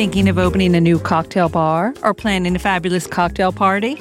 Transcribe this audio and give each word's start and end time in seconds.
Thinking 0.00 0.30
of 0.30 0.38
opening 0.38 0.74
a 0.74 0.80
new 0.80 0.98
cocktail 0.98 1.50
bar 1.50 1.92
or 2.02 2.14
planning 2.14 2.56
a 2.56 2.58
fabulous 2.58 3.06
cocktail 3.06 3.52
party? 3.52 3.96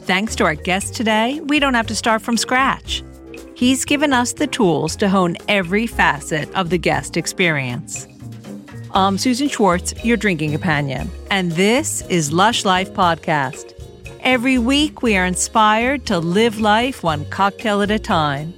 Thanks 0.00 0.34
to 0.34 0.44
our 0.44 0.56
guest 0.56 0.96
today, 0.96 1.38
we 1.44 1.60
don't 1.60 1.74
have 1.74 1.86
to 1.86 1.94
start 1.94 2.20
from 2.20 2.36
scratch. 2.36 3.04
He's 3.54 3.84
given 3.84 4.12
us 4.12 4.32
the 4.32 4.48
tools 4.48 4.96
to 4.96 5.08
hone 5.08 5.36
every 5.46 5.86
facet 5.86 6.52
of 6.54 6.70
the 6.70 6.78
guest 6.78 7.16
experience. 7.16 8.08
I'm 8.90 9.18
Susan 9.18 9.46
Schwartz, 9.46 9.94
your 10.04 10.16
drinking 10.16 10.50
companion, 10.50 11.08
and 11.30 11.52
this 11.52 12.02
is 12.08 12.32
Lush 12.32 12.64
Life 12.64 12.92
Podcast. 12.92 13.72
Every 14.22 14.58
week, 14.58 15.00
we 15.00 15.16
are 15.16 15.26
inspired 15.26 16.06
to 16.06 16.18
live 16.18 16.58
life 16.58 17.04
one 17.04 17.24
cocktail 17.26 17.82
at 17.82 17.92
a 17.92 18.00
time. 18.00 18.52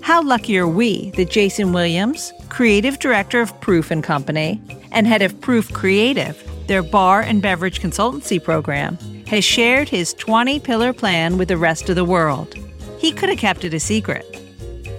How 0.00 0.24
lucky 0.24 0.58
are 0.58 0.66
we 0.66 1.12
that 1.12 1.30
Jason 1.30 1.72
Williams, 1.72 2.32
creative 2.48 2.98
director 2.98 3.40
of 3.40 3.60
Proof 3.60 3.92
and 3.92 4.02
Company 4.02 4.60
and 4.92 5.06
head 5.06 5.22
of 5.22 5.40
Proof 5.40 5.72
Creative, 5.72 6.36
their 6.66 6.82
bar 6.82 7.20
and 7.20 7.40
beverage 7.42 7.80
consultancy 7.80 8.42
program, 8.42 8.98
has 9.26 9.44
shared 9.44 9.88
his 9.88 10.14
20 10.14 10.60
pillar 10.60 10.92
plan 10.92 11.38
with 11.38 11.48
the 11.48 11.56
rest 11.56 11.88
of 11.88 11.96
the 11.96 12.04
world. 12.04 12.54
He 12.98 13.12
could 13.12 13.28
have 13.28 13.38
kept 13.38 13.64
it 13.64 13.74
a 13.74 13.80
secret. 13.80 14.24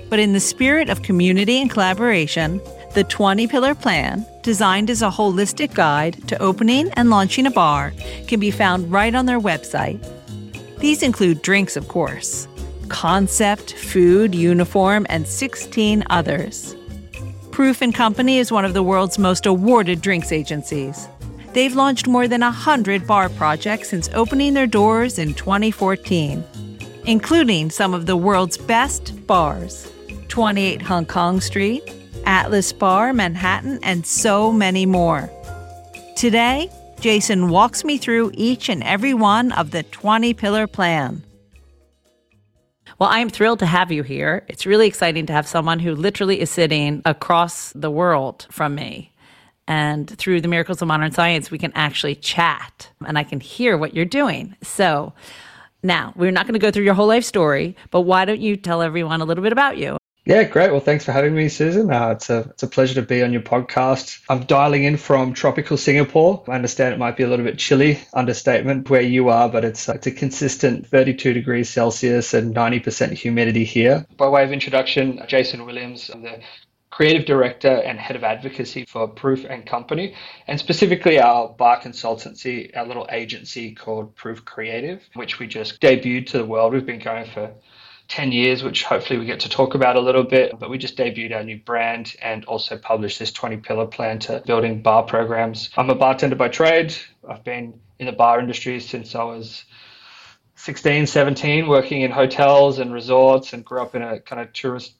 But 0.09 0.19
in 0.19 0.33
the 0.33 0.39
spirit 0.39 0.89
of 0.89 1.03
community 1.03 1.61
and 1.61 1.69
collaboration, 1.69 2.61
the 2.95 3.03
20 3.03 3.47
pillar 3.47 3.75
plan, 3.75 4.25
designed 4.41 4.89
as 4.89 5.01
a 5.01 5.09
holistic 5.09 5.73
guide 5.73 6.27
to 6.27 6.41
opening 6.41 6.89
and 6.93 7.09
launching 7.09 7.45
a 7.45 7.51
bar, 7.51 7.93
can 8.27 8.39
be 8.39 8.51
found 8.51 8.91
right 8.91 9.13
on 9.13 9.25
their 9.25 9.39
website. 9.39 9.99
These 10.79 11.03
include 11.03 11.41
drinks, 11.41 11.75
of 11.75 11.87
course, 11.87 12.47
concept, 12.87 13.73
food, 13.73 14.33
uniform, 14.33 15.05
and 15.09 15.27
16 15.27 16.03
others. 16.09 16.75
Proof 17.59 17.81
and 17.81 17.93
Company 17.93 18.37
is 18.37 18.53
one 18.53 18.63
of 18.63 18.73
the 18.73 18.81
world's 18.81 19.19
most 19.19 19.45
awarded 19.45 19.99
drinks 19.99 20.31
agencies. 20.31 21.09
They've 21.51 21.75
launched 21.75 22.07
more 22.07 22.25
than 22.25 22.39
100 22.39 23.05
bar 23.05 23.27
projects 23.27 23.89
since 23.89 24.09
opening 24.13 24.53
their 24.53 24.65
doors 24.65 25.19
in 25.19 25.33
2014, 25.33 26.41
including 27.05 27.69
some 27.69 27.93
of 27.93 28.05
the 28.05 28.15
world's 28.15 28.57
best 28.57 29.27
bars 29.27 29.91
28 30.29 30.81
Hong 30.81 31.05
Kong 31.05 31.41
Street, 31.41 31.83
Atlas 32.25 32.71
Bar, 32.71 33.11
Manhattan, 33.11 33.79
and 33.83 34.07
so 34.07 34.53
many 34.53 34.85
more. 34.85 35.29
Today, 36.15 36.71
Jason 37.01 37.49
walks 37.49 37.83
me 37.83 37.97
through 37.97 38.31
each 38.35 38.69
and 38.69 38.81
every 38.83 39.13
one 39.13 39.51
of 39.51 39.71
the 39.71 39.83
20 39.83 40.33
pillar 40.33 40.65
plan. 40.65 41.23
Well, 42.97 43.09
I 43.09 43.19
am 43.19 43.29
thrilled 43.29 43.59
to 43.59 43.65
have 43.65 43.91
you 43.91 44.03
here. 44.03 44.45
It's 44.47 44.65
really 44.65 44.87
exciting 44.87 45.25
to 45.27 45.33
have 45.33 45.47
someone 45.47 45.79
who 45.79 45.93
literally 45.93 46.39
is 46.41 46.49
sitting 46.49 47.01
across 47.05 47.71
the 47.73 47.91
world 47.91 48.47
from 48.49 48.75
me. 48.75 49.13
And 49.67 50.09
through 50.09 50.41
the 50.41 50.47
miracles 50.47 50.81
of 50.81 50.87
modern 50.87 51.11
science, 51.11 51.51
we 51.51 51.59
can 51.59 51.71
actually 51.75 52.15
chat 52.15 52.89
and 53.05 53.19
I 53.19 53.23
can 53.23 53.39
hear 53.39 53.77
what 53.77 53.93
you're 53.93 54.05
doing. 54.05 54.55
So 54.63 55.13
now 55.83 56.11
we're 56.15 56.31
not 56.31 56.47
going 56.47 56.55
to 56.55 56.59
go 56.59 56.71
through 56.71 56.85
your 56.85 56.95
whole 56.95 57.07
life 57.07 57.23
story, 57.23 57.75
but 57.91 58.01
why 58.01 58.25
don't 58.25 58.41
you 58.41 58.55
tell 58.55 58.81
everyone 58.81 59.21
a 59.21 59.25
little 59.25 59.43
bit 59.43 59.53
about 59.53 59.77
you? 59.77 59.98
Yeah, 60.29 60.43
great. 60.43 60.69
Well, 60.69 60.79
thanks 60.79 61.03
for 61.03 61.11
having 61.11 61.33
me, 61.33 61.49
Susan. 61.49 61.91
Uh, 61.91 62.09
it's 62.09 62.29
a 62.29 62.41
it's 62.51 62.61
a 62.61 62.67
pleasure 62.67 62.93
to 62.93 63.01
be 63.01 63.23
on 63.23 63.33
your 63.33 63.41
podcast. 63.41 64.21
I'm 64.29 64.43
dialing 64.43 64.83
in 64.83 64.95
from 64.95 65.33
tropical 65.33 65.75
Singapore. 65.75 66.43
I 66.47 66.51
understand 66.51 66.93
it 66.93 66.99
might 66.99 67.17
be 67.17 67.23
a 67.23 67.27
little 67.27 67.43
bit 67.43 67.57
chilly, 67.57 67.97
understatement, 68.13 68.91
where 68.91 69.01
you 69.01 69.29
are, 69.29 69.49
but 69.49 69.65
it's 69.65 69.89
it's 69.89 70.05
a 70.05 70.11
consistent 70.11 70.85
32 70.85 71.33
degrees 71.33 71.67
Celsius 71.67 72.35
and 72.35 72.53
90% 72.53 73.13
humidity 73.13 73.63
here. 73.63 74.05
By 74.17 74.29
way 74.29 74.43
of 74.43 74.51
introduction, 74.51 75.19
Jason 75.27 75.65
Williams, 75.65 76.11
I'm 76.11 76.21
the 76.21 76.41
creative 76.91 77.25
director 77.25 77.81
and 77.81 77.97
head 77.97 78.15
of 78.15 78.23
advocacy 78.23 78.85
for 78.85 79.07
Proof 79.07 79.45
and 79.49 79.65
Company, 79.65 80.13
and 80.45 80.59
specifically 80.59 81.19
our 81.19 81.49
bar 81.49 81.81
consultancy, 81.81 82.69
our 82.77 82.85
little 82.85 83.07
agency 83.11 83.73
called 83.73 84.15
Proof 84.15 84.45
Creative, 84.45 85.01
which 85.15 85.39
we 85.39 85.47
just 85.47 85.81
debuted 85.81 86.27
to 86.27 86.37
the 86.37 86.45
world. 86.45 86.73
We've 86.73 86.85
been 86.85 86.99
going 86.99 87.25
for 87.31 87.51
10 88.09 88.31
years, 88.31 88.63
which 88.63 88.83
hopefully 88.83 89.19
we 89.19 89.25
get 89.25 89.39
to 89.41 89.49
talk 89.49 89.75
about 89.75 89.95
a 89.95 89.99
little 89.99 90.23
bit. 90.23 90.59
But 90.59 90.69
we 90.69 90.77
just 90.77 90.97
debuted 90.97 91.35
our 91.35 91.43
new 91.43 91.59
brand 91.59 92.15
and 92.21 92.43
also 92.45 92.77
published 92.77 93.19
this 93.19 93.31
20 93.31 93.57
pillar 93.57 93.85
plan 93.85 94.19
to 94.19 94.41
building 94.45 94.81
bar 94.81 95.03
programs. 95.03 95.69
I'm 95.77 95.89
a 95.89 95.95
bartender 95.95 96.35
by 96.35 96.49
trade. 96.49 96.95
I've 97.27 97.43
been 97.43 97.79
in 97.99 98.07
the 98.07 98.11
bar 98.11 98.39
industry 98.39 98.79
since 98.79 99.13
I 99.13 99.23
was 99.23 99.63
16, 100.55 101.05
17, 101.05 101.67
working 101.67 102.01
in 102.01 102.11
hotels 102.11 102.79
and 102.79 102.91
resorts 102.91 103.53
and 103.53 103.63
grew 103.63 103.81
up 103.81 103.95
in 103.95 104.01
a 104.01 104.19
kind 104.19 104.41
of 104.41 104.51
tourist 104.53 104.93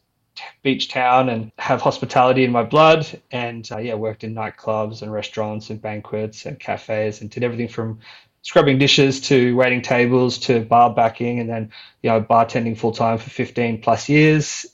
beach 0.62 0.90
town 0.90 1.30
and 1.30 1.52
have 1.58 1.82
hospitality 1.82 2.44
in 2.44 2.52
my 2.52 2.64
blood 2.64 3.06
and 3.32 3.70
uh, 3.74 3.78
yeah 3.78 3.94
worked 3.94 4.24
in 4.24 4.34
nightclubs 4.34 5.02
and 5.02 5.12
restaurants 5.12 5.70
and 5.70 5.82
banquets 5.82 6.46
and 6.46 6.60
cafes 6.60 7.20
and 7.20 7.30
did 7.30 7.44
everything 7.44 7.68
from 7.68 8.00
scrubbing 8.42 8.78
dishes 8.78 9.22
to 9.22 9.56
waiting 9.56 9.82
tables 9.82 10.38
to 10.40 10.62
bar 10.62 10.94
backing 10.94 11.40
and 11.40 11.50
then 11.50 11.72
you 12.02 12.10
know 12.10 12.22
bartending 12.22 12.78
full 12.78 12.92
time 12.92 13.18
for 13.18 13.30
15 13.30 13.82
plus 13.82 14.10
years. 14.10 14.66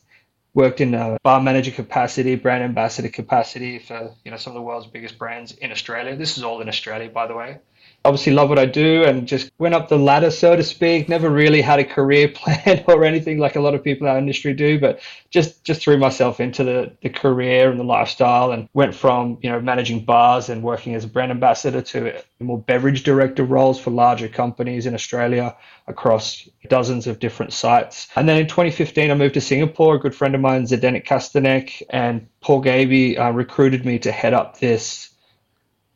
Worked 0.53 0.79
in 0.79 0.93
a 0.93 1.17
bar 1.21 1.41
manager 1.41 1.71
capacity 1.71 2.35
brand 2.35 2.63
ambassador 2.63 3.09
capacity 3.09 3.79
for 3.79 4.13
you 4.23 4.31
know 4.31 4.37
some 4.37 4.51
of 4.51 4.55
the 4.55 4.61
world's 4.61 4.87
biggest 4.87 5.17
brands 5.17 5.51
in 5.51 5.71
australia. 5.71 6.15
This 6.15 6.37
is 6.37 6.43
all 6.43 6.61
in 6.61 6.69
australia 6.69 7.09
by 7.09 7.27
the 7.27 7.35
way 7.35 7.59
obviously 8.05 8.33
love 8.33 8.49
what 8.49 8.59
I 8.59 8.65
do 8.65 9.03
and 9.03 9.27
just 9.27 9.51
went 9.57 9.73
up 9.73 9.89
the 9.89 9.97
ladder, 9.97 10.29
so 10.29 10.55
to 10.55 10.63
speak. 10.63 11.09
Never 11.09 11.29
really 11.29 11.61
had 11.61 11.79
a 11.79 11.83
career 11.83 12.27
plan 12.35 12.83
or 12.87 13.03
anything 13.03 13.39
like 13.39 13.55
a 13.55 13.59
lot 13.59 13.73
of 13.73 13.83
people 13.83 14.07
in 14.07 14.11
our 14.11 14.17
industry 14.17 14.53
do, 14.53 14.79
but 14.79 15.01
just 15.31 15.63
just 15.63 15.81
threw 15.81 15.97
myself 15.97 16.39
into 16.39 16.63
the, 16.63 16.95
the 17.01 17.09
career 17.09 17.69
and 17.69 17.79
the 17.79 17.83
lifestyle 17.83 18.51
and 18.51 18.69
went 18.73 18.95
from, 18.95 19.37
you 19.41 19.49
know, 19.49 19.59
managing 19.59 20.05
bars 20.05 20.49
and 20.49 20.63
working 20.63 20.95
as 20.95 21.03
a 21.03 21.07
brand 21.07 21.31
ambassador 21.31 21.81
to 21.81 22.13
more 22.39 22.59
beverage 22.59 23.03
director 23.03 23.43
roles 23.43 23.79
for 23.79 23.89
larger 23.89 24.27
companies 24.27 24.85
in 24.85 24.93
Australia 24.93 25.55
across 25.87 26.47
dozens 26.69 27.07
of 27.07 27.19
different 27.19 27.53
sites. 27.53 28.07
And 28.15 28.29
then 28.29 28.37
in 28.37 28.47
2015, 28.47 29.11
I 29.11 29.13
moved 29.15 29.33
to 29.33 29.41
Singapore. 29.41 29.95
A 29.95 29.99
good 29.99 30.15
friend 30.15 30.35
of 30.35 30.41
mine, 30.41 30.63
Zdenek 30.63 31.05
Kastanek, 31.05 31.81
and 31.89 32.27
Paul 32.41 32.61
Gaby 32.61 33.17
uh, 33.17 33.31
recruited 33.31 33.85
me 33.85 33.99
to 33.99 34.11
head 34.11 34.33
up 34.33 34.59
this 34.59 35.09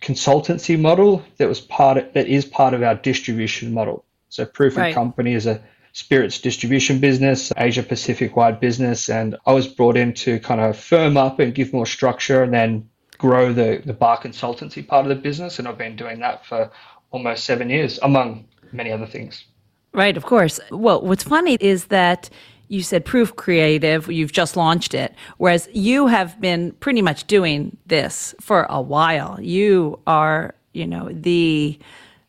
consultancy 0.02 0.80
model 0.80 1.24
that 1.38 1.48
was 1.48 1.60
part 1.60 1.98
of, 1.98 2.14
that 2.14 2.28
is 2.28 2.46
part 2.46 2.74
of 2.74 2.84
our 2.84 2.96
distribution 2.96 3.74
model. 3.74 4.06
So 4.30 4.46
Proof 4.46 4.78
right. 4.78 4.88
and 4.88 4.96
Company 4.96 5.34
is 5.34 5.46
a 5.46 5.62
spirits 5.94 6.40
distribution 6.40 7.00
business, 7.00 7.52
Asia 7.58 7.84
Pacific 7.84 8.36
wide 8.36 8.60
business, 8.60 9.10
and 9.10 9.36
I 9.46 9.54
was 9.54 9.68
brought 9.68 9.98
in 9.98 10.14
to 10.16 10.40
kind 10.40 10.62
of 10.62 10.78
firm 10.78 11.18
up 11.18 11.40
and 11.40 11.54
give 11.54 11.74
more 11.74 11.86
structure 11.86 12.44
and 12.44 12.54
then 12.54 12.90
grow 13.18 13.52
the 13.52 13.82
the 13.86 13.94
bar 13.94 14.18
consultancy 14.20 14.88
part 14.88 15.06
of 15.06 15.10
the 15.10 15.22
business. 15.22 15.60
And 15.60 15.68
I've 15.68 15.78
been 15.78 15.96
doing 15.96 16.20
that 16.20 16.46
for 16.46 16.72
almost 17.12 17.44
seven 17.44 17.70
years, 17.70 18.00
among 18.02 18.46
many 18.72 18.92
other 18.92 19.08
things. 19.08 19.46
Right, 19.94 20.16
of 20.16 20.26
course. 20.26 20.60
Well, 20.72 21.02
what's 21.02 21.24
funny 21.24 21.58
is 21.60 21.86
that 21.86 22.30
you 22.70 22.84
said 22.84 23.04
Proof 23.04 23.36
Creative, 23.36 24.10
you've 24.10 24.32
just 24.32 24.56
launched 24.56 24.94
it, 24.94 25.14
whereas 25.38 25.68
you 25.74 26.08
have 26.08 26.40
been 26.40 26.72
pretty 26.74 27.02
much 27.02 27.26
doing 27.26 27.76
this 27.88 28.34
for 28.40 28.66
a 28.70 28.80
while. 28.80 29.42
You 29.42 30.00
are, 30.08 30.56
you 30.74 30.88
know, 30.88 31.10
the 31.12 31.78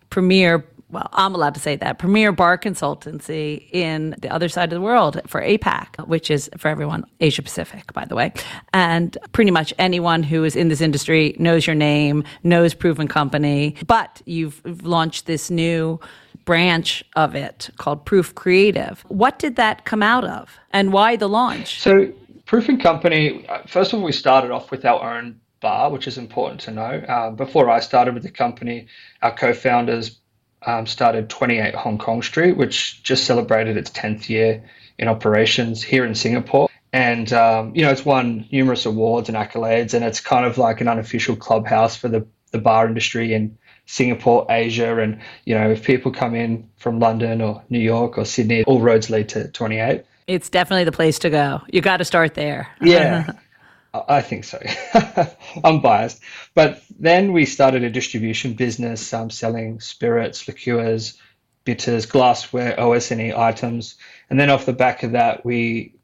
premier 0.09 0.67
well, 0.91 1.09
I'm 1.13 1.35
allowed 1.35 1.55
to 1.55 1.61
say 1.61 1.77
that 1.77 1.99
premier 1.99 2.33
bar 2.33 2.59
consultancy 2.59 3.69
in 3.73 4.15
the 4.21 4.29
other 4.29 4.49
side 4.49 4.73
of 4.73 4.77
the 4.77 4.81
world 4.81 5.21
for 5.27 5.41
APAC, 5.41 6.07
which 6.07 6.31
is 6.31 6.51
for 6.57 6.69
everyone 6.69 7.05
Asia 7.21 7.43
Pacific, 7.43 7.93
by 7.93 8.05
the 8.05 8.17
way. 8.17 8.33
And 8.73 9.17
pretty 9.33 9.51
much 9.51 9.73
anyone 9.79 10.23
who 10.23 10.45
is 10.45 10.57
in 10.57 10.69
this 10.69 10.81
industry 10.81 11.37
knows 11.39 11.67
your 11.67 11.77
name, 11.77 12.25
knows 12.43 12.75
Proof 12.75 12.99
and 12.99 13.09
Company. 13.09 13.77
But 13.87 14.23
you've 14.27 14.61
launched 14.85 15.27
this 15.27 15.51
new 15.51 16.01
branch 16.45 17.05
of 17.17 17.35
it 17.35 17.71
called 17.77 18.05
Proof 18.05 18.35
Creative. 18.35 19.05
What 19.09 19.39
did 19.39 19.57
that 19.57 19.85
come 19.85 20.03
out 20.03 20.25
of 20.25 20.59
and 20.73 20.93
why 20.93 21.17
the 21.17 21.29
launch? 21.29 21.81
So, 21.81 22.13
Proof 22.47 22.69
and 22.69 22.81
Company, 22.83 23.47
uh, 23.49 23.63
first 23.67 23.93
of 23.93 24.01
all, 24.01 24.05
we 24.05 24.13
started 24.13 24.51
off 24.51 24.73
with 24.73 24.85
our 24.85 25.17
own 25.17 25.41
bar, 25.61 25.91
which 25.91 26.09
is 26.09 26.19
important 26.19 26.61
to 26.63 26.71
know. 26.73 27.05
Um, 27.07 27.37
before 27.37 27.71
I 27.71 27.81
started 27.81 28.15
with 28.15 28.23
the 28.23 28.31
company, 28.31 28.87
our 29.23 29.35
co 29.35 29.53
founders 29.53 30.20
um, 30.67 30.87
started 30.87 31.29
28 31.29 31.75
Hong 31.75 31.99
Kong 31.99 32.23
Street, 32.23 32.57
which 32.57 33.03
just 33.03 33.25
celebrated 33.25 33.77
its 33.77 33.91
10th 33.91 34.29
year 34.29 34.63
in 34.99 35.09
operations 35.09 35.83
here 35.83 36.05
in 36.05 36.15
Singapore. 36.15 36.69
And, 36.93 37.33
um, 37.33 37.75
you 37.75 37.83
know, 37.83 37.91
it's 37.91 38.05
won 38.05 38.47
numerous 38.51 38.85
awards 38.85 39.29
and 39.29 39.39
accolades, 39.39 39.95
and 39.95 40.05
it's 40.05 40.21
kind 40.21 40.45
of 40.45 40.59
like 40.59 40.81
an 40.81 40.89
unofficial 40.89 41.37
clubhouse 41.37 41.97
for 41.97 42.09
the, 42.09 42.27
the 42.51 42.59
bar 42.59 42.87
industry 42.87 43.33
in 43.33 43.57
Singapore, 43.91 44.47
Asia, 44.49 45.01
and 45.01 45.21
you 45.45 45.55
know 45.55 45.69
if 45.69 45.83
people 45.83 46.13
come 46.13 46.37
in 46.37 46.69
from 46.77 47.01
London 47.01 47.43
or 47.43 47.61
New 47.71 47.81
York 47.81 48.17
or 48.19 48.25
Sydney, 48.25 48.63
all 48.63 48.81
roads 48.81 49.11
lead 49.11 49.29
to 49.31 49.49
28. 49.49 50.05
It's 50.29 50.49
definitely 50.49 50.85
the 50.85 50.93
place 50.93 51.19
to 51.21 51.31
go. 51.31 51.61
You 51.73 51.81
got 51.81 51.97
to 51.97 52.05
start 52.05 52.35
there. 52.35 52.69
yeah, 52.81 53.33
I 53.93 54.21
think 54.21 54.45
so. 54.45 54.61
I'm 55.65 55.81
biased, 55.81 56.21
but 56.55 56.83
then 56.99 57.33
we 57.33 57.45
started 57.45 57.83
a 57.83 57.91
distribution 57.91 58.55
business, 58.55 59.13
um, 59.13 59.31
selling 59.31 59.81
spirits, 59.81 60.47
liqueurs, 60.47 61.19
bitters, 61.65 62.07
glassware, 62.07 62.79
OS&E 62.79 63.33
items, 63.35 63.97
and 64.29 64.39
then 64.39 64.51
off 64.51 64.67
the 64.67 64.73
back 64.73 65.03
of 65.03 65.13
that, 65.13 65.45
we, 65.45 65.95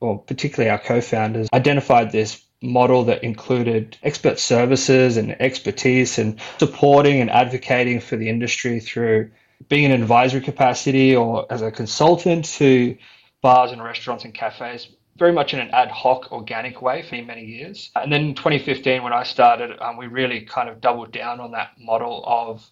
or 0.00 0.18
particularly 0.18 0.70
our 0.70 0.78
co-founders, 0.78 1.48
identified 1.52 2.12
this 2.12 2.42
model 2.62 3.04
that 3.04 3.22
included 3.22 3.98
expert 4.02 4.38
services 4.38 5.18
and 5.18 5.40
expertise 5.40 6.18
and 6.18 6.40
supporting 6.58 7.20
and 7.20 7.30
advocating 7.30 8.00
for 8.00 8.16
the 8.16 8.28
industry 8.28 8.80
through 8.80 9.30
being 9.68 9.84
an 9.84 10.02
advisory 10.02 10.40
capacity 10.40 11.14
or 11.14 11.46
as 11.50 11.60
a 11.60 11.70
consultant 11.70 12.46
to 12.46 12.96
bars 13.42 13.70
and 13.70 13.82
restaurants 13.82 14.24
and 14.24 14.32
cafes 14.32 14.88
very 15.16 15.32
much 15.32 15.54
in 15.54 15.60
an 15.60 15.70
ad 15.70 15.90
hoc, 15.90 16.32
organic 16.32 16.82
way 16.82 17.02
for 17.02 17.16
many 17.22 17.44
years. 17.44 17.90
And 17.94 18.12
then 18.12 18.22
in 18.22 18.34
2015, 18.34 19.02
when 19.02 19.12
I 19.12 19.22
started, 19.22 19.78
um, 19.80 19.96
we 19.96 20.06
really 20.06 20.40
kind 20.40 20.68
of 20.68 20.80
doubled 20.80 21.12
down 21.12 21.40
on 21.40 21.52
that 21.52 21.72
model 21.78 22.24
of 22.26 22.68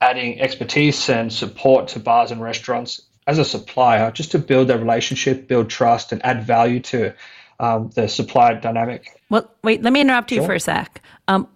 adding 0.00 0.40
expertise 0.40 1.08
and 1.08 1.32
support 1.32 1.88
to 1.88 2.00
bars 2.00 2.30
and 2.30 2.40
restaurants 2.40 3.00
as 3.26 3.38
a 3.38 3.44
supplier, 3.44 4.10
just 4.10 4.30
to 4.32 4.38
build 4.38 4.68
that 4.68 4.78
relationship, 4.78 5.48
build 5.48 5.68
trust, 5.68 6.12
and 6.12 6.24
add 6.24 6.44
value 6.44 6.80
to 6.80 7.14
um, 7.60 7.90
the 7.94 8.08
supply 8.08 8.54
dynamic. 8.54 9.20
Well, 9.28 9.50
wait, 9.62 9.82
let 9.82 9.92
me 9.92 10.00
interrupt 10.00 10.30
you 10.30 10.38
sure. 10.38 10.46
for 10.46 10.54
a 10.54 10.60
sec. 10.60 11.02
Um, 11.26 11.48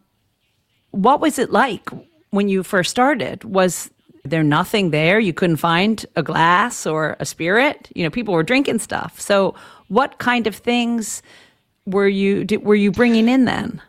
what 0.91 1.21
was 1.21 1.39
it 1.39 1.51
like 1.51 1.89
when 2.31 2.49
you 2.49 2.63
first 2.63 2.91
started? 2.91 3.45
Was 3.45 3.91
there 4.25 4.43
nothing 4.43 4.91
there? 4.91 5.19
You 5.19 5.33
couldn't 5.33 5.57
find 5.57 6.05
a 6.17 6.23
glass 6.23 6.87
or 6.87 7.17
a 7.21 7.25
spirit? 7.25 7.91
You 7.95 8.05
know, 8.05 8.11
people 8.11 8.35
were 8.35 8.43
drinking 8.43 8.79
stuff. 8.81 9.21
So, 9.21 9.55
what 9.93 10.19
kind 10.19 10.47
of 10.47 10.57
things 10.57 11.23
were 11.85 12.09
you 12.09 12.47
were 12.63 12.75
you 12.75 12.91
bringing 12.91 13.29
in 13.29 13.45
then? 13.45 13.81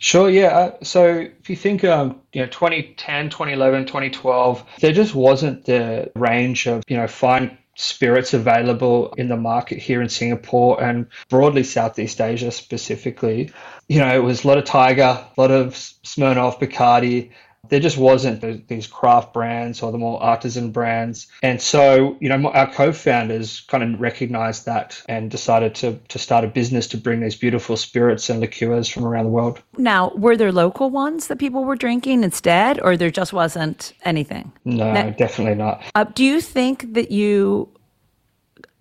Sure, 0.00 0.28
yeah. 0.28 0.48
Uh, 0.48 0.76
so 0.82 1.26
if 1.40 1.48
you 1.48 1.56
think, 1.56 1.82
um, 1.84 2.20
you 2.32 2.42
know, 2.42 2.48
2010, 2.48 3.30
2011, 3.30 3.86
2012, 3.86 4.64
there 4.80 4.92
just 4.92 5.14
wasn't 5.14 5.64
the 5.64 6.10
range 6.14 6.66
of, 6.66 6.82
you 6.88 6.96
know, 6.96 7.06
fine 7.06 7.56
spirits 7.76 8.34
available 8.34 9.14
in 9.14 9.28
the 9.28 9.36
market 9.36 9.78
here 9.78 10.02
in 10.02 10.08
Singapore 10.08 10.82
and 10.82 11.06
broadly 11.30 11.64
Southeast 11.64 12.20
Asia 12.20 12.50
specifically. 12.50 13.50
You 13.88 14.00
know, 14.00 14.14
it 14.14 14.22
was 14.22 14.44
a 14.44 14.48
lot 14.48 14.58
of 14.58 14.64
Tiger, 14.64 15.24
a 15.36 15.40
lot 15.40 15.50
of 15.50 15.72
Smirnoff, 15.72 16.60
Bacardi, 16.60 17.30
there 17.68 17.80
just 17.80 17.98
wasn't 17.98 18.68
these 18.68 18.86
craft 18.86 19.32
brands 19.32 19.82
or 19.82 19.92
the 19.92 19.98
more 19.98 20.22
artisan 20.22 20.70
brands. 20.70 21.26
And 21.42 21.60
so, 21.60 22.16
you 22.20 22.28
know, 22.28 22.50
our 22.50 22.70
co-founders 22.70 23.60
kind 23.68 23.82
of 23.82 24.00
recognized 24.00 24.66
that 24.66 25.02
and 25.08 25.30
decided 25.30 25.74
to, 25.76 25.98
to 26.08 26.18
start 26.18 26.44
a 26.44 26.48
business 26.48 26.86
to 26.88 26.96
bring 26.96 27.20
these 27.20 27.36
beautiful 27.36 27.76
spirits 27.76 28.30
and 28.30 28.40
liqueurs 28.40 28.88
from 28.88 29.04
around 29.04 29.24
the 29.24 29.30
world. 29.30 29.62
Now, 29.76 30.12
were 30.16 30.36
there 30.36 30.52
local 30.52 30.90
ones 30.90 31.28
that 31.28 31.38
people 31.38 31.64
were 31.64 31.76
drinking 31.76 32.24
instead, 32.24 32.80
or 32.80 32.96
there 32.96 33.10
just 33.10 33.32
wasn't 33.32 33.92
anything? 34.04 34.52
No, 34.64 34.92
now, 34.92 35.10
definitely 35.10 35.54
not. 35.56 35.82
Uh, 35.94 36.04
do 36.04 36.24
you 36.24 36.40
think 36.40 36.94
that 36.94 37.10
you 37.10 37.68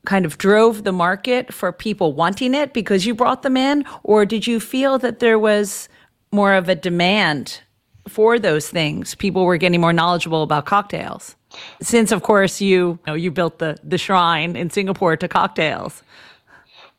kind 0.05 0.25
of 0.25 0.37
drove 0.37 0.83
the 0.83 0.91
market 0.91 1.53
for 1.53 1.71
people 1.71 2.13
wanting 2.13 2.53
it 2.53 2.73
because 2.73 3.05
you 3.05 3.15
brought 3.15 3.41
them 3.41 3.55
in, 3.55 3.85
or 4.03 4.25
did 4.25 4.45
you 4.45 4.59
feel 4.59 4.99
that 4.99 5.19
there 5.19 5.39
was 5.39 5.87
more 6.31 6.53
of 6.53 6.67
a 6.67 6.75
demand 6.75 7.61
for 8.07 8.39
those 8.39 8.69
things, 8.69 9.15
people 9.15 9.45
were 9.45 9.57
getting 9.57 9.81
more 9.81 9.93
knowledgeable 9.93 10.43
about 10.43 10.65
cocktails. 10.65 11.35
Since, 11.81 12.11
of 12.11 12.23
course, 12.23 12.61
you, 12.61 12.67
you, 12.69 12.99
know, 13.07 13.13
you 13.13 13.31
built 13.31 13.59
the, 13.59 13.77
the 13.83 13.97
shrine 13.97 14.55
in 14.55 14.69
Singapore 14.69 15.15
to 15.17 15.27
cocktails. 15.27 16.03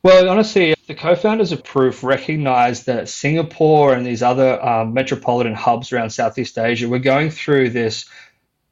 Well, 0.03 0.29
honestly, 0.29 0.75
the 0.87 0.93
co-founders 0.93 1.51
of 1.51 1.63
Proof 1.63 2.03
recognized 2.03 2.85
that 2.85 3.09
Singapore 3.09 3.93
and 3.93 4.05
these 4.05 4.21
other 4.21 4.63
um, 4.63 4.93
metropolitan 4.93 5.55
hubs 5.55 5.91
around 5.91 6.11
Southeast 6.11 6.59
Asia 6.59 6.87
were 6.87 6.99
going 6.99 7.31
through 7.31 7.71
this 7.71 8.05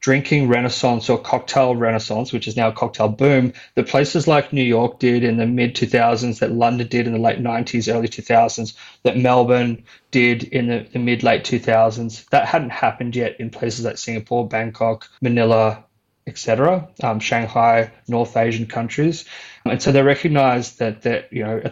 drinking 0.04 0.48
renaissance 0.48 1.08
or 1.08 1.16
cocktail 1.18 1.74
renaissance, 1.74 2.30
which 2.30 2.46
is 2.46 2.58
now 2.58 2.70
cocktail 2.70 3.08
boom, 3.08 3.50
that 3.74 3.88
places 3.88 4.28
like 4.28 4.52
New 4.52 4.62
York 4.62 4.98
did 4.98 5.24
in 5.24 5.38
the 5.38 5.46
mid 5.46 5.74
2000s, 5.74 6.40
that 6.40 6.52
London 6.52 6.86
did 6.86 7.06
in 7.06 7.14
the 7.14 7.18
late 7.18 7.38
90s, 7.38 7.90
early 7.90 8.06
2000s, 8.06 8.74
that 9.04 9.16
Melbourne 9.16 9.82
did 10.10 10.42
in 10.44 10.66
the, 10.66 10.86
the 10.92 10.98
mid 10.98 11.22
late 11.22 11.42
2000s. 11.42 12.28
That 12.28 12.46
hadn't 12.46 12.68
happened 12.68 13.16
yet 13.16 13.40
in 13.40 13.48
places 13.48 13.86
like 13.86 13.96
Singapore, 13.96 14.46
Bangkok, 14.46 15.08
Manila, 15.22 15.82
etc., 16.26 16.86
um, 17.02 17.18
Shanghai, 17.18 17.90
North 18.06 18.36
Asian 18.36 18.66
countries. 18.66 19.24
And 19.64 19.80
so 19.80 19.90
they 19.90 20.02
recognized 20.02 20.80
that, 20.80 21.00
that 21.00 21.32
you 21.32 21.44
know, 21.44 21.62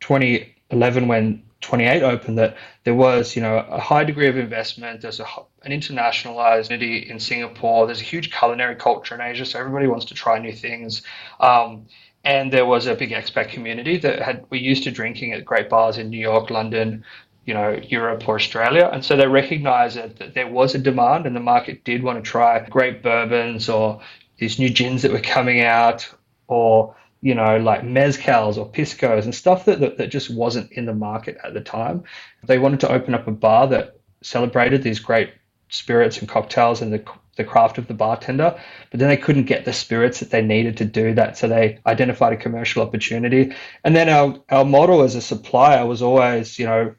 2011, 0.00 1.06
when 1.06 1.44
28 1.60 2.02
opened 2.02 2.38
that 2.38 2.56
there 2.82 2.94
was, 2.94 3.36
you 3.36 3.42
know, 3.42 3.58
a 3.58 3.78
high 3.78 4.02
degree 4.02 4.26
of 4.26 4.36
investment. 4.36 5.02
There's 5.02 5.20
a, 5.20 5.26
an 5.62 5.72
internationalized 5.72 6.68
community 6.68 7.10
in 7.10 7.20
Singapore. 7.20 7.86
There's 7.86 8.00
a 8.00 8.04
huge 8.04 8.32
culinary 8.32 8.76
culture 8.76 9.14
in 9.14 9.20
Asia, 9.20 9.44
so 9.44 9.58
everybody 9.58 9.86
wants 9.86 10.06
to 10.06 10.14
try 10.14 10.38
new 10.38 10.52
things. 10.52 11.02
Um, 11.38 11.86
and 12.24 12.52
there 12.52 12.66
was 12.66 12.86
a 12.86 12.94
big 12.94 13.10
expat 13.10 13.50
community 13.50 13.96
that 13.98 14.20
had 14.20 14.44
we 14.50 14.58
used 14.58 14.84
to 14.84 14.90
drinking 14.90 15.32
at 15.32 15.44
great 15.44 15.70
bars 15.70 15.98
in 15.98 16.10
New 16.10 16.20
York, 16.20 16.50
London, 16.50 17.04
you 17.46 17.54
know, 17.54 17.80
Europe 17.88 18.28
or 18.28 18.36
Australia. 18.36 18.90
And 18.92 19.04
so 19.04 19.16
they 19.16 19.26
recognized 19.26 19.96
that, 19.96 20.16
that 20.18 20.34
there 20.34 20.48
was 20.48 20.74
a 20.74 20.78
demand 20.78 21.26
and 21.26 21.34
the 21.34 21.40
market 21.40 21.84
did 21.84 22.02
want 22.02 22.22
to 22.22 22.30
try 22.30 22.60
great 22.68 23.02
bourbons 23.02 23.68
or 23.68 24.02
these 24.36 24.58
new 24.58 24.68
gins 24.68 25.02
that 25.02 25.12
were 25.12 25.20
coming 25.20 25.62
out 25.62 26.08
or 26.46 26.94
you 27.22 27.34
know, 27.34 27.58
like 27.58 27.82
mezcals 27.82 28.56
or 28.56 28.70
piscos 28.70 29.24
and 29.24 29.34
stuff 29.34 29.66
that, 29.66 29.80
that, 29.80 29.98
that 29.98 30.08
just 30.08 30.30
wasn't 30.30 30.70
in 30.72 30.86
the 30.86 30.94
market 30.94 31.36
at 31.44 31.52
the 31.52 31.60
time. 31.60 32.02
They 32.44 32.58
wanted 32.58 32.80
to 32.80 32.92
open 32.92 33.14
up 33.14 33.26
a 33.26 33.32
bar 33.32 33.66
that 33.68 33.98
celebrated 34.22 34.82
these 34.82 34.98
great 34.98 35.30
spirits 35.70 36.18
and 36.18 36.28
cocktails 36.28 36.82
and 36.82 36.92
the 36.92 37.04
the 37.40 37.44
craft 37.44 37.78
of 37.78 37.86
the 37.86 37.94
bartender, 37.94 38.60
but 38.90 39.00
then 39.00 39.08
they 39.08 39.16
couldn't 39.16 39.44
get 39.44 39.64
the 39.64 39.72
spirits 39.72 40.20
that 40.20 40.30
they 40.30 40.42
needed 40.42 40.76
to 40.76 40.84
do 40.84 41.14
that. 41.14 41.38
So 41.38 41.48
they 41.48 41.78
identified 41.86 42.34
a 42.34 42.36
commercial 42.36 42.82
opportunity. 42.82 43.54
And 43.82 43.96
then 43.96 44.08
our, 44.08 44.38
our 44.50 44.64
model 44.64 45.02
as 45.02 45.14
a 45.14 45.22
supplier 45.22 45.86
was 45.86 46.02
always, 46.02 46.58
you 46.58 46.66
know, 46.66 46.94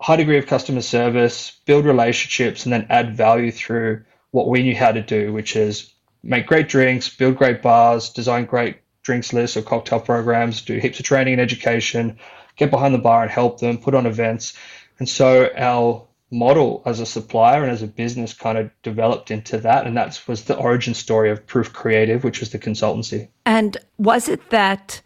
high 0.00 0.16
degree 0.16 0.38
of 0.38 0.46
customer 0.46 0.80
service, 0.80 1.60
build 1.64 1.84
relationships, 1.84 2.64
and 2.64 2.72
then 2.72 2.86
add 2.88 3.16
value 3.16 3.52
through 3.52 4.04
what 4.30 4.48
we 4.48 4.62
knew 4.62 4.74
how 4.74 4.92
to 4.92 5.02
do, 5.02 5.32
which 5.32 5.54
is 5.54 5.92
make 6.22 6.46
great 6.46 6.68
drinks, 6.68 7.08
build 7.08 7.36
great 7.36 7.62
bars, 7.62 8.10
design 8.10 8.46
great 8.46 8.78
drinks 9.02 9.32
lists 9.32 9.56
or 9.56 9.62
cocktail 9.62 10.00
programs, 10.00 10.62
do 10.62 10.78
heaps 10.78 10.98
of 10.98 11.04
training 11.04 11.34
and 11.34 11.42
education, 11.42 12.18
get 12.56 12.70
behind 12.70 12.94
the 12.94 12.98
bar 12.98 13.22
and 13.22 13.30
help 13.30 13.60
them, 13.60 13.78
put 13.78 13.94
on 13.94 14.06
events. 14.06 14.54
And 14.98 15.08
so 15.08 15.48
our 15.56 16.07
model 16.30 16.82
as 16.84 17.00
a 17.00 17.06
supplier 17.06 17.62
and 17.62 17.72
as 17.72 17.82
a 17.82 17.86
business 17.86 18.32
kind 18.32 18.58
of 18.58 18.70
developed 18.82 19.30
into 19.30 19.58
that. 19.58 19.86
And 19.86 19.96
that 19.96 20.20
was 20.26 20.44
the 20.44 20.56
origin 20.56 20.94
story 20.94 21.30
of 21.30 21.46
Proof 21.46 21.72
Creative, 21.72 22.22
which 22.24 22.40
was 22.40 22.50
the 22.50 22.58
consultancy. 22.58 23.28
And 23.46 23.76
was 23.96 24.28
it 24.28 24.50
that 24.50 25.00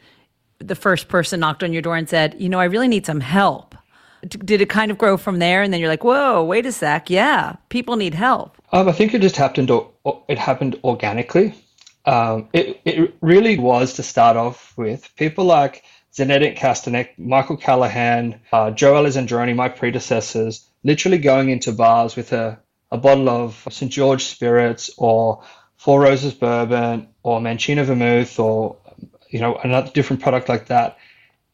the 0.58 0.74
first 0.74 1.08
person 1.08 1.40
knocked 1.40 1.62
on 1.62 1.72
your 1.72 1.82
door 1.82 1.96
and 1.96 2.08
said, 2.08 2.36
you 2.38 2.48
know, 2.48 2.60
I 2.60 2.64
really 2.64 2.88
need 2.88 3.06
some 3.06 3.20
help? 3.20 3.74
Did 4.28 4.60
it 4.60 4.68
kind 4.68 4.90
of 4.90 4.98
grow 4.98 5.16
from 5.16 5.38
there? 5.40 5.62
And 5.62 5.72
then 5.72 5.80
you're 5.80 5.88
like, 5.88 6.04
whoa, 6.04 6.44
wait 6.44 6.64
a 6.66 6.72
sec. 6.72 7.10
Yeah, 7.10 7.56
people 7.68 7.96
need 7.96 8.14
help. 8.14 8.56
Um, 8.72 8.88
I 8.88 8.92
think 8.92 9.14
it 9.14 9.20
just 9.20 9.36
happened. 9.36 9.70
It 10.28 10.38
happened 10.38 10.78
organically 10.84 11.54
um, 12.04 12.48
it, 12.52 12.80
it 12.84 13.14
really 13.20 13.58
was 13.58 13.94
to 13.94 14.02
start 14.02 14.36
off 14.36 14.76
with 14.76 15.14
people 15.16 15.44
like 15.44 15.84
Zdenek 16.12 16.58
Kastanek, 16.58 17.10
Michael 17.18 17.56
Callahan, 17.56 18.40
uh, 18.52 18.70
Joe 18.70 18.94
Alessandroni, 18.94 19.54
my 19.54 19.68
predecessors, 19.68 20.66
literally 20.84 21.18
going 21.18 21.50
into 21.50 21.72
bars 21.72 22.16
with 22.16 22.32
a, 22.32 22.58
a 22.90 22.98
bottle 22.98 23.28
of 23.28 23.66
St. 23.70 23.90
George 23.90 24.24
Spirits 24.24 24.90
or 24.96 25.42
Four 25.76 26.00
Roses 26.00 26.34
Bourbon 26.34 27.08
or 27.22 27.40
Mancino 27.40 27.84
Vermouth 27.84 28.38
or 28.38 28.76
you 29.28 29.40
know 29.40 29.56
another 29.56 29.90
different 29.90 30.22
product 30.22 30.48
like 30.48 30.66
that 30.66 30.98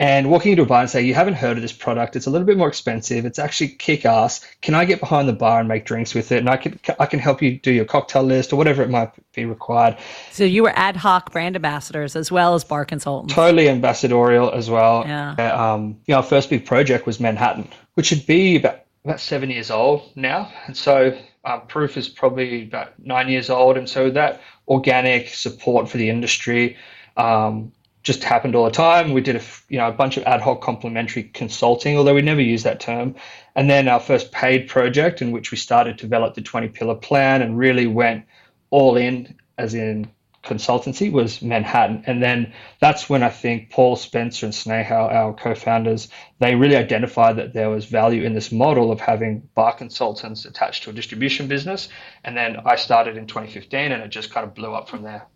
and 0.01 0.31
walking 0.31 0.53
into 0.53 0.63
a 0.63 0.67
bar 0.67 0.83
and 0.83 0.91
say, 0.91 1.03
You 1.03 1.15
haven't 1.15 1.35
heard 1.35 1.57
of 1.57 1.63
this 1.63 1.73
product. 1.73 2.15
It's 2.15 2.27
a 2.27 2.31
little 2.31 2.47
bit 2.47 2.57
more 2.57 2.69
expensive. 2.69 3.25
It's 3.25 3.39
actually 3.39 3.69
kick 3.69 4.05
ass. 4.05 4.45
Can 4.61 4.75
I 4.75 4.85
get 4.85 5.01
behind 5.01 5.29
the 5.29 5.33
bar 5.33 5.59
and 5.59 5.69
make 5.69 5.85
drinks 5.85 6.15
with 6.15 6.31
it? 6.31 6.39
And 6.39 6.49
I 6.49 6.57
can, 6.57 6.79
I 7.01 7.07
can 7.07 7.19
help 7.19 7.43
you 7.43 7.59
do 7.59 7.73
your 7.73 7.85
cocktail 7.85 8.23
list 8.23 8.53
or 8.53 8.57
whatever 8.57 8.83
it 8.83 8.91
might 8.91 9.11
be 9.35 9.45
required. 9.45 9.97
So 10.31 10.45
you 10.45 10.63
were 10.63 10.73
ad 10.77 10.97
hoc 10.97 11.33
brand 11.33 11.57
ambassadors 11.57 12.15
as 12.15 12.31
well 12.31 12.55
as 12.55 12.63
bar 12.63 12.85
consultants. 12.85 13.35
Totally 13.35 13.69
ambassadorial 13.69 14.53
as 14.53 14.71
well. 14.71 15.05
Yeah. 15.05 15.35
Uh, 15.37 15.75
um, 15.75 16.01
you 16.07 16.13
know, 16.13 16.19
our 16.19 16.23
first 16.23 16.49
big 16.49 16.65
project 16.65 17.05
was 17.05 17.19
Manhattan, 17.19 17.69
which 17.95 18.07
should 18.07 18.25
be 18.25 18.57
about, 18.57 18.83
about 19.09 19.21
seven 19.21 19.49
years 19.49 19.71
old 19.71 20.03
now. 20.17 20.53
And 20.67 20.77
so 20.77 21.19
um, 21.45 21.63
Proof 21.67 21.97
is 21.97 22.11
probably 22.11 22.65
about 22.65 22.99
nine 22.99 23.29
years 23.29 23.49
old. 23.49 23.79
And 23.79 23.89
so 23.89 24.11
that 24.11 24.43
organic 24.69 25.29
support 25.29 25.89
for 25.89 25.97
the 25.97 26.11
industry. 26.11 26.77
Um, 27.17 27.73
just 28.05 28.23
happened 28.23 28.55
all 28.55 28.65
the 28.65 28.71
time. 28.71 29.13
We 29.13 29.21
did 29.21 29.37
a 29.37 29.43
you 29.69 29.77
know 29.77 29.89
a 29.89 29.93
bunch 29.93 30.17
of 30.17 30.23
ad 30.25 30.41
hoc 30.41 30.63
complementary 30.63 31.25
consulting, 31.25 31.97
although 31.97 32.15
we 32.15 32.23
never 32.23 32.41
used 32.41 32.65
that 32.65 32.81
term. 32.81 33.15
And 33.55 33.69
then 33.69 33.89
our 33.89 34.01
first 34.01 34.31
paid 34.31 34.69
project, 34.69 35.21
in 35.21 35.31
which 35.31 35.51
we 35.51 35.59
started 35.59 35.99
to 35.99 36.05
develop 36.05 36.35
the 36.35 36.41
20 36.41 36.69
pillar 36.69 36.95
plan 36.95 37.43
and 37.43 37.59
really 37.59 37.87
went 37.87 38.25
all 38.71 38.97
in, 38.97 39.37
as 39.59 39.75
in 39.75 40.11
consultancy, 40.45 41.11
was 41.11 41.43
Manhattan. 41.43 42.03
And 42.07 42.23
then 42.23 42.53
that's 42.81 43.09
when 43.11 43.23
I 43.23 43.29
think 43.29 43.71
Paul 43.71 43.97
Spencer 43.97 44.47
and 44.47 44.55
Sneha, 44.55 44.91
our 44.91 45.35
co-founders, 45.35 46.09
they 46.39 46.55
really 46.55 46.77
identified 46.77 47.37
that 47.37 47.55
there 47.55 47.71
was 47.71 47.87
value 47.87 48.23
in 48.23 48.35
this 48.35 48.53
model 48.53 48.91
of 48.93 49.01
having 49.01 49.49
bar 49.55 49.75
consultants 49.75 50.45
attached 50.45 50.85
to 50.85 50.91
a 50.91 50.93
distribution 50.93 51.49
business. 51.49 51.89
And 52.25 52.37
then 52.37 52.59
I 52.65 52.77
started 52.77 53.17
in 53.17 53.27
2015, 53.27 53.93
and 53.93 54.03
it 54.03 54.09
just 54.09 54.31
kind 54.31 54.47
of 54.47 54.55
blew 54.55 54.75
up 54.75 54.89
from 54.89 55.03
there. 55.03 55.27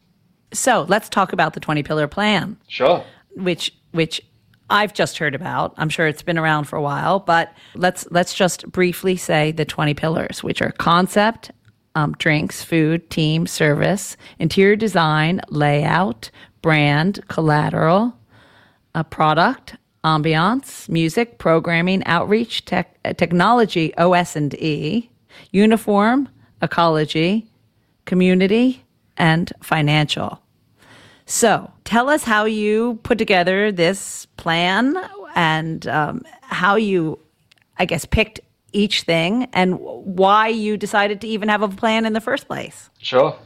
So 0.52 0.86
let's 0.88 1.08
talk 1.08 1.32
about 1.32 1.54
the 1.54 1.60
20 1.60 1.82
pillar 1.82 2.08
plan. 2.08 2.56
Sure. 2.68 3.04
Which, 3.34 3.74
which 3.92 4.20
I've 4.72 4.94
just 4.94 5.18
heard 5.18 5.34
about. 5.34 5.74
I'm 5.76 5.90
sure 5.90 6.06
it's 6.06 6.22
been 6.22 6.38
around 6.38 6.64
for 6.64 6.76
a 6.76 6.82
while, 6.82 7.20
but 7.20 7.52
let's 7.74 8.06
let's 8.10 8.32
just 8.32 8.70
briefly 8.72 9.16
say 9.16 9.52
the 9.52 9.66
20 9.66 9.92
pillars, 9.92 10.42
which 10.42 10.62
are 10.62 10.72
concept, 10.72 11.50
um, 11.94 12.12
drinks, 12.12 12.62
food, 12.62 13.08
team, 13.10 13.46
service, 13.46 14.16
interior 14.38 14.76
design, 14.76 15.40
layout, 15.48 16.30
brand, 16.62 17.26
collateral, 17.28 18.14
a 18.94 19.04
product, 19.04 19.76
ambiance, 20.04 20.88
music, 20.88 21.38
programming, 21.38 22.04
outreach, 22.04 22.64
tech, 22.64 22.96
uh, 23.04 23.12
technology, 23.12 23.94
OS 23.96 24.36
and 24.36 24.54
E, 24.54 25.10
uniform, 25.50 26.28
ecology, 26.60 27.46
community, 28.04 28.84
and 29.16 29.52
financial. 29.62 30.40
So, 31.26 31.70
tell 31.84 32.08
us 32.08 32.24
how 32.24 32.44
you 32.44 32.98
put 33.04 33.16
together 33.16 33.70
this 33.70 34.26
plan 34.36 34.96
and 35.34 35.86
um, 35.86 36.22
how 36.42 36.76
you, 36.76 37.18
I 37.78 37.84
guess, 37.84 38.04
picked 38.04 38.40
each 38.72 39.02
thing 39.02 39.48
and 39.52 39.78
why 39.78 40.48
you 40.48 40.76
decided 40.76 41.20
to 41.20 41.26
even 41.26 41.48
have 41.48 41.62
a 41.62 41.68
plan 41.68 42.04
in 42.06 42.12
the 42.12 42.20
first 42.20 42.46
place. 42.46 42.90
Sure. 42.98 43.36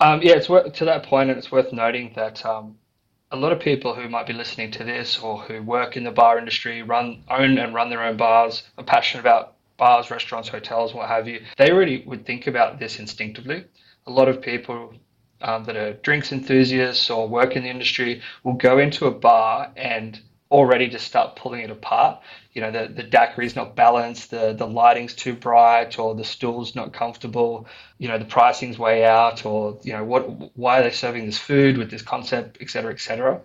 Um, 0.00 0.20
yeah, 0.22 0.32
it's 0.32 0.48
worth, 0.48 0.72
to 0.74 0.84
that 0.84 1.04
point, 1.04 1.30
and 1.30 1.38
it's 1.38 1.50
worth 1.50 1.72
noting 1.72 2.12
that 2.16 2.44
um, 2.44 2.76
a 3.30 3.36
lot 3.36 3.52
of 3.52 3.60
people 3.60 3.94
who 3.94 4.08
might 4.08 4.26
be 4.26 4.32
listening 4.32 4.70
to 4.72 4.84
this 4.84 5.18
or 5.18 5.38
who 5.38 5.62
work 5.62 5.96
in 5.96 6.04
the 6.04 6.10
bar 6.10 6.38
industry, 6.38 6.82
run 6.82 7.24
own 7.30 7.58
and 7.58 7.74
run 7.74 7.90
their 7.90 8.02
own 8.02 8.16
bars, 8.16 8.62
are 8.78 8.84
passionate 8.84 9.20
about 9.20 9.54
bars, 9.76 10.10
restaurants, 10.10 10.48
hotels, 10.48 10.94
what 10.94 11.08
have 11.08 11.26
you. 11.28 11.40
They 11.56 11.72
really 11.72 12.02
would 12.06 12.26
think 12.26 12.46
about 12.46 12.78
this 12.78 12.98
instinctively. 12.98 13.64
A 14.06 14.10
lot 14.10 14.28
of 14.28 14.40
people 14.40 14.94
um, 15.40 15.64
that 15.64 15.76
are 15.76 15.94
drinks 15.94 16.32
enthusiasts 16.32 17.10
or 17.10 17.28
work 17.28 17.56
in 17.56 17.62
the 17.62 17.70
industry 17.70 18.22
will 18.44 18.54
go 18.54 18.78
into 18.78 19.06
a 19.06 19.10
bar 19.10 19.72
and 19.76 20.20
already 20.50 20.88
just 20.88 21.06
start 21.06 21.36
pulling 21.36 21.60
it 21.60 21.70
apart. 21.70 22.20
You 22.52 22.62
know, 22.62 22.70
the, 22.70 22.92
the 22.92 23.02
daiquiri 23.02 23.46
is 23.46 23.56
not 23.56 23.74
balanced, 23.74 24.30
the, 24.30 24.52
the 24.52 24.66
lighting's 24.66 25.14
too 25.14 25.34
bright, 25.34 25.98
or 25.98 26.14
the 26.14 26.24
stool's 26.24 26.74
not 26.74 26.92
comfortable, 26.92 27.66
you 27.98 28.08
know, 28.08 28.18
the 28.18 28.24
pricing's 28.24 28.78
way 28.78 29.04
out, 29.04 29.44
or, 29.44 29.78
you 29.82 29.92
know, 29.92 30.04
what 30.04 30.56
why 30.56 30.80
are 30.80 30.82
they 30.82 30.90
serving 30.90 31.26
this 31.26 31.38
food 31.38 31.76
with 31.76 31.90
this 31.90 32.02
concept, 32.02 32.58
et 32.60 32.70
cetera, 32.70 32.92
et 32.92 33.00
cetera. 33.00 33.40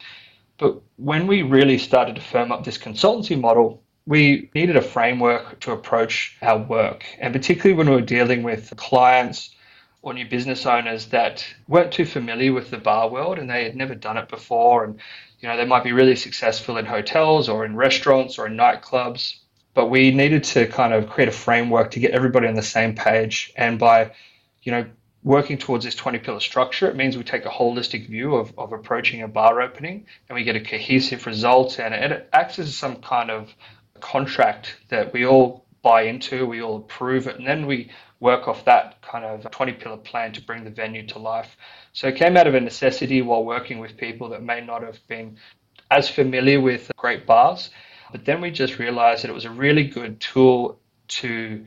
But 0.58 0.80
when 0.98 1.26
we 1.26 1.42
really 1.42 1.80
started 1.80 2.16
to 2.16 2.22
firm 2.22 2.52
up 2.52 2.64
this 2.64 2.78
consultancy 2.78 3.40
model, 3.40 3.82
we 4.06 4.50
needed 4.54 4.76
a 4.76 4.82
framework 4.82 5.60
to 5.62 5.72
approach 5.72 6.38
our 6.42 6.60
work. 6.60 7.04
And 7.20 7.34
particularly 7.34 7.78
when 7.78 7.90
we 7.90 7.96
were 7.96 8.02
dealing 8.02 8.44
with 8.44 8.74
clients 8.76 9.56
or 10.04 10.14
new 10.14 10.28
business 10.28 10.66
owners 10.66 11.08
that 11.08 11.46
weren't 11.68 11.92
too 11.92 12.06
familiar 12.06 12.54
with 12.54 12.72
the 12.72 12.78
bar 12.78 13.10
world 13.10 13.38
and 13.38 13.50
they 13.50 13.64
had 13.64 13.76
never 13.76 13.96
done 13.96 14.18
it 14.18 14.30
before 14.30 14.84
and 14.84 15.00
you 15.42 15.50
know, 15.50 15.58
they 15.58 15.66
might 15.66 15.84
be 15.84 15.92
really 15.92 16.16
successful 16.16 16.78
in 16.78 16.86
hotels 16.86 17.50
or 17.50 17.66
in 17.66 17.76
restaurants 17.76 18.38
or 18.38 18.46
in 18.46 18.56
nightclubs, 18.56 19.38
but 19.74 19.88
we 19.88 20.12
needed 20.12 20.44
to 20.44 20.68
kind 20.68 20.94
of 20.94 21.10
create 21.10 21.30
a 21.30 21.32
framework 21.34 21.92
to 21.92 22.00
get 22.00 22.12
everybody 22.12 22.48
on 22.48 22.54
the 22.54 22.62
same 22.62 22.96
page. 22.96 23.52
And 23.56 23.80
by, 23.80 24.12
you 24.62 24.72
know, 24.72 24.86
working 25.24 25.58
towards 25.58 25.84
this 25.84 25.96
20 25.96 26.20
pillar 26.20 26.40
structure, 26.40 26.88
it 26.88 26.96
means 26.96 27.18
we 27.18 27.24
take 27.24 27.46
a 27.46 27.50
holistic 27.50 28.08
view 28.08 28.36
of, 28.36 28.54
of 28.58 28.72
approaching 28.72 29.24
a 29.24 29.28
bar 29.28 29.62
opening 29.62 30.06
and 30.30 30.36
we 30.36 30.44
get 30.44 30.56
a 30.56 30.62
cohesive 30.62 31.26
result 31.26 31.80
and 31.80 31.94
it 31.94 32.30
acts 32.34 32.60
as 32.60 32.76
some 32.76 32.98
kind 32.98 33.32
of 33.32 33.54
contract 34.00 34.78
that 34.90 35.14
we 35.14 35.26
all 35.26 35.66
buy 35.82 36.04
into, 36.04 36.46
we 36.46 36.62
all 36.62 36.78
approve 36.78 37.28
it, 37.28 37.38
and 37.38 37.48
then 37.48 37.66
we 37.66 37.90
work 38.22 38.48
off 38.48 38.64
that 38.66 39.02
kind 39.02 39.26
of 39.26 39.50
20 39.52 39.74
pillar 39.74 39.98
plan 39.98 40.32
to 40.32 40.42
bring 40.42 40.64
the 40.64 40.70
venue 40.70 41.06
to 41.08 41.20
life. 41.20 41.58
So 41.92 42.08
it 42.08 42.16
came 42.16 42.38
out 42.38 42.48
of 42.48 42.56
a 42.56 42.62
necessity 42.62 43.22
while 43.22 43.44
working 43.44 43.80
with 43.80 43.98
people 43.98 44.30
that 44.30 44.44
may 44.44 44.62
not 44.62 44.84
have 44.84 45.06
been 45.08 45.38
as 45.90 46.08
familiar 46.08 46.62
with 46.62 46.90
great 46.96 47.26
bars. 47.26 47.72
But 48.12 48.24
then 48.24 48.40
we 48.40 48.52
just 48.52 48.78
realized 48.78 49.24
that 49.24 49.30
it 49.30 49.34
was 49.34 49.46
a 49.46 49.52
really 49.52 49.86
good 49.86 50.22
tool 50.22 50.80
to 51.08 51.66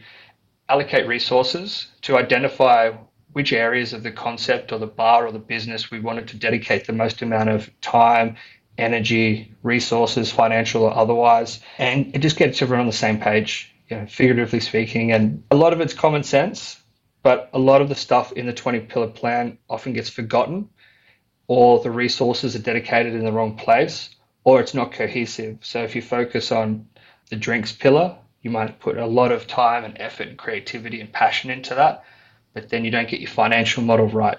allocate 0.69 1.09
resources, 1.09 1.89
to 2.03 2.17
identify 2.17 2.93
which 3.33 3.53
areas 3.53 3.93
of 3.93 4.05
the 4.05 4.13
concept 4.13 4.71
or 4.71 4.79
the 4.79 4.87
bar 4.87 5.27
or 5.27 5.33
the 5.33 5.39
business 5.41 5.91
we 5.91 5.99
wanted 5.99 6.29
to 6.29 6.37
dedicate 6.37 6.87
the 6.87 6.93
most 6.93 7.21
amount 7.21 7.49
of 7.49 7.69
time, 7.81 8.37
energy, 8.79 9.53
resources, 9.65 10.31
financial 10.31 10.85
or 10.85 10.97
otherwise. 10.97 11.59
And 11.79 12.15
it 12.15 12.21
just 12.21 12.37
gets 12.37 12.63
everyone 12.63 12.83
on 12.83 12.87
the 12.87 12.93
same 12.93 13.19
page 13.19 13.74
you 13.89 13.97
know, 13.97 14.07
figuratively 14.07 14.61
speaking. 14.61 15.13
And 15.13 15.45
a 15.51 15.57
lot 15.57 15.73
of 15.73 15.81
it's 15.81 15.95
common 15.95 16.23
sense, 16.23 16.81
but 17.23 17.51
a 17.53 17.59
lot 17.59 17.83
of 17.83 17.89
the 17.89 17.95
stuff 17.95 18.33
in 18.33 18.47
the 18.47 18.53
20 18.53 18.81
pillar 18.81 19.09
plan 19.09 19.59
often 19.69 19.93
gets 19.93 20.09
forgotten, 20.09 20.69
or 21.47 21.81
the 21.81 21.91
resources 21.91 22.57
are 22.57 22.61
dedicated 22.61 23.15
in 23.15 23.25
the 23.25 23.33
wrong 23.33 23.57
place, 23.57 24.15
or 24.45 24.61
it's 24.61 24.75
not 24.75 24.93
cohesive. 24.93 25.59
So 25.63 25.83
if 25.83 25.95
you 25.95 26.03
focus 26.03 26.53
on 26.53 26.89
the 27.31 27.37
drinks 27.37 27.73
pillar, 27.73 28.17
you 28.43 28.51
might 28.51 28.81
put 28.81 28.99
a 28.99 29.07
lot 29.07 29.33
of 29.33 29.47
time 29.47 29.85
and 29.85 29.99
effort 29.99 30.29
and 30.29 30.39
creativity 30.39 31.01
and 31.01 31.11
passion 31.13 31.51
into 31.51 31.75
that, 31.75 32.05
but 32.53 32.69
then 32.69 32.85
you 32.85 32.91
don't 32.91 33.09
get 33.09 33.21
your 33.21 33.31
financial 33.31 33.83
model 33.83 34.07
right. 34.07 34.39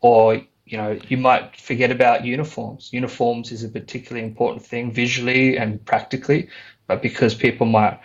Or 0.00 0.42
you 0.64 0.78
know, 0.78 0.98
you 1.08 1.16
might 1.16 1.56
forget 1.56 1.90
about 1.90 2.24
uniforms. 2.24 2.92
Uniforms 2.92 3.50
is 3.50 3.64
a 3.64 3.68
particularly 3.68 4.26
important 4.26 4.64
thing 4.64 4.92
visually 4.92 5.58
and 5.58 5.84
practically, 5.84 6.48
but 6.86 7.02
because 7.02 7.34
people 7.34 7.66
might 7.66 8.00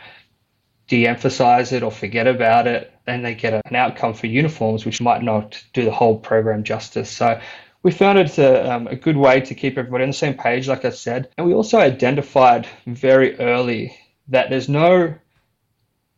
de-emphasize 0.87 1.71
it 1.73 1.83
or 1.83 1.91
forget 1.91 2.27
about 2.27 2.67
it, 2.67 2.93
and 3.05 3.23
they 3.23 3.35
get 3.35 3.53
an 3.53 3.75
outcome 3.75 4.13
for 4.13 4.27
uniforms, 4.27 4.85
which 4.85 5.01
might 5.01 5.21
not 5.21 5.61
do 5.73 5.83
the 5.83 5.91
whole 5.91 6.17
program 6.17 6.63
justice. 6.63 7.09
So 7.09 7.39
we 7.83 7.91
found 7.91 8.19
it 8.19 8.37
a, 8.37 8.73
um, 8.73 8.87
a 8.87 8.95
good 8.95 9.17
way 9.17 9.41
to 9.41 9.55
keep 9.55 9.77
everybody 9.77 10.03
on 10.03 10.09
the 10.09 10.13
same 10.13 10.33
page, 10.33 10.67
like 10.67 10.85
I 10.85 10.89
said. 10.89 11.29
And 11.37 11.45
we 11.45 11.53
also 11.53 11.79
identified 11.79 12.67
very 12.85 13.37
early 13.39 13.97
that 14.29 14.49
there's 14.49 14.69
no 14.69 15.15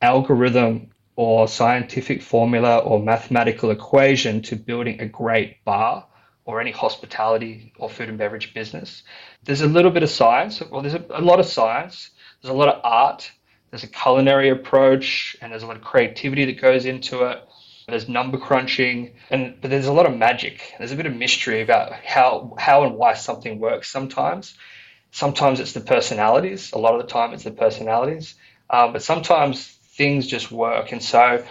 algorithm 0.02 0.92
or 1.16 1.48
scientific 1.48 2.22
formula 2.22 2.78
or 2.78 3.00
mathematical 3.00 3.72
equation 3.72 4.42
to 4.42 4.56
building 4.56 5.02
a 5.02 5.06
great 5.06 5.64
bar 5.66 6.06
or 6.46 6.62
any 6.62 6.72
hospitality 6.72 7.74
or 7.78 7.90
food 7.90 8.10
and 8.10 8.18
beverage 8.18 8.54
business. 8.54 9.04
There's 9.44 9.62
a 9.62 9.68
little 9.68 9.92
bit 9.92 10.02
of 10.02 10.10
science, 10.10 10.62
well, 10.72 10.82
there's 10.82 10.96
a, 10.96 11.06
a 11.10 11.22
lot 11.22 11.40
of 11.40 11.46
science, 11.46 12.12
there's 12.42 12.54
a 12.54 12.58
lot 12.58 12.70
of 12.70 12.82
art, 12.84 13.30
there's 13.70 13.84
a 13.84 13.88
culinary 13.88 14.50
approach 14.50 15.38
and 15.42 15.52
there's 15.52 15.64
a 15.64 15.68
lot 15.68 15.78
of 15.78 15.84
creativity 15.84 16.46
that 16.46 16.62
goes 16.62 16.86
into 16.86 17.24
it. 17.24 17.44
There's 17.88 18.08
number 18.08 18.38
crunching, 18.38 19.16
and 19.32 19.60
but 19.60 19.72
there's 19.72 19.88
a 19.88 19.94
lot 19.94 20.06
of 20.06 20.16
magic. 20.16 20.74
There's 20.78 20.92
a 20.92 20.96
bit 20.96 21.08
of 21.08 21.16
mystery 21.16 21.62
about 21.62 21.92
how 21.92 22.56
how 22.60 22.84
and 22.84 22.96
why 22.96 23.14
something 23.16 23.60
works. 23.60 23.90
Sometimes, 23.90 24.56
sometimes 25.12 25.60
it's 25.60 25.74
the 25.74 25.82
personalities. 25.82 26.72
A 26.72 26.78
lot 26.78 26.94
of 26.94 27.02
the 27.02 27.08
time, 27.08 27.34
it's 27.34 27.44
the 27.44 27.52
personalities. 27.52 28.36
Um, 28.70 28.94
but 28.94 29.02
sometimes 29.02 29.66
things 29.66 30.28
just 30.28 30.52
work, 30.52 30.92
and 30.92 31.02
so 31.02 31.44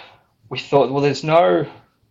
we 0.48 0.60
thought, 0.60 0.92
well, 0.92 1.02
there's 1.02 1.24
no 1.24 1.66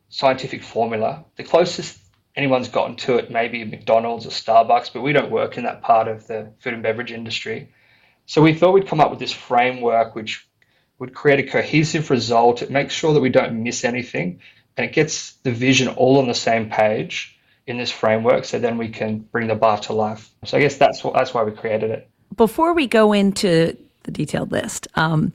scientific 0.09 0.61
formula. 0.61 1.23
The 1.37 1.43
closest 1.43 1.97
anyone's 2.35 2.69
gotten 2.69 2.95
to 2.95 3.17
it 3.17 3.31
maybe 3.31 3.63
McDonald's 3.65 4.25
or 4.25 4.29
Starbucks, 4.29 4.91
but 4.93 5.01
we 5.01 5.13
don't 5.13 5.31
work 5.31 5.57
in 5.57 5.63
that 5.63 5.81
part 5.81 6.07
of 6.07 6.27
the 6.27 6.51
food 6.59 6.73
and 6.73 6.83
beverage 6.83 7.11
industry. 7.11 7.69
So 8.27 8.41
we 8.41 8.53
thought 8.53 8.73
we'd 8.73 8.87
come 8.87 8.99
up 8.99 9.09
with 9.09 9.19
this 9.19 9.31
framework 9.33 10.13
which 10.13 10.45
would 10.99 11.15
create 11.15 11.39
a 11.39 11.49
cohesive 11.49 12.09
result. 12.09 12.61
It 12.61 12.69
makes 12.69 12.93
sure 12.93 13.13
that 13.13 13.21
we 13.21 13.29
don't 13.29 13.63
miss 13.63 13.83
anything 13.83 14.41
and 14.75 14.85
it 14.85 14.93
gets 14.93 15.33
the 15.43 15.51
vision 15.51 15.87
all 15.87 16.19
on 16.19 16.27
the 16.27 16.35
same 16.35 16.69
page 16.69 17.39
in 17.65 17.77
this 17.77 17.89
framework 17.89 18.45
so 18.45 18.59
then 18.59 18.77
we 18.77 18.89
can 18.89 19.19
bring 19.19 19.47
the 19.47 19.55
bar 19.55 19.79
to 19.79 19.93
life. 19.93 20.29
So 20.45 20.57
I 20.57 20.61
guess 20.61 20.77
that's 20.77 21.03
what, 21.03 21.13
that's 21.13 21.33
why 21.33 21.43
we 21.43 21.51
created 21.51 21.89
it. 21.89 22.09
Before 22.35 22.73
we 22.73 22.85
go 22.85 23.13
into 23.13 23.77
the 24.03 24.11
detailed 24.11 24.51
list, 24.51 24.87
um, 24.95 25.31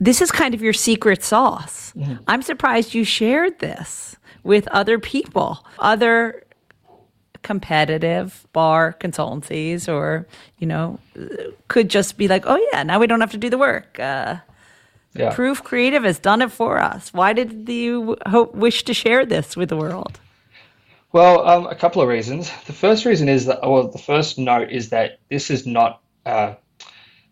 this 0.00 0.20
is 0.20 0.30
kind 0.30 0.54
of 0.54 0.62
your 0.62 0.72
secret 0.72 1.22
sauce. 1.22 1.92
Mm-hmm. 1.96 2.16
I'm 2.26 2.42
surprised 2.42 2.94
you 2.94 3.04
shared 3.04 3.60
this 3.60 4.16
with 4.42 4.66
other 4.68 4.98
people, 4.98 5.64
other 5.78 6.42
competitive 7.48 8.46
bar 8.52 8.94
consultancies 9.00 9.88
or 9.88 10.26
you 10.58 10.66
know 10.66 10.98
could 11.68 11.88
just 11.88 12.18
be 12.18 12.28
like 12.28 12.44
oh 12.46 12.60
yeah 12.70 12.82
now 12.82 12.98
we 13.00 13.06
don't 13.06 13.22
have 13.22 13.30
to 13.30 13.38
do 13.38 13.48
the 13.48 13.56
work. 13.56 13.98
Uh, 13.98 14.36
yeah. 15.14 15.34
proof 15.34 15.64
creative 15.64 16.04
has 16.04 16.18
done 16.18 16.42
it 16.42 16.52
for 16.52 16.78
us. 16.78 17.10
Why 17.14 17.32
did 17.32 17.66
you 17.66 18.18
hope, 18.26 18.54
wish 18.54 18.84
to 18.84 18.92
share 18.92 19.24
this 19.24 19.56
with 19.56 19.70
the 19.70 19.78
world? 19.78 20.20
Well 21.12 21.48
um, 21.48 21.66
a 21.68 21.74
couple 21.74 22.02
of 22.02 22.08
reasons. 22.08 22.50
The 22.66 22.74
first 22.74 23.06
reason 23.06 23.30
is 23.30 23.46
that 23.46 23.62
well 23.62 23.88
the 23.88 24.04
first 24.12 24.38
note 24.38 24.70
is 24.70 24.90
that 24.90 25.20
this 25.30 25.50
is 25.50 25.66
not 25.66 26.02
uh, 26.26 26.52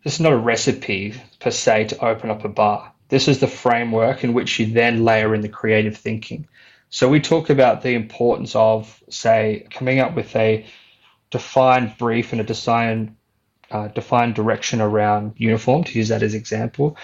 this 0.02 0.14
is 0.14 0.20
not 0.20 0.32
a 0.32 0.38
recipe 0.38 1.12
per 1.40 1.50
se 1.50 1.88
to 1.88 2.02
open 2.02 2.30
up 2.30 2.42
a 2.42 2.48
bar. 2.48 2.90
This 3.10 3.28
is 3.28 3.40
the 3.40 3.52
framework 3.64 4.24
in 4.24 4.32
which 4.32 4.58
you 4.58 4.64
then 4.64 5.04
layer 5.04 5.34
in 5.34 5.42
the 5.42 5.56
creative 5.60 5.94
thinking 5.94 6.48
so 6.88 7.08
we 7.08 7.20
talk 7.20 7.50
about 7.50 7.82
the 7.82 7.94
importance 7.94 8.54
of, 8.54 9.02
say, 9.10 9.66
coming 9.70 10.00
up 10.00 10.14
with 10.14 10.34
a 10.36 10.66
defined 11.30 11.94
brief 11.98 12.32
and 12.32 12.40
a 12.40 12.44
design, 12.44 13.16
uh, 13.70 13.88
defined 13.88 14.34
direction 14.34 14.80
around 14.80 15.34
uniform, 15.36 15.84
to 15.84 15.98
use 15.98 16.08
that 16.08 16.22
as 16.22 16.34
example, 16.34 16.96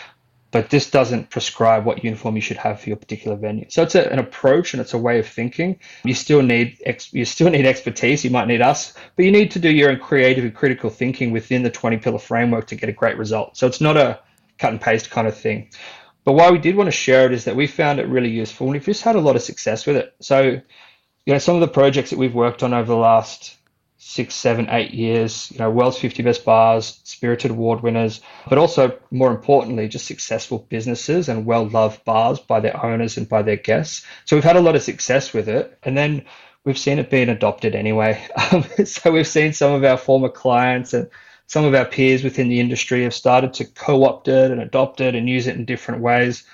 but 0.53 0.69
this 0.69 0.91
doesn't 0.91 1.31
prescribe 1.31 1.85
what 1.85 2.05
uniform 2.05 2.37
you 2.37 2.43
should 2.43 2.59
have 2.59 2.81
for 2.81 2.91
your 2.91 2.97
particular 2.97 3.37
venue. 3.37 3.65
So 3.71 3.83
it's 3.83 3.95
a, 3.95 4.09
an 4.13 4.19
approach 4.19 4.75
and 4.75 4.81
it's 4.81 4.93
a 4.93 4.99
way 4.99 5.19
of 5.19 5.27
thinking. 5.27 5.81
You 6.05 6.15
still 6.15 6.43
need 6.43 6.79
ex, 6.85 7.13
you 7.13 7.25
still 7.25 7.51
need 7.51 7.67
expertise. 7.67 8.23
You 8.23 8.31
might 8.31 8.49
need 8.49 8.61
us, 8.61 8.93
but 9.17 9.25
you 9.25 9.33
need 9.33 9.51
to 9.53 9.59
do 9.59 9.71
your 9.71 9.91
own 9.91 9.99
creative 9.99 10.45
and 10.45 10.55
critical 10.55 10.91
thinking 10.91 11.33
within 11.33 11.63
the 11.63 11.71
20 11.71 11.97
pillar 11.97 12.19
framework 12.19 12.67
to 12.69 12.77
get 12.77 12.91
a 12.91 12.93
great 12.93 13.17
result. 13.17 13.57
So 13.57 13.67
it's 13.67 13.81
not 13.81 13.97
a 13.97 14.21
cut 14.59 14.73
and 14.73 14.81
paste 14.81 15.11
kind 15.11 15.27
of 15.27 15.37
thing. 15.37 15.71
But 16.25 16.33
why 16.33 16.51
we 16.51 16.59
did 16.59 16.77
want 16.77 16.89
to 16.89 16.93
share 16.93 17.27
it 17.27 17.33
is 17.33 17.45
that 17.45 17.57
we 17.57 17.67
found 17.67 17.99
it 17.99 18.07
really 18.07 18.31
useful 18.31 18.67
and 18.67 18.75
we've 18.75 18.85
just 18.85 19.03
had 19.03 19.17
a 19.17 19.21
lot 19.21 19.37
of 19.37 19.43
success 19.43 19.87
with 19.87 19.97
it. 19.97 20.15
So, 20.21 20.43
you 20.43 21.33
know, 21.33 21.39
some 21.39 21.57
of 21.57 21.61
the 21.61 21.69
projects 21.69 22.11
that 22.11 22.19
we've 22.19 22.35
worked 22.35 22.63
on 22.63 22.73
over 22.73 22.87
the 22.87 22.97
last 22.97 23.57
six, 23.99 24.35
seven, 24.35 24.69
eight 24.71 24.93
years, 24.93 25.51
you 25.53 25.59
know, 25.59 25.71
World's 25.71 25.99
50 25.99 26.23
Best 26.23 26.45
Bars, 26.45 27.01
Spirited 27.05 27.53
Award 27.53 27.83
winners, 27.83 28.21
but 28.49 28.59
also 28.59 28.99
more 29.11 29.31
importantly, 29.31 29.89
just 29.89 30.07
successful 30.07 30.67
businesses 30.69 31.29
and 31.29 31.47
well 31.47 31.69
loved 31.69 32.05
bars 32.05 32.41
by 32.41 32.61
their 32.61 32.85
owners 32.85 33.17
and 33.17 33.29
by 33.29 33.43
their 33.43 33.57
guests. 33.57 34.05
So 34.25 34.37
we've 34.37 34.45
had 34.45 34.57
a 34.57 34.61
lot 34.61 34.77
of 34.77 34.83
success 34.83 35.33
with 35.33 35.49
it. 35.49 35.79
And 35.83 35.97
then 35.97 36.25
we've 36.65 36.79
seen 36.79 36.99
it 36.99 37.11
being 37.11 37.29
adopted 37.29 37.75
anyway. 37.75 38.21
Um, 38.53 38.65
so 38.85 39.13
we've 39.13 39.27
seen 39.27 39.53
some 39.53 39.73
of 39.73 39.85
our 39.85 39.97
former 39.97 40.29
clients 40.29 40.95
and 40.95 41.09
some 41.53 41.67
of 41.67 41.75
our 41.75 41.85
peers 41.85 42.25
within 42.25 42.49
the 42.49 42.61
industry 42.61 43.03
have 43.03 43.13
started 43.13 43.53
to 43.53 43.67
co 43.67 44.05
opt 44.05 44.27
it 44.27 44.51
and 44.51 44.59
adopt 44.59 45.03
it 45.03 45.15
and 45.15 45.29
use 45.29 45.47
it 45.47 45.55
in 45.55 45.67
different 45.67 46.01
ways. 46.01 46.45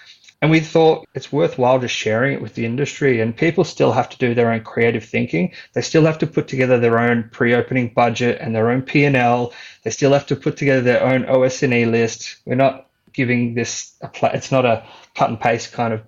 And 0.42 0.50
we 0.50 0.58
thought 0.58 1.06
it's 1.14 1.30
worthwhile 1.30 1.78
just 1.78 1.94
sharing 1.94 2.32
it 2.32 2.42
with 2.42 2.54
the 2.54 2.64
industry. 2.64 3.20
And 3.20 3.36
people 3.36 3.62
still 3.62 3.92
have 3.92 4.08
to 4.08 4.18
do 4.18 4.34
their 4.34 4.50
own 4.50 4.64
creative 4.64 5.04
thinking. 5.04 5.52
They 5.72 5.82
still 5.82 6.04
have 6.04 6.18
to 6.18 6.26
put 6.26 6.48
together 6.48 6.80
their 6.80 6.98
own 6.98 7.30
pre-opening 7.30 7.92
budget 7.94 8.40
and 8.40 8.52
their 8.52 8.70
own 8.70 8.82
P&L. 8.82 9.52
They 9.84 9.90
still 9.90 10.12
have 10.14 10.26
to 10.26 10.34
put 10.34 10.56
together 10.56 10.80
their 10.80 11.04
own 11.04 11.26
OS&E 11.26 11.86
list. 11.86 12.38
We're 12.44 12.56
not 12.56 12.88
giving 13.12 13.54
this 13.54 13.94
a 14.00 14.08
pla- 14.08 14.30
it's 14.30 14.50
not 14.50 14.66
a 14.66 14.84
cut 15.14 15.28
and 15.28 15.40
paste 15.40 15.70
kind 15.70 15.94
of 15.94 16.02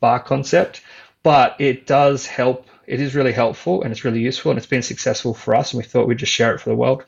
bar 0.00 0.20
concept, 0.20 0.80
but 1.22 1.56
it 1.60 1.86
does 1.86 2.24
help. 2.24 2.66
It 2.86 2.98
is 2.98 3.14
really 3.14 3.32
helpful 3.32 3.82
and 3.82 3.92
it's 3.92 4.06
really 4.06 4.20
useful 4.20 4.52
and 4.52 4.56
it's 4.56 4.66
been 4.66 4.80
successful 4.80 5.34
for 5.34 5.54
us. 5.54 5.74
And 5.74 5.82
we 5.82 5.84
thought 5.84 6.08
we'd 6.08 6.16
just 6.16 6.32
share 6.32 6.54
it 6.54 6.62
for 6.62 6.70
the 6.70 6.76
world. 6.76 7.04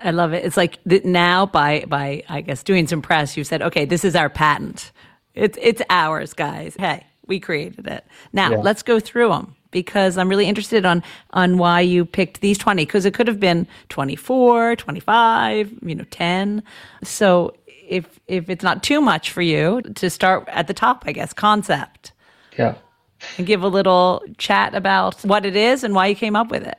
I 0.00 0.10
love 0.10 0.32
it. 0.32 0.44
It's 0.44 0.56
like 0.56 0.78
now 1.04 1.46
by 1.46 1.84
by 1.88 2.22
I 2.28 2.40
guess 2.40 2.62
doing 2.62 2.86
some 2.86 3.02
press, 3.02 3.36
you 3.36 3.44
said, 3.44 3.62
okay, 3.62 3.84
this 3.84 4.04
is 4.04 4.14
our 4.14 4.28
patent. 4.28 4.92
It's 5.34 5.58
it's 5.60 5.82
ours, 5.90 6.32
guys. 6.32 6.76
Hey, 6.78 7.04
we 7.26 7.40
created 7.40 7.86
it. 7.86 8.04
Now 8.32 8.50
yeah. 8.50 8.56
let's 8.58 8.82
go 8.82 9.00
through 9.00 9.28
them 9.30 9.56
because 9.70 10.16
I'm 10.16 10.28
really 10.28 10.46
interested 10.46 10.84
on 10.86 11.02
on 11.30 11.58
why 11.58 11.80
you 11.80 12.04
picked 12.04 12.40
these 12.40 12.58
20 12.58 12.84
because 12.84 13.04
it 13.04 13.14
could 13.14 13.28
have 13.28 13.40
been 13.40 13.66
24, 13.88 14.76
25, 14.76 15.72
you 15.82 15.94
know, 15.94 16.04
10. 16.10 16.62
So 17.02 17.54
if 17.66 18.20
if 18.26 18.48
it's 18.48 18.64
not 18.64 18.82
too 18.82 19.00
much 19.00 19.30
for 19.30 19.42
you 19.42 19.82
to 19.82 20.10
start 20.10 20.48
at 20.48 20.66
the 20.66 20.74
top, 20.74 21.04
I 21.06 21.12
guess 21.12 21.32
concept. 21.32 22.12
Yeah. 22.58 22.74
And 23.38 23.46
give 23.46 23.62
a 23.62 23.68
little 23.68 24.22
chat 24.38 24.74
about 24.74 25.22
what 25.22 25.46
it 25.46 25.56
is 25.56 25.84
and 25.84 25.94
why 25.94 26.06
you 26.06 26.14
came 26.14 26.36
up 26.36 26.50
with 26.50 26.66
it. 26.66 26.78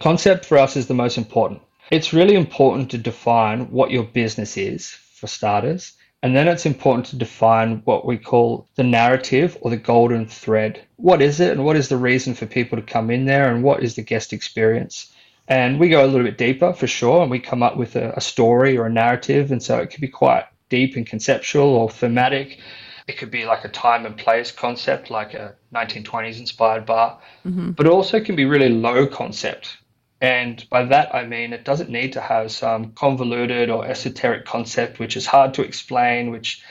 Concept 0.00 0.44
for 0.44 0.58
us 0.58 0.76
is 0.76 0.86
the 0.86 0.94
most 0.94 1.18
important. 1.18 1.60
It's 1.90 2.12
really 2.12 2.34
important 2.34 2.90
to 2.90 2.98
define 2.98 3.70
what 3.70 3.90
your 3.90 4.04
business 4.04 4.56
is 4.56 4.90
for 4.90 5.26
starters 5.26 5.94
and 6.22 6.34
then 6.34 6.48
it's 6.48 6.66
important 6.66 7.06
to 7.06 7.16
define 7.16 7.82
what 7.84 8.04
we 8.04 8.18
call 8.18 8.66
the 8.74 8.82
narrative 8.82 9.56
or 9.60 9.70
the 9.70 9.76
golden 9.76 10.26
thread. 10.26 10.84
What 10.96 11.22
is 11.22 11.38
it 11.38 11.52
and 11.52 11.64
what 11.64 11.76
is 11.76 11.88
the 11.88 11.96
reason 11.96 12.34
for 12.34 12.46
people 12.46 12.76
to 12.76 12.82
come 12.82 13.10
in 13.10 13.24
there 13.24 13.52
and 13.52 13.62
what 13.62 13.84
is 13.84 13.94
the 13.94 14.02
guest 14.02 14.32
experience? 14.32 15.12
And 15.46 15.78
we 15.78 15.88
go 15.88 16.04
a 16.04 16.08
little 16.08 16.26
bit 16.26 16.36
deeper 16.36 16.72
for 16.72 16.88
sure 16.88 17.22
and 17.22 17.30
we 17.30 17.38
come 17.38 17.62
up 17.62 17.76
with 17.76 17.94
a, 17.94 18.12
a 18.16 18.20
story 18.20 18.76
or 18.76 18.86
a 18.86 18.90
narrative. 18.90 19.52
And 19.52 19.62
so 19.62 19.78
it 19.78 19.90
can 19.90 20.00
be 20.00 20.08
quite 20.08 20.44
deep 20.68 20.96
and 20.96 21.06
conceptual 21.06 21.68
or 21.68 21.88
thematic. 21.88 22.58
It 23.06 23.16
could 23.16 23.30
be 23.30 23.46
like 23.46 23.64
a 23.64 23.68
time 23.68 24.04
and 24.04 24.16
place 24.16 24.50
concept, 24.50 25.10
like 25.10 25.34
a 25.34 25.54
1920s 25.72 26.40
inspired 26.40 26.84
bar, 26.84 27.20
mm-hmm. 27.46 27.70
but 27.70 27.86
it 27.86 27.92
also 27.92 28.20
can 28.20 28.36
be 28.36 28.44
really 28.44 28.68
low 28.68 29.06
concept, 29.06 29.78
and 30.20 30.66
by 30.68 30.84
that, 30.84 31.14
I 31.14 31.26
mean 31.26 31.52
it 31.52 31.64
doesn't 31.64 31.90
need 31.90 32.12
to 32.14 32.20
have 32.20 32.50
some 32.50 32.92
convoluted 32.92 33.70
or 33.70 33.86
esoteric 33.86 34.44
concept 34.44 34.98
which 34.98 35.16
is 35.16 35.26
hard 35.26 35.54
to 35.54 35.62
explain, 35.62 36.30
which, 36.30 36.62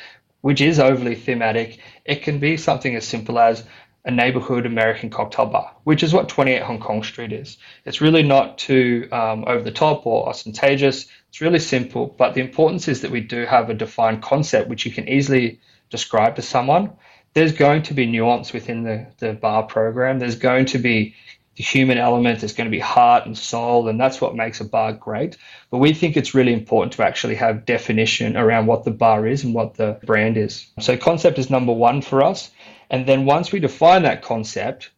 which 0.41 0.61
is 0.61 0.79
overly 0.79 1.15
thematic. 1.15 1.79
It 2.03 2.23
can 2.23 2.39
be 2.39 2.57
something 2.57 2.95
as 2.95 3.07
simple 3.07 3.39
as 3.39 3.63
a 4.07 4.11
neighborhood 4.11 4.65
American 4.65 5.09
cocktail 5.09 5.45
bar, 5.47 5.75
which 5.83 6.01
is 6.01 6.13
what 6.13 6.29
28 6.29 6.61
Hong 6.61 6.79
Kong 6.79 7.03
Street 7.03 7.33
is. 7.33 7.57
It's 7.83 7.99
really 7.99 8.23
not 8.23 8.57
too 8.57 9.07
um, 9.11 9.43
over 9.45 9.61
the 9.61 9.71
top 9.71 10.05
or 10.05 10.29
ostentatious. 10.29 11.07
It's 11.27 11.41
really 11.41 11.59
simple, 11.59 12.15
but 12.17 12.33
the 12.33 12.41
importance 12.41 12.87
is 12.87 13.01
that 13.01 13.11
we 13.11 13.19
do 13.19 13.45
have 13.45 13.69
a 13.69 13.73
defined 13.73 14.21
concept 14.21 14.69
which 14.69 14.85
you 14.85 14.93
can 14.93 15.09
easily 15.09 15.59
describe 15.89 16.37
to 16.37 16.41
someone. 16.41 16.91
There's 17.33 17.51
going 17.51 17.83
to 17.83 17.93
be 17.93 18.05
nuance 18.05 18.53
within 18.53 18.83
the, 18.83 19.07
the 19.19 19.33
bar 19.33 19.63
program. 19.63 20.19
There's 20.19 20.37
going 20.37 20.65
to 20.67 20.77
be 20.77 21.13
the 21.57 21.63
human 21.63 21.97
element, 21.97 22.43
is 22.43 22.53
going 22.53 22.65
to 22.65 22.71
be 22.71 22.79
heart 22.79 23.25
and 23.25 23.35
soul, 23.35 23.87
and 23.87 23.99
that's 23.99 24.21
what 24.21 24.35
makes 24.35 24.61
a 24.61 24.65
bar 24.65 24.93
great. 24.93 25.37
But 25.71 25.79
we 25.79 25.91
think 25.91 26.15
it's 26.15 26.35
really 26.35 26.53
important 26.53 26.93
to 26.93 27.03
actually 27.03 27.35
have 27.35 27.65
definition 27.65 28.37
around 28.37 28.67
what 28.67 28.83
the 28.83 28.91
bar 28.91 29.25
is 29.27 29.43
and 29.43 29.55
what 29.55 29.73
the 29.73 29.99
brand 30.05 30.37
is. 30.37 30.67
So, 30.79 30.95
concept 30.95 31.39
is 31.39 31.49
number 31.49 31.73
one 31.73 32.01
for 32.01 32.23
us. 32.23 32.51
And 32.89 33.05
then 33.07 33.25
once 33.25 33.51
we 33.51 33.59
define 33.59 34.03
that 34.03 34.21
concept, 34.21 34.91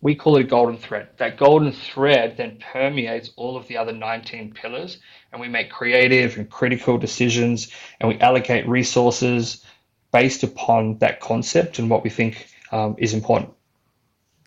we 0.00 0.14
call 0.14 0.36
it 0.36 0.42
a 0.42 0.44
golden 0.44 0.76
thread. 0.76 1.08
That 1.16 1.38
golden 1.38 1.72
thread 1.72 2.36
then 2.36 2.58
permeates 2.72 3.30
all 3.36 3.56
of 3.56 3.66
the 3.66 3.78
other 3.78 3.92
19 3.92 4.52
pillars, 4.52 4.98
and 5.32 5.40
we 5.40 5.48
make 5.48 5.70
creative 5.70 6.36
and 6.36 6.48
critical 6.48 6.98
decisions 6.98 7.72
and 7.98 8.08
we 8.08 8.20
allocate 8.20 8.68
resources 8.68 9.64
based 10.12 10.42
upon 10.42 10.98
that 10.98 11.20
concept 11.20 11.78
and 11.78 11.90
what 11.90 12.04
we 12.04 12.10
think 12.10 12.46
um, 12.70 12.94
is 12.98 13.14
important. 13.14 13.52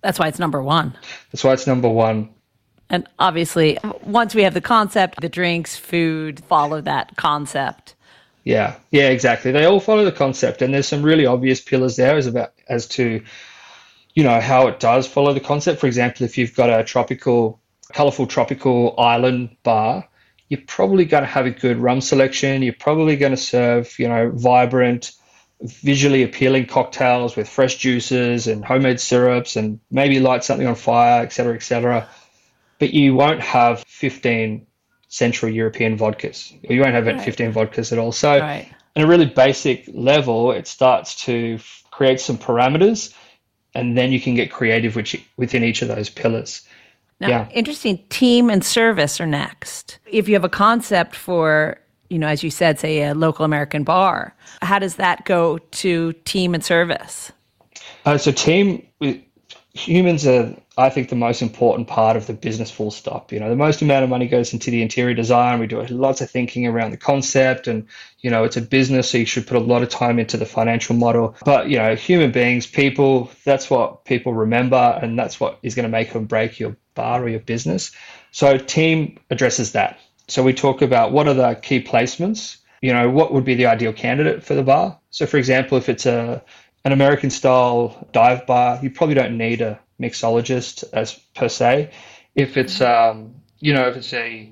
That's 0.02 0.20
why 0.20 0.28
it's 0.28 0.40
number 0.40 0.62
one. 0.62 0.98
That's 1.32 1.44
why 1.44 1.54
it's 1.54 1.68
number 1.68 1.90
one. 1.90 2.30
And 2.90 3.08
obviously, 3.20 3.78
once 4.04 4.36
we 4.36 4.44
have 4.44 4.54
the 4.54 4.62
concept, 4.62 5.22
the 5.22 5.30
drinks, 5.30 5.78
food 5.78 6.44
follow 6.46 6.82
that 6.82 7.16
concept. 7.16 7.96
Yeah, 8.44 8.76
yeah, 8.90 9.10
exactly. 9.10 9.52
They 9.52 9.66
all 9.66 9.80
follow 9.80 10.04
the 10.04 10.12
concept, 10.12 10.62
and 10.62 10.74
there's 10.74 10.88
some 10.88 11.04
really 11.04 11.26
obvious 11.26 11.62
pillars 11.62 11.96
there 11.96 12.18
as 12.18 12.28
about 12.28 12.54
as 12.68 12.88
to, 12.88 13.24
you 14.14 14.24
know, 14.24 14.42
how 14.42 14.68
it 14.68 14.80
does 14.80 15.08
follow 15.08 15.34
the 15.34 15.40
concept. 15.40 15.80
For 15.80 15.88
example, 15.88 16.26
if 16.26 16.38
you've 16.38 16.56
got 16.56 16.70
a 16.70 16.84
tropical, 16.84 17.62
colorful 17.94 18.28
tropical 18.28 19.00
island 19.00 19.56
bar, 19.64 20.08
you're 20.50 20.62
probably 20.68 21.06
going 21.06 21.24
to 21.24 21.30
have 21.30 21.46
a 21.46 21.52
good 21.52 21.78
rum 21.78 22.02
selection. 22.02 22.62
You're 22.62 22.74
probably 22.74 23.16
going 23.16 23.32
to 23.32 23.38
serve, 23.38 23.98
you 24.00 24.10
know, 24.10 24.32
vibrant, 24.34 25.14
visually 25.64 26.24
appealing 26.24 26.66
cocktails 26.66 27.36
with 27.36 27.48
fresh 27.48 27.78
juices 27.78 28.48
and 28.48 28.66
homemade 28.66 29.00
syrups 29.00 29.56
and 29.56 29.80
maybe 29.92 30.20
light 30.20 30.44
something 30.44 30.68
on 30.68 30.76
fire, 30.76 31.24
etc., 31.24 31.56
etc. 31.56 32.08
But 32.80 32.94
you 32.94 33.16
won't 33.16 33.42
have 33.42 33.84
15 33.88 34.66
Central 35.08 35.52
European 35.52 35.98
vodkas. 35.98 36.58
You 36.68 36.82
won't 36.82 36.94
have 36.94 37.06
right. 37.06 37.22
15 37.22 37.54
vodkas 37.54 37.92
at 37.92 38.00
all. 38.00 38.12
So, 38.12 38.40
right. 38.40 38.68
on 38.96 39.04
a 39.04 39.08
really 39.08 39.26
basic 39.26 39.88
level, 39.94 40.52
it 40.52 40.68
starts 40.68 41.16
to 41.26 41.60
create 41.92 42.20
some 42.20 42.38
parameters, 42.38 43.14
and 43.76 43.98
then 43.98 44.12
you 44.12 44.22
can 44.22 44.36
get 44.36 44.52
creative 44.52 44.96
within 45.38 45.64
each 45.64 45.82
of 45.82 45.90
those 45.90 46.10
pillars. 46.10 46.66
Now, 47.20 47.28
yeah. 47.28 47.50
interesting. 47.50 48.04
Team 48.10 48.50
and 48.50 48.64
service 48.64 49.22
are 49.22 49.28
next. 49.28 50.00
If 50.08 50.28
you 50.28 50.34
have 50.34 50.44
a 50.44 50.50
concept 50.50 51.16
for 51.16 51.78
you 52.12 52.20
know, 52.20 52.28
as 52.28 52.44
you 52.44 52.50
said, 52.50 52.78
say 52.78 53.04
a 53.04 53.16
local 53.16 53.46
American 53.46 53.84
bar. 53.84 54.36
How 54.62 54.80
does 54.80 54.96
that 54.96 55.24
go 55.24 55.58
to 55.58 56.12
team 56.26 56.54
and 56.54 56.64
service? 56.64 57.32
Uh, 58.06 58.18
so, 58.18 58.34
team, 58.34 58.86
humans 59.74 60.28
are, 60.28 60.54
I 60.78 60.90
think, 60.90 61.08
the 61.08 61.16
most 61.16 61.42
important 61.42 61.88
part 61.88 62.18
of 62.18 62.28
the 62.28 62.34
business 62.34 62.70
full 62.70 62.92
stop. 62.92 63.32
You 63.32 63.40
know, 63.40 63.50
the 63.50 63.56
most 63.56 63.82
amount 63.82 64.04
of 64.04 64.10
money 64.10 64.28
goes 64.28 64.52
into 64.52 64.70
the 64.70 64.82
interior 64.82 65.14
design. 65.14 65.60
We 65.60 65.68
do 65.68 65.82
lots 65.84 66.20
of 66.20 66.30
thinking 66.30 66.68
around 66.68 66.92
the 66.92 66.98
concept, 66.98 67.68
and, 67.68 67.88
you 68.20 68.30
know, 68.30 68.44
it's 68.44 68.58
a 68.58 68.62
business, 68.62 69.10
so 69.10 69.18
you 69.18 69.26
should 69.26 69.48
put 69.48 69.56
a 69.56 69.62
lot 69.62 69.82
of 69.82 69.88
time 69.88 70.20
into 70.20 70.36
the 70.36 70.46
financial 70.46 70.98
model. 70.98 71.36
But, 71.46 71.70
you 71.70 71.78
know, 71.78 71.96
human 71.96 72.34
beings, 72.34 72.68
people, 72.68 73.32
that's 73.46 73.70
what 73.70 74.04
people 74.04 74.34
remember, 74.34 75.00
and 75.02 75.18
that's 75.18 75.40
what 75.40 75.60
is 75.64 75.76
going 75.76 75.86
to 75.86 75.90
make 75.90 76.14
or 76.14 76.20
break 76.20 76.60
your 76.60 76.76
bar 76.94 77.24
or 77.24 77.30
your 77.30 77.40
business. 77.40 77.92
So, 78.32 78.58
team 78.58 79.18
addresses 79.30 79.72
that. 79.72 79.98
So 80.28 80.44
we 80.44 80.54
talk 80.54 80.82
about 80.82 81.12
what 81.12 81.28
are 81.28 81.34
the 81.34 81.56
key 81.56 81.84
placements, 81.84 82.58
you 82.82 82.94
know, 82.94 83.10
what 83.10 83.34
would 83.34 83.46
be 83.46 83.56
the 83.56 83.68
ideal 83.68 83.94
candidate 83.94 84.44
for 84.44 84.56
the 84.56 84.64
bar. 84.64 85.00
So 85.10 85.26
for 85.26 85.38
example, 85.38 85.78
if 85.78 85.90
it's 85.90 86.06
a 86.06 86.44
an 86.84 86.92
American 86.92 87.30
style 87.30 88.08
dive 88.12 88.48
bar, 88.48 88.80
you 88.82 88.90
probably 88.90 89.16
don't 89.16 89.38
need 89.38 89.62
a 89.62 89.80
mixologist 90.02 90.84
as 90.94 91.14
per 91.36 91.48
se. 91.48 91.92
If 92.36 92.58
it's 92.58 92.82
um, 92.82 93.36
you 93.60 93.74
know, 93.74 93.88
if 93.88 93.98
it's 93.98 94.14
a 94.14 94.52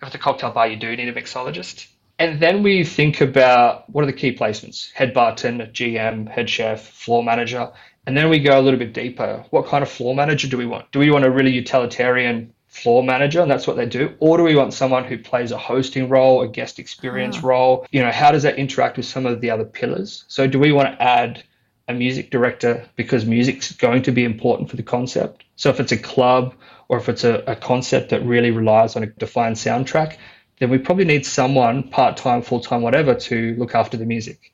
if 0.00 0.06
it's 0.08 0.14
a 0.14 0.18
cocktail 0.18 0.50
bar, 0.50 0.66
you 0.66 0.76
do 0.76 0.94
need 0.96 1.08
a 1.08 1.12
mixologist. 1.12 1.86
And 2.18 2.40
then 2.40 2.62
we 2.62 2.84
think 2.84 3.20
about 3.20 3.88
what 3.90 4.02
are 4.02 4.06
the 4.06 4.12
key 4.12 4.34
placements? 4.34 4.90
Head 4.92 5.12
bartender, 5.12 5.66
GM, 5.66 6.28
head 6.28 6.48
chef, 6.48 6.88
floor 6.88 7.22
manager. 7.22 7.70
And 8.06 8.16
then 8.16 8.30
we 8.30 8.38
go 8.38 8.58
a 8.58 8.62
little 8.62 8.78
bit 8.78 8.94
deeper. 8.94 9.44
What 9.50 9.66
kind 9.66 9.82
of 9.82 9.90
floor 9.90 10.14
manager 10.14 10.48
do 10.48 10.56
we 10.56 10.64
want? 10.64 10.90
Do 10.92 10.98
we 10.98 11.10
want 11.10 11.24
a 11.24 11.30
really 11.30 11.50
utilitarian 11.50 12.54
floor 12.76 13.02
manager 13.02 13.40
and 13.40 13.50
that's 13.50 13.66
what 13.66 13.76
they 13.76 13.86
do. 13.86 14.14
Or 14.20 14.36
do 14.36 14.42
we 14.44 14.54
want 14.54 14.74
someone 14.74 15.04
who 15.04 15.18
plays 15.18 15.50
a 15.50 15.58
hosting 15.58 16.08
role 16.08 16.42
a 16.42 16.48
guest 16.48 16.78
experience 16.78 17.38
oh. 17.38 17.48
role? 17.48 17.86
You 17.90 18.02
know 18.02 18.12
how 18.12 18.32
does 18.32 18.42
that 18.42 18.58
interact 18.58 18.96
with 18.96 19.06
some 19.06 19.26
of 19.26 19.40
the 19.40 19.50
other 19.50 19.64
pillars? 19.64 20.24
So 20.28 20.46
do 20.46 20.58
we 20.58 20.72
want 20.72 20.88
to 20.88 21.02
add 21.02 21.42
a 21.88 21.94
music 21.94 22.30
director 22.30 22.86
because 22.96 23.24
music's 23.24 23.72
going 23.72 24.02
to 24.02 24.12
be 24.12 24.24
important 24.24 24.68
for 24.68 24.76
the 24.76 24.82
concept? 24.82 25.44
So 25.56 25.70
if 25.70 25.80
it's 25.80 25.92
a 25.92 25.96
club 25.96 26.54
or 26.88 26.98
if 26.98 27.08
it's 27.08 27.24
a, 27.24 27.42
a 27.46 27.56
concept 27.56 28.10
that 28.10 28.24
really 28.24 28.50
relies 28.50 28.94
on 28.96 29.02
a 29.02 29.06
defined 29.06 29.56
soundtrack 29.56 30.16
then 30.58 30.70
we 30.70 30.78
probably 30.78 31.04
need 31.04 31.26
someone 31.26 31.82
part-time 31.82 32.40
full-time 32.40 32.80
whatever 32.80 33.14
to 33.14 33.54
look 33.58 33.74
after 33.74 33.98
the 33.98 34.06
music. 34.06 34.52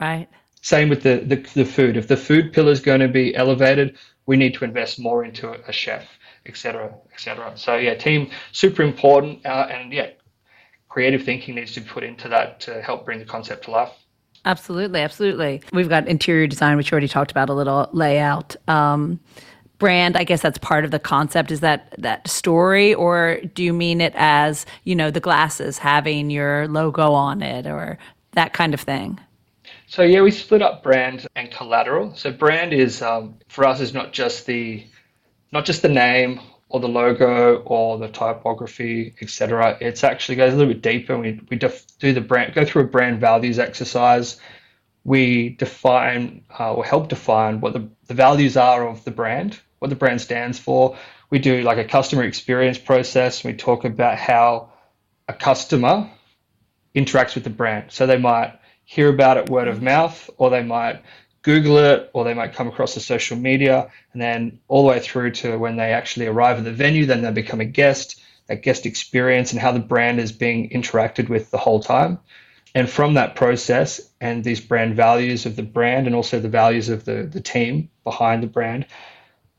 Right. 0.00 0.28
Same 0.62 0.88
with 0.88 1.04
the, 1.04 1.18
the, 1.18 1.36
the 1.54 1.64
food. 1.64 1.96
If 1.96 2.08
the 2.08 2.16
food 2.16 2.52
pillar 2.52 2.72
is 2.72 2.80
going 2.80 3.00
to 3.00 3.08
be 3.08 3.34
elevated 3.36 3.96
we 4.26 4.36
need 4.36 4.54
to 4.54 4.64
invest 4.64 4.98
more 4.98 5.24
into 5.24 5.52
a 5.68 5.72
chef 5.72 6.06
etc., 6.46 6.94
etc. 7.12 7.52
So 7.56 7.76
yeah, 7.76 7.94
team 7.94 8.30
super 8.52 8.82
important, 8.82 9.44
uh, 9.46 9.68
and 9.70 9.92
yeah, 9.92 10.10
creative 10.88 11.22
thinking 11.22 11.56
needs 11.56 11.72
to 11.74 11.80
be 11.80 11.88
put 11.88 12.04
into 12.04 12.28
that 12.28 12.60
to 12.60 12.80
help 12.82 13.04
bring 13.04 13.18
the 13.18 13.24
concept 13.24 13.64
to 13.64 13.70
life. 13.70 13.92
Absolutely, 14.44 15.00
absolutely. 15.00 15.62
We've 15.72 15.88
got 15.88 16.06
interior 16.06 16.46
design, 16.46 16.76
which 16.76 16.90
you 16.90 16.94
already 16.94 17.08
talked 17.08 17.30
about 17.30 17.48
a 17.48 17.54
little 17.54 17.88
layout. 17.92 18.56
Um, 18.68 19.18
brand, 19.78 20.16
I 20.16 20.24
guess 20.24 20.42
that's 20.42 20.58
part 20.58 20.84
of 20.84 20.90
the 20.90 20.98
concept. 20.98 21.50
Is 21.50 21.60
that 21.60 21.94
that 21.98 22.28
story, 22.28 22.94
or 22.94 23.40
do 23.54 23.64
you 23.64 23.72
mean 23.72 24.00
it 24.00 24.12
as 24.16 24.66
you 24.84 24.94
know 24.94 25.10
the 25.10 25.20
glasses 25.20 25.78
having 25.78 26.30
your 26.30 26.68
logo 26.68 27.12
on 27.12 27.42
it, 27.42 27.66
or 27.66 27.98
that 28.32 28.52
kind 28.52 28.74
of 28.74 28.80
thing? 28.80 29.18
So 29.86 30.02
yeah, 30.02 30.22
we 30.22 30.30
split 30.30 30.62
up 30.62 30.82
brand 30.82 31.26
and 31.36 31.50
collateral. 31.50 32.14
So 32.14 32.30
brand 32.30 32.72
is 32.72 33.00
um, 33.00 33.36
for 33.48 33.64
us 33.64 33.80
is 33.80 33.94
not 33.94 34.12
just 34.12 34.46
the 34.46 34.86
not 35.54 35.64
just 35.64 35.82
the 35.82 35.88
name 35.88 36.40
or 36.68 36.80
the 36.80 36.88
logo 36.88 37.58
or 37.64 37.96
the 37.96 38.08
typography, 38.08 39.14
etc. 39.22 39.78
It's 39.80 40.02
actually 40.02 40.34
goes 40.34 40.52
a 40.52 40.56
little 40.56 40.74
bit 40.74 40.82
deeper. 40.82 41.16
We 41.16 41.40
we 41.48 41.56
def- 41.56 41.86
do 41.98 42.12
the 42.12 42.20
brand 42.20 42.54
go 42.54 42.64
through 42.64 42.82
a 42.82 42.86
brand 42.86 43.20
values 43.20 43.58
exercise. 43.60 44.38
We 45.04 45.50
define 45.50 46.44
uh, 46.58 46.74
or 46.74 46.84
help 46.84 47.08
define 47.08 47.60
what 47.60 47.72
the, 47.72 47.88
the 48.08 48.14
values 48.14 48.56
are 48.56 48.86
of 48.88 49.04
the 49.04 49.10
brand, 49.12 49.60
what 49.78 49.90
the 49.90 49.96
brand 49.96 50.20
stands 50.20 50.58
for. 50.58 50.96
We 51.30 51.38
do 51.38 51.62
like 51.62 51.78
a 51.78 51.84
customer 51.84 52.24
experience 52.24 52.78
process. 52.78 53.44
We 53.44 53.52
talk 53.54 53.84
about 53.84 54.18
how 54.18 54.72
a 55.28 55.34
customer 55.34 56.10
interacts 56.96 57.34
with 57.34 57.44
the 57.44 57.50
brand. 57.50 57.92
So 57.92 58.06
they 58.06 58.18
might 58.18 58.58
hear 58.84 59.08
about 59.08 59.36
it 59.36 59.48
word 59.48 59.68
of 59.68 59.82
mouth, 59.82 60.28
or 60.36 60.50
they 60.50 60.62
might 60.62 61.02
Google 61.44 61.78
it, 61.78 62.10
or 62.14 62.24
they 62.24 62.34
might 62.34 62.54
come 62.54 62.68
across 62.68 62.94
the 62.94 63.00
social 63.00 63.36
media, 63.36 63.90
and 64.12 64.20
then 64.20 64.58
all 64.66 64.82
the 64.82 64.88
way 64.88 64.98
through 64.98 65.30
to 65.30 65.58
when 65.58 65.76
they 65.76 65.92
actually 65.92 66.26
arrive 66.26 66.58
at 66.58 66.64
the 66.64 66.72
venue, 66.72 67.06
then 67.06 67.22
they 67.22 67.30
become 67.30 67.60
a 67.60 67.66
guest, 67.66 68.20
that 68.46 68.62
guest 68.62 68.86
experience, 68.86 69.52
and 69.52 69.60
how 69.60 69.70
the 69.70 69.78
brand 69.78 70.18
is 70.18 70.32
being 70.32 70.70
interacted 70.70 71.28
with 71.28 71.50
the 71.50 71.58
whole 71.58 71.80
time. 71.80 72.18
And 72.74 72.90
from 72.90 73.14
that 73.14 73.36
process 73.36 74.00
and 74.20 74.42
these 74.42 74.60
brand 74.60 74.96
values 74.96 75.46
of 75.46 75.54
the 75.54 75.62
brand 75.62 76.06
and 76.06 76.16
also 76.16 76.40
the 76.40 76.48
values 76.48 76.88
of 76.88 77.04
the, 77.04 77.22
the 77.30 77.40
team 77.40 77.90
behind 78.02 78.42
the 78.42 78.48
brand, 78.48 78.86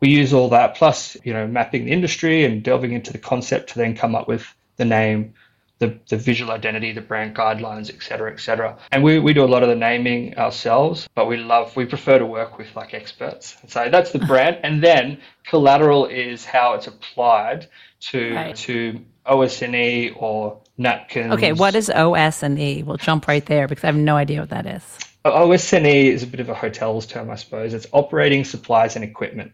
we 0.01 0.09
use 0.09 0.33
all 0.33 0.49
that 0.49 0.75
plus, 0.75 1.15
you 1.23 1.33
know, 1.33 1.47
mapping 1.47 1.85
the 1.85 1.91
industry 1.91 2.43
and 2.43 2.63
delving 2.63 2.91
into 2.91 3.13
the 3.13 3.19
concept 3.19 3.69
to 3.69 3.75
then 3.75 3.95
come 3.95 4.15
up 4.15 4.27
with 4.27 4.45
the 4.77 4.85
name, 4.85 5.35
the, 5.79 5.99
the 6.07 6.17
visual 6.17 6.51
identity, 6.51 6.91
the 6.93 7.01
brand 7.01 7.35
guidelines, 7.35 7.93
et 7.93 8.01
cetera, 8.01 8.31
et 8.31 8.39
cetera. 8.39 8.77
And 8.91 9.03
we, 9.03 9.19
we 9.19 9.33
do 9.33 9.43
a 9.43 9.45
lot 9.45 9.61
of 9.61 9.69
the 9.69 9.75
naming 9.75 10.37
ourselves, 10.37 11.07
but 11.15 11.27
we 11.27 11.37
love, 11.37 11.75
we 11.75 11.85
prefer 11.85 12.17
to 12.17 12.25
work 12.25 12.57
with 12.57 12.73
like 12.75 12.93
experts. 12.93 13.57
So 13.67 13.89
that's 13.89 14.11
the 14.11 14.19
brand. 14.19 14.59
and 14.63 14.81
then 14.83 15.19
collateral 15.45 16.05
is 16.05 16.45
how 16.45 16.73
it's 16.73 16.87
applied 16.87 17.67
to, 18.11 18.35
right. 18.35 18.55
to 18.55 19.01
OS&E 19.25 20.11
or 20.15 20.61
napkins. 20.77 21.33
Okay, 21.33 21.51
what 21.51 21.75
is 21.75 21.89
OS&E? 21.89 22.83
We'll 22.83 22.97
jump 22.97 23.27
right 23.27 23.45
there 23.45 23.67
because 23.67 23.83
I 23.83 23.87
have 23.87 23.95
no 23.95 24.15
idea 24.15 24.39
what 24.39 24.49
that 24.49 24.65
is. 24.65 24.99
OS&E 25.25 26.09
is 26.09 26.23
a 26.23 26.27
bit 26.27 26.39
of 26.39 26.49
a 26.49 26.53
hotel's 26.53 27.05
term, 27.05 27.29
I 27.29 27.35
suppose. 27.35 27.73
It's 27.73 27.87
operating 27.91 28.45
supplies 28.45 28.95
and 28.95 29.03
equipment. 29.03 29.51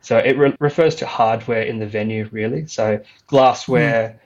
So 0.00 0.18
it 0.18 0.36
re- 0.36 0.54
refers 0.60 0.96
to 0.96 1.06
hardware 1.06 1.62
in 1.62 1.78
the 1.78 1.86
venue, 1.86 2.28
really. 2.30 2.66
So 2.66 3.00
glassware, 3.26 4.08
mm 4.08 4.20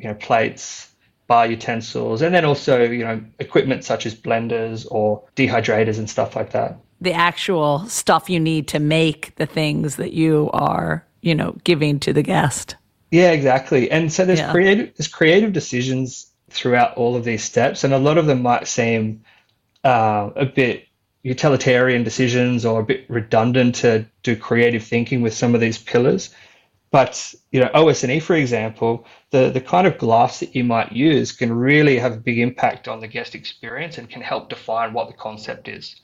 you 0.00 0.08
know 0.08 0.14
plates, 0.14 0.90
bar 1.26 1.46
utensils, 1.46 2.22
and 2.22 2.34
then 2.34 2.44
also 2.44 2.82
you 2.82 3.04
know 3.04 3.22
equipment 3.38 3.84
such 3.84 4.06
as 4.06 4.14
blenders 4.14 4.86
or 4.90 5.22
dehydrators 5.36 5.98
and 5.98 6.08
stuff 6.08 6.36
like 6.36 6.52
that. 6.52 6.78
The 7.00 7.12
actual 7.12 7.86
stuff 7.86 8.28
you 8.28 8.40
need 8.40 8.68
to 8.68 8.78
make 8.78 9.34
the 9.36 9.46
things 9.46 9.96
that 9.96 10.12
you 10.12 10.50
are 10.52 11.06
you 11.22 11.34
know 11.34 11.56
giving 11.64 12.00
to 12.00 12.12
the 12.12 12.22
guest. 12.22 12.76
Yeah, 13.10 13.32
exactly. 13.32 13.90
And 13.90 14.12
so 14.12 14.24
there's 14.24 14.38
yeah. 14.38 14.52
creative 14.52 14.96
there's 14.96 15.08
creative 15.08 15.52
decisions 15.52 16.30
throughout 16.48 16.96
all 16.96 17.16
of 17.16 17.24
these 17.24 17.44
steps, 17.44 17.84
and 17.84 17.94
a 17.94 17.98
lot 17.98 18.18
of 18.18 18.26
them 18.26 18.42
might 18.42 18.66
seem 18.66 19.22
uh, 19.84 20.30
a 20.36 20.46
bit 20.46 20.86
utilitarian 21.22 22.02
decisions 22.02 22.64
or 22.64 22.80
a 22.80 22.84
bit 22.84 23.04
redundant 23.08 23.74
to 23.76 24.06
do 24.22 24.36
creative 24.36 24.82
thinking 24.82 25.22
with 25.22 25.34
some 25.34 25.54
of 25.54 25.60
these 25.60 25.78
pillars. 25.78 26.30
But 26.90 27.34
you 27.52 27.60
know, 27.60 27.70
OS&E, 27.72 28.18
for 28.20 28.34
example, 28.34 29.06
the, 29.30 29.50
the 29.50 29.60
kind 29.60 29.86
of 29.86 29.96
glass 29.98 30.40
that 30.40 30.56
you 30.56 30.64
might 30.64 30.92
use 30.92 31.32
can 31.32 31.52
really 31.52 31.98
have 31.98 32.12
a 32.12 32.16
big 32.16 32.38
impact 32.38 32.88
on 32.88 33.00
the 33.00 33.06
guest 33.06 33.34
experience 33.34 33.98
and 33.98 34.10
can 34.10 34.22
help 34.22 34.48
define 34.48 34.92
what 34.92 35.06
the 35.06 35.14
concept 35.14 35.68
is. 35.68 36.00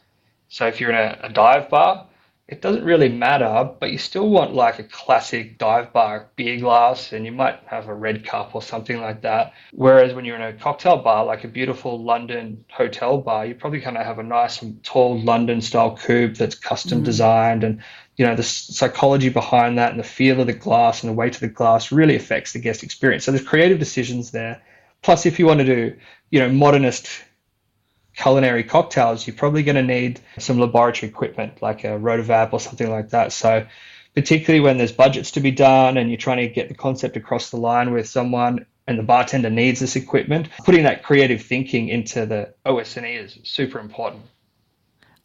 So 0.49 0.67
if 0.67 0.81
you're 0.81 0.91
in 0.91 0.97
a, 0.97 1.19
a 1.25 1.29
dive 1.29 1.69
bar, 1.69 2.07
it 2.49 2.63
doesn't 2.63 2.85
really 2.85 3.09
matter, 3.09 3.69
but 3.81 3.91
you 3.91 3.99
still 3.99 4.31
want 4.31 4.55
like 4.55 4.79
a 4.79 4.85
classic 4.85 5.59
dive 5.59 5.93
bar 5.93 6.29
beer 6.37 6.61
glass 6.61 7.13
and 7.13 7.25
you 7.25 7.33
might 7.33 7.59
have 7.67 7.89
a 7.89 7.95
red 7.95 8.25
cup 8.25 8.55
or 8.55 8.63
something 8.63 9.01
like 9.01 9.23
that. 9.23 9.53
Whereas 9.73 10.15
when 10.15 10.25
you're 10.25 10.37
in 10.37 10.43
a 10.43 10.53
cocktail 10.53 10.99
bar, 10.99 11.25
like 11.25 11.43
a 11.43 11.49
beautiful 11.49 12.01
London 12.01 12.65
hotel 12.71 13.19
bar, 13.19 13.47
you 13.47 13.57
probably 13.57 13.81
kind 13.81 13.97
of 13.97 14.07
have 14.07 14.21
a 14.21 14.23
nice 14.23 14.65
tall 14.85 15.21
London 15.21 15.61
style 15.61 15.97
coupe 15.97 16.37
that's 16.37 16.55
custom 16.55 17.01
mm. 17.01 17.05
designed 17.05 17.65
and 17.65 17.83
you 18.17 18.25
know 18.25 18.35
the 18.35 18.43
psychology 18.43 19.29
behind 19.29 19.79
that 19.79 19.91
and 19.91 20.01
the 20.01 20.05
feel 20.05 20.41
of 20.41 20.47
the 20.47 20.53
glass 20.53 21.03
and 21.03 21.11
the 21.11 21.17
weight 21.17 21.35
of 21.35 21.41
the 21.41 21.49
glass 21.49 21.93
really 21.93 22.17
affects 22.17 22.53
the 22.53 22.59
guest 22.59 22.83
experience. 22.83 23.25
So 23.25 23.31
there's 23.31 23.47
creative 23.47 23.79
decisions 23.79 24.31
there. 24.31 24.63
Plus 25.03 25.27
if 25.27 25.39
you 25.39 25.47
want 25.47 25.61
to 25.61 25.67
do 25.67 25.97
you 26.31 26.41
know 26.41 26.49
modernist 26.49 27.09
culinary 28.17 28.65
cocktails 28.65 29.27
you're 29.27 29.37
probably 29.37 29.63
going 29.63 29.77
to 29.77 29.83
need 29.83 30.19
some 30.39 30.59
laboratory 30.59 31.11
equipment 31.11 31.61
like 31.61 31.85
a 31.85 31.89
rotovap 31.89 32.53
or 32.53 32.61
something 32.61 32.91
like 32.91 33.11
that. 33.11 33.33
So 33.33 33.67
particularly 34.15 34.61
when 34.61 34.79
there's 34.79 34.93
budgets 34.93 35.33
to 35.33 35.41
be 35.41 35.51
done 35.51 35.99
and 35.99 36.09
you're 36.11 36.17
trying 36.17 36.39
to 36.39 36.49
get 36.49 36.69
the 36.69 36.75
concept 36.75 37.17
across 37.19 37.51
the 37.51 37.59
line 37.59 37.93
with 37.93 38.09
someone 38.09 38.65
and 38.87 38.99
the 38.99 39.03
bartender 39.03 39.51
needs 39.51 39.81
this 39.81 39.97
equipment 39.97 40.49
putting 40.65 40.85
that 40.85 41.03
creative 41.03 41.43
thinking 41.43 41.91
into 41.91 42.25
the 42.25 42.55
OS&E 42.65 43.15
is 43.15 43.39
super 43.45 43.79
important 43.79 44.23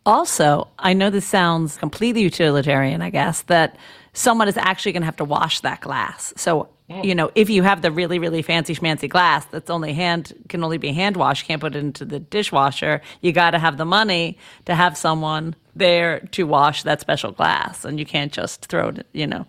also, 0.06 0.68
I 0.80 0.94
know 0.94 1.10
this 1.10 1.26
sounds 1.26 1.78
completely 1.78 2.22
utilitarian, 2.22 3.02
I 3.02 3.10
guess, 3.10 3.42
that 3.44 3.78
someone 4.14 4.48
is 4.48 4.58
actually 4.58 4.92
going 4.94 5.02
to 5.02 5.06
have 5.06 5.16
to 5.18 5.26
wash 5.26 5.60
that 5.62 5.82
glass. 5.82 6.34
So, 6.36 6.70
you 7.04 7.16
know, 7.16 7.32
if 7.36 7.50
you 7.50 7.64
have 7.64 7.82
the 7.82 7.92
really, 7.92 8.20
really 8.20 8.42
fancy 8.42 8.76
schmancy 8.76 9.08
glass 9.08 9.46
that's 9.46 9.70
only 9.70 9.94
hand, 9.94 10.34
can 10.50 10.64
only 10.64 10.78
be 10.78 10.92
hand 10.92 11.16
washed, 11.16 11.46
can't 11.46 11.62
put 11.62 11.76
it 11.76 11.80
into 11.80 12.04
the 12.04 12.20
dishwasher, 12.20 13.02
you 13.22 13.32
got 13.32 13.52
to 13.52 13.60
have 13.60 13.78
the 13.78 13.86
money 13.86 14.38
to 14.66 14.76
have 14.76 14.98
someone 14.98 15.56
there 15.74 16.20
to 16.32 16.44
wash 16.44 16.84
that 16.84 17.00
special 17.00 17.32
glass. 17.32 17.86
And 17.86 17.98
you 17.98 18.06
can't 18.06 18.34
just 18.34 18.66
throw 18.66 18.90
it, 18.90 19.08
you 19.14 19.26
know, 19.26 19.46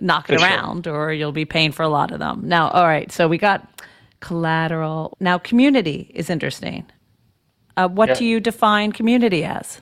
knock 0.00 0.28
it 0.30 0.40
around 0.42 0.88
or 0.88 1.12
you'll 1.12 1.30
be 1.30 1.44
paying 1.44 1.70
for 1.70 1.84
a 1.84 1.88
lot 1.88 2.10
of 2.10 2.18
them. 2.18 2.40
Now, 2.42 2.70
all 2.70 2.84
right, 2.84 3.12
so 3.12 3.28
we 3.28 3.38
got 3.38 3.84
collateral. 4.18 5.16
Now, 5.20 5.38
community 5.38 6.10
is 6.14 6.28
interesting. 6.30 6.84
Uh, 7.76 7.88
what 7.88 8.08
yeah. 8.10 8.14
do 8.14 8.24
you 8.24 8.40
define 8.40 8.92
community 8.92 9.44
as? 9.44 9.80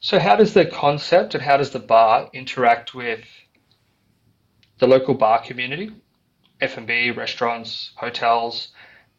So, 0.00 0.18
how 0.18 0.36
does 0.36 0.52
the 0.52 0.66
concept 0.66 1.34
and 1.34 1.42
how 1.42 1.56
does 1.56 1.70
the 1.70 1.78
bar 1.78 2.28
interact 2.32 2.94
with 2.94 3.20
the 4.78 4.86
local 4.86 5.14
bar 5.14 5.40
community, 5.42 5.92
F&B, 6.60 7.12
restaurants, 7.12 7.92
hotels? 7.94 8.68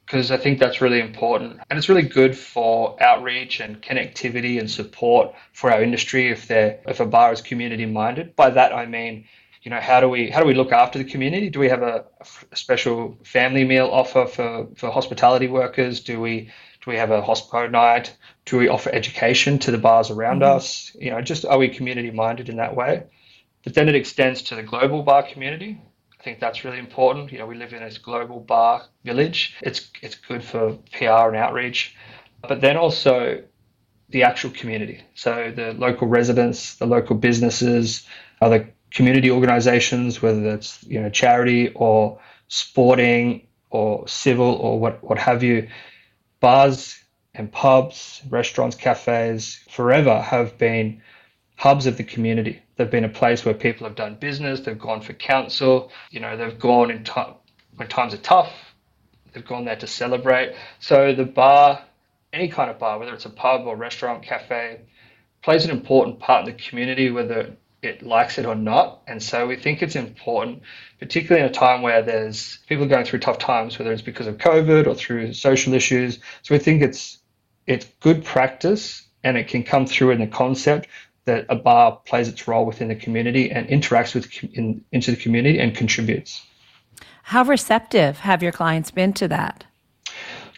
Because 0.06 0.30
I 0.30 0.38
think 0.38 0.60
that's 0.60 0.82
really 0.82 1.00
important, 1.00 1.62
and 1.70 1.80
it's 1.80 1.88
really 1.88 2.02
good 2.02 2.38
for 2.38 3.02
outreach 3.02 3.62
and 3.62 3.82
connectivity 3.82 4.60
and 4.60 4.70
support 4.70 5.34
for 5.54 5.72
our 5.72 5.82
industry 5.82 6.30
if 6.30 6.50
they 6.50 6.80
if 6.86 7.00
a 7.00 7.06
bar 7.06 7.32
is 7.32 7.42
community 7.42 7.86
minded. 7.86 8.36
By 8.36 8.50
that 8.50 8.74
I 8.74 8.86
mean 8.86 9.26
you 9.64 9.70
know 9.70 9.80
how 9.80 10.02
do 10.02 10.10
we 10.10 10.30
how 10.30 10.42
do 10.42 10.46
we 10.46 10.54
look 10.54 10.72
after 10.72 11.00
the 11.00 11.06
community 11.06 11.50
do 11.50 11.60
we 11.60 11.70
have 11.70 11.82
a, 11.82 12.04
a, 12.52 12.56
special 12.56 13.18
family 13.24 13.64
meal 13.64 13.90
offer 13.92 14.26
for 14.26 14.68
for 14.76 14.92
hospitality 14.92 15.48
workers 15.48 16.02
do 16.02 16.20
we 16.20 16.52
do 16.84 16.92
we 16.92 16.98
have 16.98 17.12
a 17.12 17.22
hospital 17.22 17.70
night? 17.70 18.16
Do 18.46 18.58
we 18.58 18.68
offer 18.68 18.90
education 18.90 19.60
to 19.60 19.72
the 19.72 19.78
bars 19.78 20.10
around 20.10 20.42
mm-hmm. 20.42 20.58
us? 20.58 20.96
You 21.00 21.12
know, 21.12 21.22
just 21.22 21.46
are 21.46 21.58
we 21.58 21.70
community 21.70 22.12
minded 22.12 22.50
in 22.50 22.58
that 22.58 22.76
way? 22.76 23.04
But 23.64 23.74
then 23.74 23.88
it 23.88 23.96
extends 23.96 24.42
to 24.44 24.56
the 24.56 24.64
global 24.64 25.04
bar 25.04 25.24
community. 25.24 25.82
I 26.20 26.24
think 26.24 26.40
that's 26.40 26.66
really 26.66 26.80
important. 26.80 27.32
You 27.32 27.40
know, 27.40 27.46
we 27.46 27.56
live 27.56 27.74
in 27.74 27.84
this 27.84 27.98
global 27.98 28.40
bar 28.40 28.84
village. 29.06 29.56
It's 29.62 29.90
it's 30.02 30.16
good 30.16 30.44
for 30.44 30.74
PR 30.92 31.30
and 31.30 31.38
outreach, 31.38 31.96
but 32.42 32.60
then 32.60 32.76
also 32.76 33.44
the 34.10 34.24
actual 34.24 34.52
community. 34.52 35.02
So 35.16 35.52
the 35.56 35.74
local 35.74 36.08
residents, 36.08 36.76
the 36.76 36.86
local 36.86 37.16
businesses, 37.16 38.06
other 38.42 38.74
community 38.92 39.32
organizations, 39.32 40.22
whether 40.22 40.42
that's 40.42 40.84
you 40.84 41.02
know 41.02 41.10
charity 41.10 41.72
or 41.76 42.20
sporting 42.50 43.48
or 43.70 44.08
civil 44.08 44.54
or 44.56 44.80
what 44.80 45.02
what 45.02 45.18
have 45.18 45.44
you, 45.44 45.70
bars 46.44 47.02
and 47.34 47.50
pubs, 47.50 48.22
restaurants, 48.30 48.76
cafes, 48.76 49.62
forever 49.70 50.20
have 50.20 50.58
been 50.58 51.02
hubs 51.56 51.86
of 51.86 51.96
the 51.96 52.04
community. 52.04 52.62
They've 52.76 52.92
been 52.92 53.06
a 53.06 53.10
place 53.22 53.46
where 53.46 53.54
people 53.54 53.88
have 53.88 53.96
done 53.96 54.16
business. 54.16 54.60
They've 54.60 54.78
gone 54.78 55.00
for 55.00 55.14
counsel. 55.14 55.90
You 56.12 56.20
know, 56.20 56.36
they've 56.36 56.60
gone 56.60 56.92
in 56.92 57.06
time 57.06 57.36
when 57.78 57.88
times 57.88 58.14
are 58.14 58.18
tough. 58.18 58.52
They've 59.32 59.48
gone 59.48 59.64
there 59.64 59.78
to 59.78 59.88
celebrate. 59.88 60.54
So 60.80 61.16
the 61.16 61.24
bar, 61.24 61.82
any 62.34 62.50
kind 62.50 62.70
of 62.70 62.78
bar, 62.78 63.00
whether 63.00 63.14
it's 63.14 63.26
a 63.26 63.30
pub 63.30 63.66
or 63.66 63.78
restaurant, 63.78 64.22
cafe, 64.24 64.82
plays 65.44 65.64
an 65.64 65.72
important 65.72 66.20
part 66.20 66.46
in 66.46 66.54
the 66.54 66.62
community, 66.62 67.10
whether 67.10 67.56
it 67.84 68.02
likes 68.02 68.38
it 68.38 68.46
or 68.46 68.56
not. 68.56 69.02
And 69.08 69.22
so 69.22 69.46
we 69.46 69.58
think 69.58 69.82
it's 69.82 69.96
important, 69.96 70.64
particularly 71.00 71.46
in 71.46 71.52
a 71.52 71.54
time 71.54 71.82
where 71.82 72.02
there's 72.02 72.60
people 72.68 72.86
going 72.86 73.06
through 73.06 73.20
tough 73.20 73.38
times, 73.38 73.78
whether 73.78 73.92
it's 73.92 74.02
because 74.02 74.26
of 74.26 74.38
COVID 74.38 74.88
or 74.88 74.96
through 74.96 75.34
social 75.34 75.74
issues. 75.74 76.20
So 76.42 76.56
we 76.56 76.60
think 76.60 76.82
it's 76.82 77.20
it's 77.68 77.86
good 78.00 78.24
practice 78.24 79.04
and 79.24 79.38
it 79.38 79.48
can 79.48 79.64
come 79.64 79.86
through 79.86 80.12
in 80.12 80.20
the 80.20 80.28
concept 80.28 80.88
that 81.26 81.46
a 81.50 81.56
bar 81.56 82.02
plays 82.06 82.28
its 82.28 82.48
role 82.48 82.66
within 82.66 82.90
the 82.90 82.96
community 82.96 83.52
and 83.52 83.68
interacts 83.68 84.14
with 84.14 84.30
in, 84.54 84.84
into 84.92 85.12
the 85.12 85.18
community 85.18 85.60
and 85.60 85.76
contributes. 85.76 86.46
How 87.24 87.44
receptive 87.44 88.20
have 88.20 88.44
your 88.44 88.52
clients 88.52 88.92
been 88.92 89.14
to 89.14 89.28
that? 89.30 89.64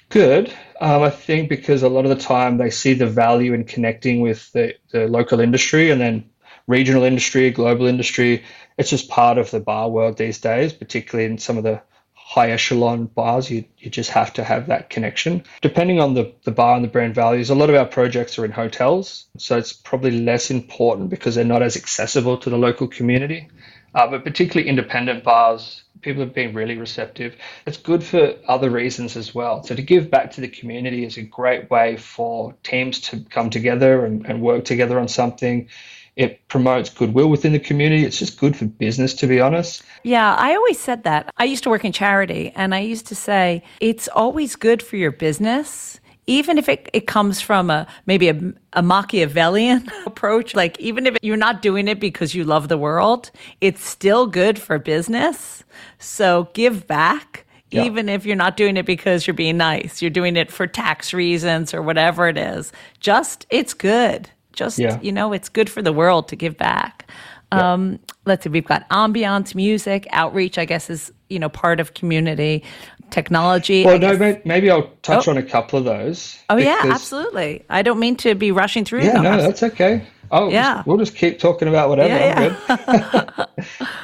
Good. 0.09 0.53
Um, 0.81 1.03
I 1.03 1.09
think 1.09 1.49
because 1.49 1.83
a 1.83 1.89
lot 1.89 2.05
of 2.05 2.09
the 2.09 2.23
time 2.23 2.57
they 2.57 2.69
see 2.69 2.93
the 2.93 3.07
value 3.07 3.53
in 3.53 3.63
connecting 3.63 4.21
with 4.21 4.51
the, 4.51 4.75
the 4.91 5.07
local 5.07 5.39
industry 5.39 5.91
and 5.91 6.01
then 6.01 6.29
regional 6.67 7.03
industry, 7.03 7.49
global 7.51 7.85
industry. 7.85 8.43
It's 8.77 8.89
just 8.89 9.09
part 9.09 9.37
of 9.37 9.51
the 9.51 9.59
bar 9.59 9.89
world 9.89 10.17
these 10.17 10.39
days, 10.39 10.73
particularly 10.73 11.29
in 11.29 11.37
some 11.37 11.57
of 11.57 11.63
the 11.63 11.81
high 12.13 12.49
echelon 12.49 13.05
bars, 13.05 13.51
you, 13.51 13.63
you 13.77 13.89
just 13.89 14.09
have 14.09 14.33
to 14.33 14.43
have 14.43 14.65
that 14.65 14.89
connection. 14.89 15.43
Depending 15.61 15.99
on 15.99 16.15
the, 16.15 16.33
the 16.43 16.51
bar 16.51 16.75
and 16.75 16.83
the 16.83 16.89
brand 16.89 17.13
values, 17.13 17.51
a 17.51 17.55
lot 17.55 17.69
of 17.69 17.75
our 17.75 17.85
projects 17.85 18.39
are 18.39 18.45
in 18.45 18.51
hotels. 18.51 19.27
So 19.37 19.57
it's 19.57 19.71
probably 19.71 20.09
less 20.09 20.49
important 20.49 21.11
because 21.11 21.35
they're 21.35 21.45
not 21.45 21.61
as 21.61 21.77
accessible 21.77 22.37
to 22.39 22.49
the 22.49 22.57
local 22.57 22.87
community. 22.87 23.47
Uh, 23.93 24.07
but 24.07 24.23
particularly 24.23 24.67
independent 24.67 25.23
bars, 25.23 25.83
people 26.01 26.21
have 26.21 26.33
been 26.33 26.53
really 26.53 26.77
receptive. 26.77 27.35
It's 27.67 27.77
good 27.77 28.03
for 28.03 28.33
other 28.47 28.71
reasons 28.71 29.15
as 29.15 29.33
well. 29.33 29.63
So 29.63 29.75
to 29.75 29.81
give 29.81 30.09
back 30.09 30.31
to 30.31 30.41
the 30.41 30.49
community 30.49 31.05
is 31.05 31.17
a 31.17 31.21
great 31.21 31.69
way 31.69 31.95
for 31.95 32.55
teams 32.63 32.99
to 33.01 33.23
come 33.29 33.51
together 33.51 34.03
and, 34.03 34.25
and 34.25 34.41
work 34.41 34.65
together 34.65 34.99
on 34.99 35.07
something. 35.07 35.69
It 36.15 36.47
promotes 36.47 36.89
goodwill 36.89 37.29
within 37.29 37.51
the 37.51 37.59
community. 37.59 38.05
It's 38.05 38.17
just 38.17 38.39
good 38.39 38.55
for 38.55 38.65
business, 38.65 39.13
to 39.15 39.27
be 39.27 39.41
honest. 39.41 39.83
Yeah, 40.03 40.35
I 40.35 40.55
always 40.55 40.79
said 40.79 41.03
that. 41.03 41.33
I 41.37 41.43
used 41.43 41.63
to 41.63 41.69
work 41.69 41.83
in 41.83 41.91
charity, 41.91 42.53
and 42.55 42.73
I 42.73 42.79
used 42.79 43.07
to 43.07 43.15
say 43.15 43.63
it's 43.81 44.07
always 44.07 44.55
good 44.55 44.81
for 44.81 44.95
your 44.95 45.11
business 45.11 45.99
even 46.27 46.57
if 46.57 46.67
it, 46.67 46.89
it 46.93 47.07
comes 47.07 47.41
from 47.41 47.69
a 47.69 47.87
maybe 48.05 48.29
a, 48.29 48.53
a 48.73 48.81
Machiavellian 48.81 49.89
approach, 50.05 50.55
like 50.55 50.79
even 50.79 51.05
if 51.05 51.17
you're 51.21 51.37
not 51.37 51.61
doing 51.61 51.87
it 51.87 51.99
because 51.99 52.33
you 52.33 52.43
love 52.43 52.67
the 52.67 52.77
world, 52.77 53.31
it's 53.61 53.83
still 53.83 54.25
good 54.27 54.57
for 54.59 54.79
business. 54.79 55.63
So 55.99 56.49
give 56.53 56.87
back, 56.87 57.45
yeah. 57.69 57.83
even 57.83 58.09
if 58.09 58.25
you're 58.25 58.35
not 58.35 58.57
doing 58.57 58.77
it 58.77 58.85
because 58.85 59.27
you're 59.27 59.33
being 59.33 59.57
nice. 59.57 60.01
You're 60.01 60.11
doing 60.11 60.35
it 60.35 60.51
for 60.51 60.67
tax 60.67 61.13
reasons 61.13 61.73
or 61.73 61.81
whatever 61.81 62.27
it 62.27 62.37
is. 62.37 62.71
Just 62.99 63.45
it's 63.49 63.73
good. 63.73 64.29
Just, 64.55 64.79
yeah. 64.79 64.99
you 65.01 65.11
know, 65.11 65.33
it's 65.33 65.49
good 65.49 65.69
for 65.69 65.81
the 65.81 65.93
world 65.93 66.27
to 66.29 66.35
give 66.35 66.57
back. 66.57 67.09
Yeah. 67.51 67.73
Um, 67.73 67.99
let's 68.25 68.43
see, 68.43 68.49
we've 68.49 68.65
got 68.65 68.89
ambiance, 68.89 69.53
music, 69.55 70.07
outreach, 70.11 70.57
I 70.57 70.65
guess, 70.65 70.89
is, 70.89 71.11
you 71.29 71.39
know, 71.39 71.49
part 71.49 71.79
of 71.79 71.93
community, 71.93 72.63
technology. 73.11 73.85
Well, 73.85 73.99
no, 73.99 74.17
maybe, 74.17 74.41
maybe 74.45 74.71
I'll 74.71 74.89
touch 75.03 75.27
oh. 75.27 75.31
on 75.31 75.37
a 75.37 75.43
couple 75.43 75.79
of 75.79 75.85
those. 75.85 76.37
Oh, 76.49 76.57
yeah, 76.57 76.81
absolutely. 76.85 77.63
I 77.69 77.81
don't 77.81 77.99
mean 77.99 78.15
to 78.17 78.35
be 78.35 78.51
rushing 78.51 78.83
through 78.83 79.03
Yeah, 79.03 79.13
them. 79.13 79.23
no, 79.23 79.37
that's 79.37 79.63
okay. 79.63 80.07
Oh, 80.31 80.49
yeah. 80.49 80.75
Just, 80.75 80.87
we'll 80.87 80.97
just 80.97 81.15
keep 81.15 81.39
talking 81.39 81.67
about 81.67 81.89
whatever. 81.89 82.09
Yeah, 82.09 82.57
yeah. 82.67 82.75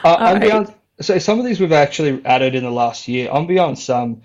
uh, 0.04 0.36
ambiance, 0.36 0.68
right. 0.68 0.78
so 1.02 1.18
some 1.18 1.40
of 1.40 1.46
these 1.46 1.60
we've 1.60 1.72
actually 1.72 2.24
added 2.26 2.56
in 2.56 2.64
the 2.64 2.72
last 2.72 3.08
year. 3.08 3.30
Ambiance 3.30 3.94
um, 3.94 4.22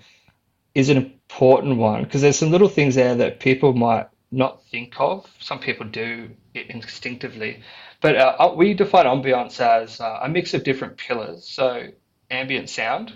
is 0.75 0.89
an 0.89 0.97
important 0.97 1.77
one 1.77 2.03
because 2.03 2.21
there's 2.21 2.37
some 2.37 2.51
little 2.51 2.69
things 2.69 2.95
there 2.95 3.15
that 3.15 3.39
people 3.39 3.73
might 3.73 4.07
not 4.31 4.63
think 4.65 4.93
of. 4.99 5.25
Some 5.39 5.59
people 5.59 5.87
do 5.87 6.29
it 6.53 6.69
instinctively. 6.69 7.63
But 8.01 8.15
uh, 8.15 8.53
we 8.55 8.73
define 8.73 9.05
ambience 9.05 9.59
as 9.59 9.99
uh, 9.99 10.19
a 10.21 10.29
mix 10.29 10.53
of 10.53 10.63
different 10.63 10.97
pillars. 10.97 11.47
So 11.47 11.87
ambient 12.29 12.69
sound. 12.69 13.13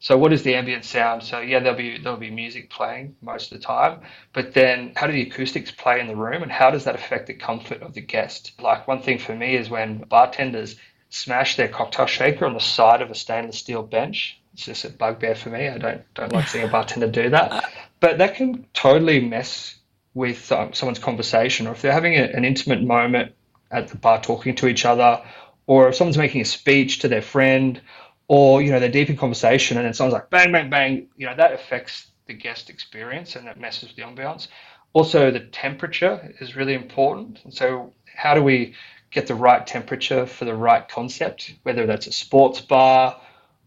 So 0.00 0.18
what 0.18 0.32
is 0.34 0.42
the 0.42 0.54
ambient 0.54 0.84
sound? 0.84 1.22
So 1.22 1.40
yeah, 1.40 1.60
there'll 1.60 1.78
be 1.78 1.98
there'll 1.98 2.18
be 2.18 2.30
music 2.30 2.68
playing 2.68 3.16
most 3.22 3.50
of 3.50 3.58
the 3.58 3.64
time, 3.64 4.00
but 4.34 4.52
then 4.52 4.92
how 4.96 5.06
do 5.06 5.14
the 5.14 5.22
acoustics 5.22 5.70
play 5.70 5.98
in 5.98 6.08
the 6.08 6.16
room, 6.16 6.42
and 6.42 6.52
how 6.52 6.70
does 6.70 6.84
that 6.84 6.94
affect 6.94 7.26
the 7.26 7.32
comfort 7.32 7.80
of 7.80 7.94
the 7.94 8.02
guest? 8.02 8.52
Like 8.60 8.86
one 8.86 9.00
thing 9.00 9.18
for 9.18 9.34
me 9.34 9.56
is 9.56 9.70
when 9.70 9.98
bartenders 9.98 10.76
smash 11.08 11.56
their 11.56 11.68
cocktail 11.68 12.04
shaker 12.04 12.44
on 12.44 12.52
the 12.52 12.60
side 12.60 13.00
of 13.00 13.10
a 13.10 13.14
stainless 13.14 13.56
steel 13.56 13.82
bench. 13.82 14.38
It's 14.52 14.66
just 14.66 14.84
a 14.84 14.90
bugbear 14.90 15.36
for 15.36 15.48
me. 15.48 15.68
I 15.68 15.78
don't 15.78 16.02
don't 16.14 16.32
like 16.34 16.48
seeing 16.48 16.64
a 16.64 16.68
bartender 16.68 17.08
do 17.08 17.30
that, 17.30 17.72
but 18.00 18.18
that 18.18 18.34
can 18.34 18.66
totally 18.74 19.20
mess 19.20 19.76
with 20.14 20.50
um, 20.52 20.72
someone's 20.72 20.98
conversation, 20.98 21.66
or 21.66 21.72
if 21.72 21.82
they're 21.82 21.92
having 21.92 22.14
a, 22.14 22.22
an 22.22 22.44
intimate 22.44 22.82
moment 22.82 23.32
at 23.70 23.88
the 23.88 23.96
bar 23.96 24.20
talking 24.20 24.54
to 24.54 24.68
each 24.68 24.84
other, 24.84 25.22
or 25.66 25.88
if 25.88 25.96
someone's 25.96 26.18
making 26.18 26.40
a 26.40 26.44
speech 26.44 27.00
to 27.00 27.08
their 27.08 27.22
friend, 27.22 27.80
or 28.28 28.62
you 28.62 28.70
know 28.70 28.80
they're 28.80 28.88
deep 28.88 29.10
in 29.10 29.16
conversation 29.16 29.76
and 29.76 29.84
then 29.84 29.92
someone's 29.92 30.14
like 30.14 30.30
bang 30.30 30.52
bang 30.52 30.70
bang, 30.70 31.08
you 31.16 31.26
know 31.26 31.34
that 31.36 31.52
affects 31.52 32.08
the 32.26 32.32
guest 32.32 32.70
experience 32.70 33.36
and 33.36 33.46
that 33.46 33.60
messes 33.60 33.88
with 33.88 33.96
the 33.96 34.02
ambiance. 34.02 34.48
Also, 34.94 35.30
the 35.30 35.40
temperature 35.40 36.34
is 36.40 36.56
really 36.56 36.74
important, 36.74 37.40
and 37.44 37.52
so 37.52 37.92
how 38.06 38.34
do 38.34 38.42
we 38.42 38.74
get 39.14 39.26
the 39.28 39.34
right 39.34 39.66
temperature 39.66 40.26
for 40.26 40.44
the 40.44 40.54
right 40.54 40.88
concept, 40.88 41.54
whether 41.62 41.86
that's 41.86 42.08
a 42.08 42.12
sports 42.12 42.60
bar 42.60 43.20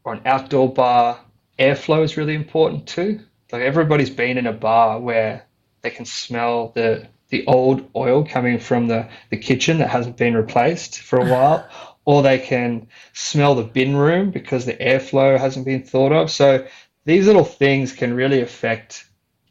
or 0.04 0.14
an 0.14 0.22
outdoor 0.26 0.72
bar. 0.72 1.20
Airflow 1.58 2.04
is 2.04 2.18
really 2.18 2.36
important 2.36 2.86
too. 2.86 3.22
Like 3.52 3.62
everybody's 3.62 4.10
been 4.10 4.38
in 4.38 4.46
a 4.46 4.54
bar 4.54 5.00
where 5.00 5.47
they 5.82 5.90
can 5.90 6.06
smell 6.06 6.72
the 6.76 7.08
the 7.30 7.46
old 7.46 7.90
oil 7.96 8.26
coming 8.26 8.58
from 8.58 8.88
the, 8.88 9.08
the 9.32 9.38
kitchen 9.38 9.80
that 9.80 9.90
hasn't 9.90 10.16
been 10.16 10.36
replaced 10.36 11.00
for 11.00 11.20
a 11.20 11.26
while, 11.32 11.68
or 12.06 12.24
they 12.24 12.40
can 12.40 12.88
smell 13.14 13.56
the 13.56 13.64
bin 13.64 13.96
room 13.96 14.32
because 14.32 14.66
the 14.66 14.76
airflow 14.76 15.38
hasn't 15.38 15.66
been 15.66 15.84
thought 15.84 16.14
of. 16.14 16.32
So 16.32 16.66
these 17.04 17.28
little 17.28 17.44
things 17.44 17.92
can 17.92 18.14
really 18.14 18.42
affect 18.42 19.06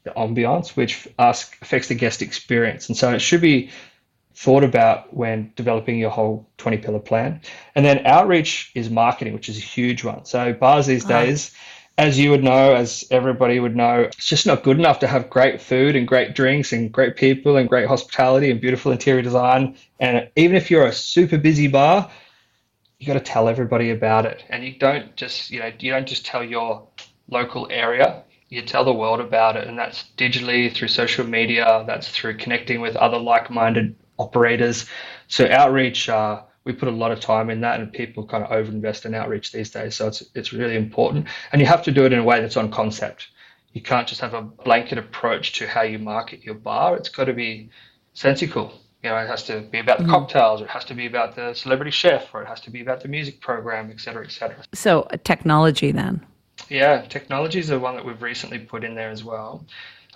the 0.05 0.11
ambiance, 0.13 0.77
which 0.77 1.07
affects 1.19 1.89
the 1.89 1.95
guest 1.95 2.23
experience. 2.23 2.89
And 2.89 2.97
so 2.97 3.13
it 3.13 3.19
should 3.21 3.43
be 3.43 3.71
thought 4.35 4.65
about 4.65 5.15
when 5.15 5.53
developing 5.57 5.99
your 5.99 6.11
whole 6.11 6.49
20 6.59 6.79
pillar 6.79 6.99
plan. 6.99 7.41
And 7.75 7.85
then 7.85 8.07
outreach 8.07 8.71
is 8.75 8.89
marketing, 8.89 9.35
which 9.35 9.49
is 9.49 9.57
a 9.57 9.63
huge 9.63 10.05
one. 10.05 10.25
So 10.25 10.53
bars 10.53 10.87
these 10.87 11.05
uh-huh. 11.05 11.15
As 11.99 12.19
you 12.19 12.31
would 12.31 12.45
know, 12.45 12.75
as 12.75 13.05
everybody 13.11 13.59
would 13.59 13.75
know, 13.75 14.03
it's 14.03 14.27
just 14.27 14.47
not 14.47 14.63
good 14.63 14.79
enough 14.79 14.99
to 14.99 15.07
have 15.07 15.31
great 15.31 15.63
food 15.63 15.97
and 15.97 16.07
great 16.07 16.35
drinks 16.35 16.73
and 16.73 16.93
great 16.93 17.17
people 17.17 17.57
and 17.57 17.69
great 17.69 17.89
hospitality 17.89 18.51
and 18.51 18.61
beautiful 18.61 18.93
interior 18.93 19.23
design. 19.23 19.77
And 19.99 20.29
even 20.37 20.57
if 20.57 20.71
you're 20.71 20.87
a 20.87 20.93
super 20.93 21.39
busy 21.39 21.69
bar, 21.69 22.11
you 22.99 23.07
got 23.07 23.15
to 23.15 23.21
tell 23.21 23.49
everybody 23.49 23.91
about 23.91 24.27
it. 24.27 24.45
And 24.51 24.65
you 24.65 24.79
don't 24.79 25.17
just, 25.17 25.51
you 25.51 25.61
know, 25.61 25.73
you 25.79 25.91
don't 25.91 26.07
just 26.07 26.27
tell 26.27 26.45
your 26.45 26.87
local 27.29 27.67
area. 27.71 28.23
You 28.49 28.63
tell 28.63 28.85
the 28.85 28.93
world 28.93 29.21
about 29.21 29.57
it, 29.57 29.67
and 29.67 29.77
that's 29.77 30.05
digitally 30.17 30.73
through 30.73 30.89
social 30.89 31.27
media. 31.27 31.83
That's 31.87 32.09
through 32.09 32.37
connecting 32.37 32.81
with 32.81 32.95
other 32.95 33.19
like-minded 33.19 33.97
operators. 34.19 34.87
So 35.29 35.49
outreach. 35.49 36.09
Uh, 36.09 36.43
we 36.67 36.73
put 36.73 36.89
a 36.89 36.91
lot 36.91 37.13
of 37.13 37.21
time 37.21 37.49
in 37.49 37.61
that, 37.63 37.81
and 37.81 37.91
people 37.93 38.27
kind 38.27 38.45
of 38.45 38.51
overinvest 38.51 39.07
in 39.07 39.15
outreach 39.15 39.53
these 39.53 39.71
days. 39.71 39.95
So 39.95 40.09
it's 40.09 40.23
it's 40.35 40.53
really 40.53 40.77
important, 40.77 41.29
and 41.53 41.61
you 41.61 41.67
have 41.67 41.83
to 41.85 41.93
do 41.93 42.05
it 42.05 42.13
in 42.13 42.19
a 42.19 42.25
way 42.25 42.41
that's 42.41 42.57
on 42.59 42.71
concept. 42.71 43.29
You 43.73 43.81
can't 43.81 44.09
just 44.09 44.21
have 44.21 44.35
a 44.35 44.43
blanket 44.43 44.99
approach 44.99 45.53
to 45.55 45.67
how 45.67 45.83
you 45.83 45.99
market 45.99 46.43
your 46.43 46.57
bar. 46.57 46.97
It's 46.97 47.09
got 47.09 47.25
to 47.25 47.33
be 47.33 47.71
sensical. 48.15 48.73
You 49.03 49.11
know, 49.11 49.19
it 49.19 49.29
has 49.29 49.45
to 49.45 49.61
be 49.61 49.79
about 49.79 49.99
the 49.99 50.05
mm. 50.05 50.11
cocktails, 50.11 50.61
or 50.61 50.65
it 50.65 50.71
has 50.71 50.85
to 50.87 50.95
be 50.95 51.07
about 51.07 51.37
the 51.37 51.55
celebrity 51.55 51.93
chef, 51.93 52.35
or 52.35 52.43
it 52.43 52.49
has 52.49 52.61
to 52.63 52.71
be 52.71 52.81
about 52.81 53.01
the 53.01 53.09
music 53.09 53.41
program, 53.41 53.91
et 53.91 54.01
cetera, 54.01 54.25
et 54.25 54.33
cetera. 54.33 54.57
So 54.75 55.09
technology 55.23 55.93
then. 55.93 56.27
Yeah, 56.69 57.03
technology 57.03 57.61
is 57.61 57.69
the 57.69 57.79
one 57.79 57.95
that 57.95 58.05
we've 58.05 58.23
recently 58.23 58.59
put 58.59 58.83
in 58.83 58.95
there 58.95 59.11
as 59.11 59.23
well 59.23 59.65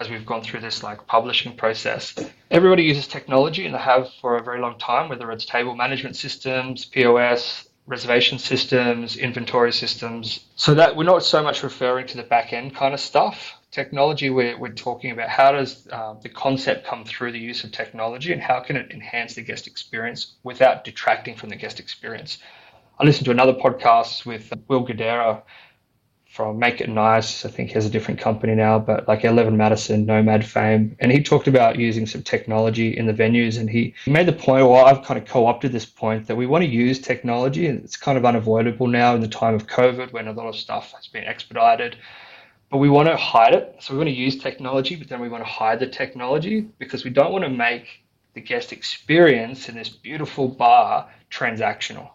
as 0.01 0.09
we've 0.09 0.27
gone 0.27 0.43
through 0.43 0.61
this 0.61 0.83
like 0.83 1.07
publishing 1.07 1.55
process. 1.55 2.15
Everybody 2.51 2.85
uses 2.85 3.07
technology 3.07 3.67
and 3.67 3.75
they 3.75 3.79
have 3.79 4.11
for 4.21 4.37
a 4.37 4.43
very 4.43 4.61
long 4.61 4.79
time, 4.79 5.09
whether 5.09 5.31
it's 5.31 5.45
table 5.45 5.77
management 5.77 6.17
systems, 6.17 6.87
POS, 6.87 7.69
reservation 7.87 8.39
systems, 8.39 9.17
inventory 9.17 9.73
systems. 9.73 10.47
So 10.57 10.75
that 10.75 10.97
we're 10.97 11.05
not 11.05 11.23
so 11.23 11.43
much 11.43 11.63
referring 11.63 12.07
to 12.09 12.17
the 12.17 12.23
back 12.23 12.53
end 12.53 12.75
kind 12.75 12.95
of 12.95 13.01
stuff. 13.01 13.55
Technology, 13.71 14.31
we're, 14.31 14.59
we're 14.59 14.73
talking 14.73 15.13
about 15.13 15.29
how 15.29 15.53
does 15.53 15.87
uh, 15.93 16.15
the 16.23 16.29
concept 16.29 16.87
come 16.87 17.05
through 17.05 17.33
the 17.33 17.39
use 17.39 17.63
of 17.63 17.71
technology 17.71 18.33
and 18.33 18.43
how 18.43 18.61
can 18.61 18.77
it 18.77 18.91
enhance 18.91 19.35
the 19.35 19.43
guest 19.43 19.67
experience 19.67 20.35
without 20.43 20.83
detracting 20.83 21.37
from 21.37 21.51
the 21.51 21.57
guest 21.57 21.79
experience. 21.79 22.39
I 22.99 23.05
listened 23.05 23.27
to 23.27 23.31
another 23.31 23.55
podcast 23.55 24.27
with 24.27 24.53
Will 24.69 24.87
Guidara 24.87 25.43
from 26.31 26.61
Make 26.61 26.81
It 26.81 26.89
Nice. 26.89 27.45
I 27.45 27.51
think 27.51 27.71
he 27.71 27.75
has 27.75 27.87
a 27.87 27.91
different 27.91 28.21
company 28.21 28.55
now, 28.55 28.79
but 28.79 29.09
like 29.09 29.25
Eleven 29.25 29.57
Madison, 29.57 30.07
Nomad 30.07 30.45
fame. 30.45 30.97
And 31.01 31.11
he 31.11 31.23
talked 31.23 31.49
about 31.49 31.77
using 31.77 32.07
some 32.07 32.23
technology 32.23 32.97
in 32.97 33.07
the 33.07 33.13
venues. 33.13 33.59
And 33.59 33.69
he 33.69 33.95
made 34.07 34.27
the 34.27 34.33
point, 34.33 34.65
well, 34.69 34.87
I've 34.87 35.03
kind 35.03 35.19
of 35.19 35.27
co 35.27 35.47
opted 35.47 35.73
this 35.73 35.87
point 35.87 36.29
that 36.29 36.37
we 36.37 36.47
want 36.47 36.63
to 36.63 36.71
use 36.71 37.01
technology. 37.01 37.67
And 37.67 37.83
it's 37.83 37.97
kind 37.97 38.17
of 38.17 38.25
unavoidable 38.25 38.87
now 38.87 39.15
in 39.17 39.21
the 39.21 39.29
time 39.29 39.55
of 39.55 39.67
COVID 39.67 40.13
when 40.13 40.29
a 40.29 40.33
lot 40.33 40.47
of 40.47 40.55
stuff 40.55 40.93
has 40.93 41.09
been 41.09 41.25
expedited. 41.25 41.97
But 42.71 42.79
we 42.79 42.89
want 42.89 43.09
to 43.09 43.17
hide 43.17 43.53
it. 43.53 43.75
So 43.81 43.95
we 43.95 43.99
want 43.99 44.11
to 44.11 44.15
use 44.15 44.39
technology, 44.39 44.95
but 44.95 45.09
then 45.09 45.21
we 45.21 45.29
want 45.29 45.43
to 45.43 45.51
hide 45.51 45.81
the 45.81 45.89
technology 45.89 46.61
because 46.79 47.03
we 47.03 47.11
don't 47.11 47.33
want 47.33 47.43
to 47.43 47.51
make 47.51 48.05
the 48.35 48.41
guest 48.41 48.73
experience 48.73 49.69
in 49.69 49.75
this 49.75 49.89
beautiful 49.89 50.47
bar 50.47 51.11
transactional 51.29 52.11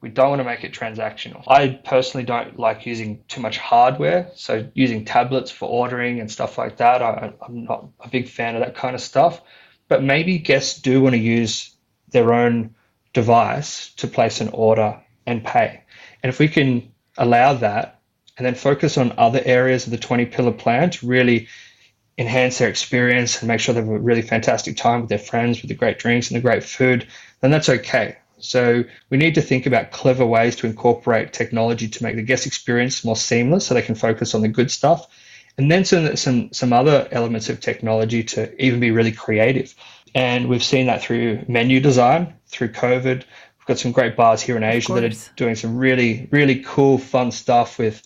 we 0.00 0.08
don't 0.08 0.30
want 0.30 0.40
to 0.40 0.44
make 0.44 0.62
it 0.62 0.72
transactional. 0.72 1.42
I 1.48 1.80
personally 1.84 2.24
don't 2.24 2.58
like 2.58 2.86
using 2.86 3.24
too 3.26 3.40
much 3.40 3.58
hardware. 3.58 4.30
So 4.36 4.68
using 4.74 5.04
tablets 5.04 5.50
for 5.50 5.68
ordering 5.68 6.20
and 6.20 6.30
stuff 6.30 6.56
like 6.56 6.76
that, 6.76 7.02
I, 7.02 7.32
am 7.46 7.64
not 7.64 7.88
a 8.00 8.08
big 8.08 8.28
fan 8.28 8.54
of 8.54 8.60
that 8.60 8.76
kind 8.76 8.94
of 8.94 9.00
stuff. 9.00 9.40
But 9.88 10.04
maybe 10.04 10.38
guests 10.38 10.80
do 10.80 11.00
want 11.00 11.14
to 11.14 11.20
use 11.20 11.74
their 12.10 12.32
own 12.32 12.74
device 13.12 13.92
to 13.94 14.06
place 14.06 14.40
an 14.40 14.50
order 14.50 15.00
and 15.26 15.44
pay. 15.44 15.82
And 16.22 16.30
if 16.30 16.38
we 16.38 16.48
can 16.48 16.92
allow 17.16 17.54
that 17.54 18.00
and 18.36 18.46
then 18.46 18.54
focus 18.54 18.96
on 18.96 19.12
other 19.18 19.42
areas 19.44 19.84
of 19.84 19.90
the 19.90 19.98
20 19.98 20.26
pillar 20.26 20.52
plan 20.52 20.90
to 20.90 21.06
really 21.06 21.48
enhance 22.18 22.58
their 22.58 22.68
experience 22.68 23.40
and 23.40 23.48
make 23.48 23.60
sure 23.60 23.74
they 23.74 23.80
have 23.80 23.88
a 23.88 23.98
really 23.98 24.22
fantastic 24.22 24.76
time 24.76 25.00
with 25.00 25.08
their 25.08 25.18
friends 25.18 25.60
with 25.60 25.68
the 25.68 25.74
great 25.74 25.98
drinks 25.98 26.30
and 26.30 26.36
the 26.36 26.42
great 26.42 26.62
food, 26.62 27.06
then 27.40 27.50
that's 27.50 27.68
okay. 27.68 28.16
So 28.40 28.84
we 29.10 29.16
need 29.16 29.34
to 29.34 29.42
think 29.42 29.66
about 29.66 29.90
clever 29.90 30.24
ways 30.24 30.56
to 30.56 30.66
incorporate 30.66 31.32
technology 31.32 31.88
to 31.88 32.02
make 32.02 32.16
the 32.16 32.22
guest 32.22 32.46
experience 32.46 33.04
more 33.04 33.16
seamless 33.16 33.66
so 33.66 33.74
they 33.74 33.82
can 33.82 33.94
focus 33.94 34.34
on 34.34 34.42
the 34.42 34.48
good 34.48 34.70
stuff. 34.70 35.06
And 35.56 35.70
then 35.70 35.84
some, 35.84 36.16
some, 36.16 36.52
some 36.52 36.72
other 36.72 37.08
elements 37.10 37.48
of 37.48 37.60
technology 37.60 38.22
to 38.22 38.64
even 38.64 38.78
be 38.78 38.90
really 38.92 39.12
creative. 39.12 39.74
And 40.14 40.48
we've 40.48 40.62
seen 40.62 40.86
that 40.86 41.02
through 41.02 41.44
menu 41.48 41.80
design, 41.80 42.34
through 42.46 42.72
COVID. 42.72 43.16
We've 43.16 43.66
got 43.66 43.78
some 43.78 43.92
great 43.92 44.16
bars 44.16 44.40
here 44.40 44.56
in 44.56 44.62
Asia 44.62 44.92
that 44.94 45.04
are 45.04 45.34
doing 45.36 45.56
some 45.56 45.76
really, 45.76 46.28
really 46.30 46.60
cool, 46.60 46.98
fun 46.98 47.32
stuff 47.32 47.78
with 47.78 48.02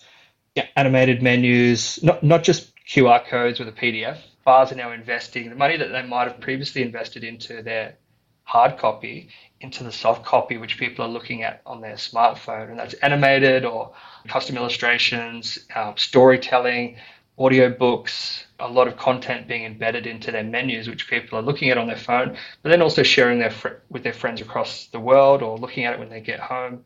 animated 0.76 1.22
menus, 1.22 2.02
not, 2.02 2.22
not 2.22 2.42
just 2.42 2.72
QR 2.86 3.24
codes 3.26 3.58
with 3.58 3.68
a 3.68 3.72
PDF. 3.72 4.18
Bars 4.44 4.72
are 4.72 4.76
now 4.76 4.90
investing 4.90 5.48
the 5.50 5.54
money 5.54 5.76
that 5.76 5.88
they 5.88 6.02
might 6.02 6.28
have 6.28 6.40
previously 6.40 6.82
invested 6.82 7.22
into 7.22 7.62
their 7.62 7.96
hard 8.44 8.78
copy 8.78 9.28
into 9.60 9.84
the 9.84 9.92
soft 9.92 10.24
copy, 10.24 10.56
which 10.56 10.78
people 10.78 11.04
are 11.04 11.08
looking 11.08 11.42
at 11.42 11.62
on 11.64 11.80
their 11.80 11.94
smartphone. 11.94 12.70
And 12.70 12.78
that's 12.78 12.94
animated 12.94 13.64
or 13.64 13.92
custom 14.28 14.56
illustrations, 14.56 15.58
um, 15.74 15.96
storytelling, 15.96 16.96
audio 17.38 17.70
books, 17.70 18.44
a 18.60 18.68
lot 18.68 18.88
of 18.88 18.96
content 18.96 19.48
being 19.48 19.64
embedded 19.64 20.06
into 20.06 20.30
their 20.30 20.44
menus, 20.44 20.88
which 20.88 21.08
people 21.08 21.38
are 21.38 21.42
looking 21.42 21.70
at 21.70 21.78
on 21.78 21.86
their 21.86 21.96
phone, 21.96 22.36
but 22.62 22.70
then 22.70 22.82
also 22.82 23.02
sharing 23.02 23.38
their 23.38 23.50
fr- 23.50 23.80
with 23.90 24.02
their 24.02 24.12
friends 24.12 24.40
across 24.40 24.86
the 24.88 25.00
world 25.00 25.42
or 25.42 25.58
looking 25.58 25.84
at 25.84 25.94
it 25.94 25.98
when 25.98 26.10
they 26.10 26.20
get 26.20 26.40
home. 26.40 26.84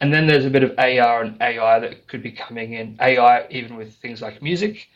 And 0.00 0.12
then 0.12 0.26
there's 0.26 0.44
a 0.44 0.50
bit 0.50 0.62
of 0.64 0.72
AR 0.78 1.22
and 1.22 1.40
AI 1.40 1.78
that 1.78 2.06
could 2.06 2.22
be 2.22 2.32
coming 2.32 2.74
in. 2.74 2.98
AI, 3.00 3.46
even 3.50 3.76
with 3.76 3.94
things 3.94 4.20
like 4.20 4.42
music, 4.42 4.88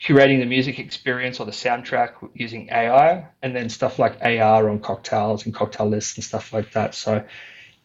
curating 0.00 0.40
the 0.40 0.46
music 0.46 0.78
experience 0.78 1.40
or 1.40 1.46
the 1.46 1.52
soundtrack 1.52 2.12
using 2.34 2.68
AI, 2.70 3.26
and 3.42 3.54
then 3.54 3.68
stuff 3.68 3.98
like 3.98 4.18
AR 4.22 4.68
on 4.68 4.80
cocktails 4.80 5.44
and 5.44 5.54
cocktail 5.54 5.88
lists 5.88 6.16
and 6.16 6.24
stuff 6.24 6.52
like 6.52 6.72
that. 6.72 6.94
So, 6.94 7.24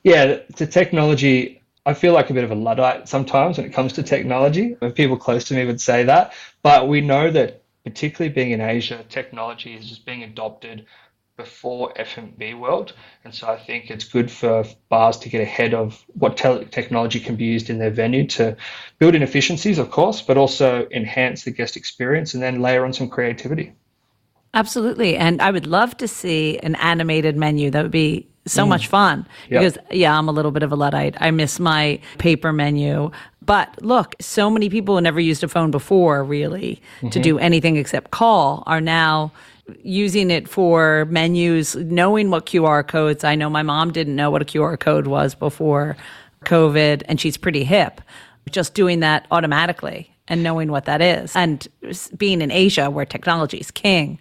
yeah, 0.03 0.39
the 0.55 0.67
technology. 0.67 1.59
I 1.85 1.93
feel 1.93 2.13
like 2.13 2.29
a 2.29 2.33
bit 2.33 2.45
of 2.45 2.51
a 2.51 2.55
luddite 2.55 3.09
sometimes 3.09 3.57
when 3.57 3.67
it 3.67 3.73
comes 3.73 3.91
to 3.93 4.03
technology. 4.03 4.77
When 4.79 4.93
people 4.93 5.17
close 5.17 5.43
to 5.45 5.53
me 5.53 5.65
would 5.65 5.81
say 5.81 6.05
that, 6.05 6.33
but 6.61 6.87
we 6.87 7.01
know 7.01 7.29
that 7.29 7.63
particularly 7.83 8.33
being 8.33 8.51
in 8.51 8.61
Asia, 8.61 9.03
technology 9.09 9.75
is 9.75 9.89
just 9.89 10.05
being 10.05 10.23
adopted 10.23 10.85
before 11.35 11.91
F&B 11.95 12.53
world. 12.53 12.93
And 13.23 13.33
so 13.33 13.47
I 13.47 13.57
think 13.57 13.89
it's 13.89 14.03
good 14.03 14.29
for 14.29 14.65
bars 14.89 15.17
to 15.17 15.29
get 15.29 15.41
ahead 15.41 15.73
of 15.73 16.05
what 16.13 16.37
te- 16.37 16.65
technology 16.65 17.19
can 17.19 17.35
be 17.35 17.45
used 17.45 17.69
in 17.69 17.79
their 17.79 17.89
venue 17.89 18.27
to 18.27 18.55
build 18.99 19.15
in 19.15 19.23
efficiencies, 19.23 19.79
of 19.79 19.89
course, 19.89 20.21
but 20.21 20.37
also 20.37 20.87
enhance 20.91 21.43
the 21.43 21.51
guest 21.51 21.75
experience 21.75 22.33
and 22.33 22.43
then 22.43 22.61
layer 22.61 22.85
on 22.85 22.93
some 22.93 23.09
creativity. 23.09 23.73
Absolutely. 24.53 25.15
And 25.15 25.41
I 25.41 25.49
would 25.49 25.65
love 25.65 25.97
to 25.97 26.07
see 26.07 26.59
an 26.59 26.75
animated 26.75 27.35
menu. 27.35 27.71
That 27.71 27.81
would 27.81 27.91
be 27.91 28.27
so 28.45 28.65
mm. 28.65 28.69
much 28.69 28.87
fun 28.87 29.25
yep. 29.49 29.61
because 29.61 29.77
yeah, 29.89 30.17
I'm 30.17 30.27
a 30.27 30.31
little 30.31 30.51
bit 30.51 30.63
of 30.63 30.71
a 30.71 30.75
luddite. 30.75 31.15
I 31.19 31.31
miss 31.31 31.59
my 31.59 31.99
paper 32.19 32.53
menu. 32.53 33.09
But 33.41 33.81
look, 33.81 34.15
so 34.21 34.49
many 34.49 34.69
people 34.69 34.95
who 34.95 35.01
never 35.01 35.19
used 35.19 35.43
a 35.43 35.47
phone 35.47 35.71
before 35.71 36.23
really 36.23 36.81
mm-hmm. 36.97 37.09
to 37.09 37.19
do 37.19 37.39
anything 37.39 37.77
except 37.77 38.11
call 38.11 38.63
are 38.67 38.81
now 38.81 39.31
using 39.81 40.29
it 40.29 40.47
for 40.47 41.05
menus, 41.05 41.75
knowing 41.75 42.29
what 42.29 42.45
QR 42.45 42.87
codes. 42.87 43.23
I 43.23 43.35
know 43.35 43.49
my 43.49 43.63
mom 43.63 43.91
didn't 43.91 44.15
know 44.15 44.29
what 44.29 44.41
a 44.41 44.45
QR 44.45 44.79
code 44.79 45.07
was 45.07 45.35
before 45.35 45.95
COVID, 46.45 47.03
and 47.07 47.19
she's 47.19 47.37
pretty 47.37 47.63
hip. 47.63 48.01
Just 48.51 48.73
doing 48.73 48.99
that 48.99 49.25
automatically 49.31 50.13
and 50.27 50.43
knowing 50.43 50.71
what 50.71 50.85
that 50.85 51.01
is. 51.01 51.35
And 51.35 51.67
being 52.17 52.41
in 52.41 52.51
Asia 52.51 52.89
where 52.89 53.05
technology 53.05 53.57
is 53.57 53.71
king, 53.71 54.19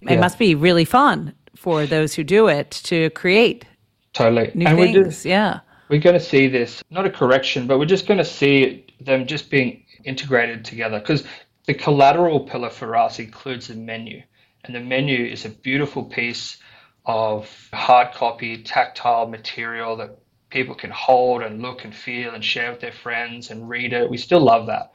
yeah. 0.00 0.12
it 0.12 0.20
must 0.20 0.38
be 0.38 0.54
really 0.54 0.84
fun 0.84 1.34
for 1.54 1.86
those 1.86 2.14
who 2.14 2.24
do 2.24 2.48
it 2.48 2.70
to 2.70 3.10
create 3.10 3.66
totally 4.12 4.50
new 4.54 4.66
and 4.66 4.78
things. 4.78 4.96
We're 4.96 5.04
just, 5.04 5.24
yeah. 5.24 5.60
We're 5.88 6.00
going 6.00 6.18
to 6.18 6.24
see 6.24 6.48
this, 6.48 6.82
not 6.90 7.04
a 7.04 7.10
correction, 7.10 7.66
but 7.66 7.78
we're 7.78 7.84
just 7.84 8.06
going 8.06 8.18
to 8.18 8.24
see 8.24 8.86
them 9.00 9.26
just 9.26 9.50
being 9.50 9.84
integrated 10.04 10.64
together 10.64 11.00
because 11.00 11.24
the 11.66 11.74
collateral 11.74 12.40
pillar 12.40 12.70
for 12.70 12.96
us 12.96 13.18
includes 13.18 13.68
the 13.68 13.74
menu. 13.74 14.22
And 14.64 14.74
the 14.74 14.80
menu 14.80 15.24
is 15.24 15.44
a 15.44 15.50
beautiful 15.50 16.04
piece 16.04 16.58
of 17.06 17.68
hard 17.72 18.12
copy, 18.12 18.62
tactile 18.62 19.26
material 19.26 19.96
that 19.96 20.18
people 20.50 20.74
can 20.74 20.90
hold 20.90 21.42
and 21.42 21.62
look 21.62 21.84
and 21.84 21.94
feel 21.94 22.34
and 22.34 22.44
share 22.44 22.70
with 22.70 22.80
their 22.80 22.92
friends 22.92 23.50
and 23.50 23.68
read 23.68 23.92
it. 23.92 24.10
We 24.10 24.18
still 24.18 24.40
love 24.40 24.66
that. 24.66 24.92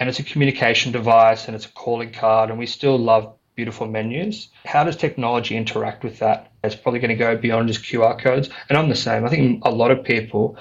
And 0.00 0.08
it's 0.08 0.18
a 0.18 0.24
communication 0.24 0.92
device 0.92 1.46
and 1.46 1.54
it's 1.54 1.66
a 1.66 1.72
calling 1.72 2.12
card, 2.12 2.50
and 2.50 2.58
we 2.58 2.66
still 2.66 2.98
love 2.98 3.34
beautiful 3.54 3.86
menus. 3.86 4.48
How 4.64 4.82
does 4.82 4.96
technology 4.96 5.56
interact 5.56 6.02
with 6.02 6.18
that? 6.18 6.50
It's 6.64 6.74
probably 6.74 6.98
going 6.98 7.10
to 7.10 7.14
go 7.14 7.36
beyond 7.36 7.68
just 7.68 7.84
QR 7.84 8.18
codes. 8.18 8.50
And 8.68 8.76
I'm 8.76 8.88
the 8.88 8.96
same. 8.96 9.24
I 9.24 9.28
think 9.28 9.64
a 9.64 9.70
lot 9.70 9.92
of 9.92 10.02
people 10.02 10.58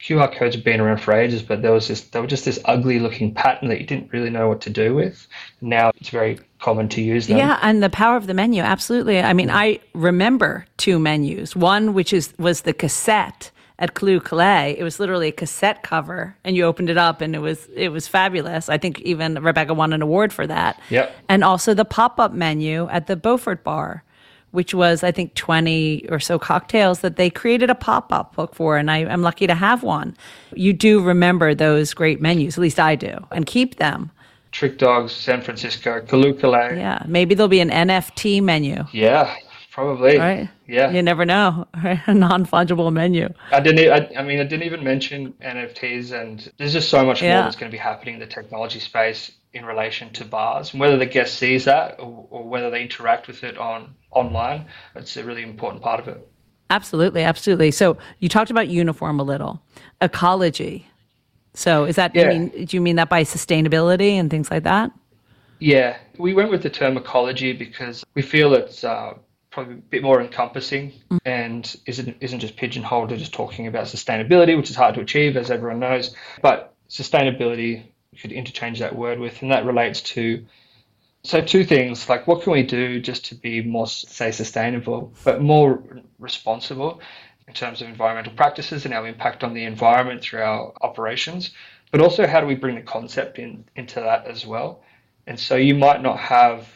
QR 0.00 0.32
codes 0.32 0.54
have 0.54 0.64
been 0.64 0.80
around 0.80 0.98
for 0.98 1.14
ages, 1.14 1.42
but 1.42 1.62
there 1.62 1.72
was 1.72 1.88
this 1.88 2.02
they 2.02 2.20
were 2.20 2.26
just 2.26 2.44
this 2.44 2.58
ugly 2.64 2.98
looking 2.98 3.34
pattern 3.34 3.68
that 3.70 3.80
you 3.80 3.86
didn't 3.86 4.12
really 4.12 4.30
know 4.30 4.48
what 4.48 4.60
to 4.62 4.70
do 4.70 4.94
with. 4.94 5.26
Now 5.60 5.90
it's 5.96 6.10
very 6.10 6.38
common 6.66 6.88
to 6.88 7.00
use 7.00 7.28
them. 7.28 7.38
Yeah, 7.38 7.60
and 7.62 7.80
the 7.80 7.88
power 7.88 8.16
of 8.16 8.26
the 8.26 8.34
menu, 8.34 8.60
absolutely. 8.60 9.20
I 9.20 9.32
mean, 9.32 9.50
I 9.50 9.78
remember 9.94 10.66
two 10.78 10.98
menus. 10.98 11.54
One 11.54 11.94
which 11.94 12.12
is 12.12 12.34
was 12.38 12.62
the 12.62 12.72
cassette 12.72 13.52
at 13.78 13.94
Clou 13.94 14.18
Calais. 14.18 14.74
It 14.76 14.82
was 14.82 14.98
literally 14.98 15.28
a 15.28 15.32
cassette 15.32 15.84
cover, 15.84 16.36
and 16.42 16.56
you 16.56 16.64
opened 16.64 16.90
it 16.90 16.98
up, 16.98 17.20
and 17.20 17.36
it 17.36 17.38
was 17.38 17.68
it 17.72 17.90
was 17.90 18.08
fabulous. 18.08 18.68
I 18.68 18.78
think 18.78 18.98
even 19.02 19.40
Rebecca 19.40 19.74
won 19.74 19.92
an 19.92 20.02
award 20.02 20.32
for 20.32 20.44
that. 20.48 20.80
Yep. 20.90 21.14
And 21.28 21.44
also 21.44 21.72
the 21.72 21.84
pop 21.84 22.18
up 22.18 22.32
menu 22.32 22.88
at 22.88 23.06
the 23.06 23.14
Beaufort 23.16 23.62
Bar 23.62 24.02
which 24.52 24.72
was 24.72 25.02
I 25.02 25.12
think 25.12 25.34
20 25.34 26.06
or 26.08 26.18
so 26.18 26.38
cocktails 26.38 27.00
that 27.00 27.16
they 27.16 27.28
created 27.28 27.68
a 27.68 27.74
pop-up 27.74 28.34
book 28.34 28.54
for 28.54 28.78
and 28.78 28.90
I, 28.90 28.98
am 28.98 29.20
lucky 29.20 29.46
to 29.46 29.54
have 29.54 29.82
one. 29.82 30.16
You 30.54 30.72
do 30.72 31.02
remember 31.02 31.54
those 31.54 31.92
great 31.92 32.22
menus, 32.22 32.56
at 32.56 32.62
least 32.62 32.80
I 32.80 32.94
do, 32.94 33.18
and 33.30 33.44
keep 33.44 33.76
them. 33.76 34.10
Trick 34.56 34.78
Dogs, 34.78 35.12
San 35.12 35.42
Francisco, 35.42 36.00
Calais. 36.00 36.78
Yeah, 36.78 37.02
maybe 37.06 37.34
there'll 37.34 37.46
be 37.46 37.60
an 37.60 37.68
NFT 37.68 38.42
menu. 38.42 38.84
Yeah, 38.90 39.36
probably. 39.70 40.16
Right? 40.16 40.48
Yeah. 40.66 40.90
You 40.92 41.02
never 41.02 41.26
know. 41.26 41.66
Right? 41.84 42.00
A 42.06 42.14
non-fungible 42.14 42.90
menu. 42.90 43.28
I 43.52 43.60
didn't. 43.60 43.92
I, 43.92 44.18
I, 44.18 44.22
mean, 44.22 44.40
I 44.40 44.44
didn't 44.44 44.62
even 44.62 44.82
mention 44.82 45.34
NFTs, 45.42 46.18
and 46.18 46.50
there's 46.56 46.72
just 46.72 46.88
so 46.88 47.04
much 47.04 47.20
yeah. 47.20 47.34
more 47.34 47.42
that's 47.44 47.56
going 47.56 47.70
to 47.70 47.74
be 47.74 47.78
happening 47.78 48.14
in 48.14 48.20
the 48.20 48.26
technology 48.26 48.80
space 48.80 49.30
in 49.52 49.66
relation 49.66 50.10
to 50.14 50.24
bars. 50.24 50.72
And 50.72 50.80
whether 50.80 50.96
the 50.96 51.04
guest 51.04 51.34
sees 51.34 51.66
that 51.66 52.00
or, 52.00 52.26
or 52.30 52.48
whether 52.48 52.70
they 52.70 52.80
interact 52.80 53.26
with 53.26 53.44
it 53.44 53.58
on 53.58 53.94
online, 54.10 54.64
it's 54.94 55.18
a 55.18 55.24
really 55.24 55.42
important 55.42 55.82
part 55.82 56.00
of 56.00 56.08
it. 56.08 56.26
Absolutely, 56.70 57.22
absolutely. 57.22 57.72
So 57.72 57.98
you 58.20 58.30
talked 58.30 58.50
about 58.50 58.68
uniform 58.68 59.20
a 59.20 59.22
little, 59.22 59.62
ecology. 60.00 60.86
So 61.56 61.84
is 61.84 61.96
that? 61.96 62.14
Yeah. 62.14 62.28
mean, 62.28 62.66
do 62.66 62.76
you 62.76 62.82
mean 62.82 62.96
that 62.96 63.08
by 63.08 63.24
sustainability 63.24 64.12
and 64.12 64.30
things 64.30 64.50
like 64.50 64.64
that? 64.64 64.90
Yeah, 65.58 65.96
we 66.18 66.34
went 66.34 66.50
with 66.50 66.62
the 66.62 66.68
term 66.68 66.98
ecology 66.98 67.54
because 67.54 68.04
we 68.14 68.20
feel 68.20 68.52
it's 68.52 68.84
uh, 68.84 69.14
probably 69.50 69.74
a 69.74 69.78
bit 69.78 70.02
more 70.02 70.20
encompassing 70.20 70.92
mm. 71.10 71.18
and 71.24 71.74
isn't 71.86 72.14
isn't 72.20 72.40
just 72.40 72.56
pigeonholed 72.56 73.08
to 73.08 73.16
just 73.16 73.32
talking 73.32 73.66
about 73.66 73.86
sustainability, 73.86 74.54
which 74.54 74.68
is 74.68 74.76
hard 74.76 74.94
to 74.96 75.00
achieve, 75.00 75.34
as 75.36 75.50
everyone 75.50 75.80
knows. 75.80 76.14
But 76.42 76.74
sustainability 76.90 77.84
you 78.12 78.18
could 78.20 78.32
interchange 78.32 78.78
that 78.80 78.94
word 78.94 79.18
with, 79.18 79.40
and 79.40 79.50
that 79.50 79.64
relates 79.64 80.02
to 80.02 80.44
so 81.22 81.40
two 81.40 81.64
things 81.64 82.08
like 82.08 82.26
what 82.26 82.42
can 82.42 82.52
we 82.52 82.62
do 82.62 83.00
just 83.00 83.24
to 83.24 83.34
be 83.34 83.60
more 83.62 83.86
say 83.86 84.30
sustainable 84.30 85.12
but 85.24 85.42
more 85.42 85.82
responsible 86.20 87.00
in 87.48 87.54
terms 87.54 87.80
of 87.80 87.88
environmental 87.88 88.32
practices 88.32 88.84
and 88.84 88.94
our 88.94 89.06
impact 89.06 89.44
on 89.44 89.54
the 89.54 89.64
environment 89.64 90.22
through 90.22 90.42
our 90.42 90.72
operations, 90.80 91.52
but 91.90 92.00
also 92.00 92.26
how 92.26 92.40
do 92.40 92.46
we 92.46 92.54
bring 92.54 92.74
the 92.74 92.82
concept 92.82 93.38
in 93.38 93.64
into 93.76 94.00
that 94.00 94.26
as 94.26 94.44
well. 94.44 94.82
And 95.26 95.38
so 95.38 95.56
you 95.56 95.74
might 95.74 96.02
not 96.02 96.18
have, 96.18 96.68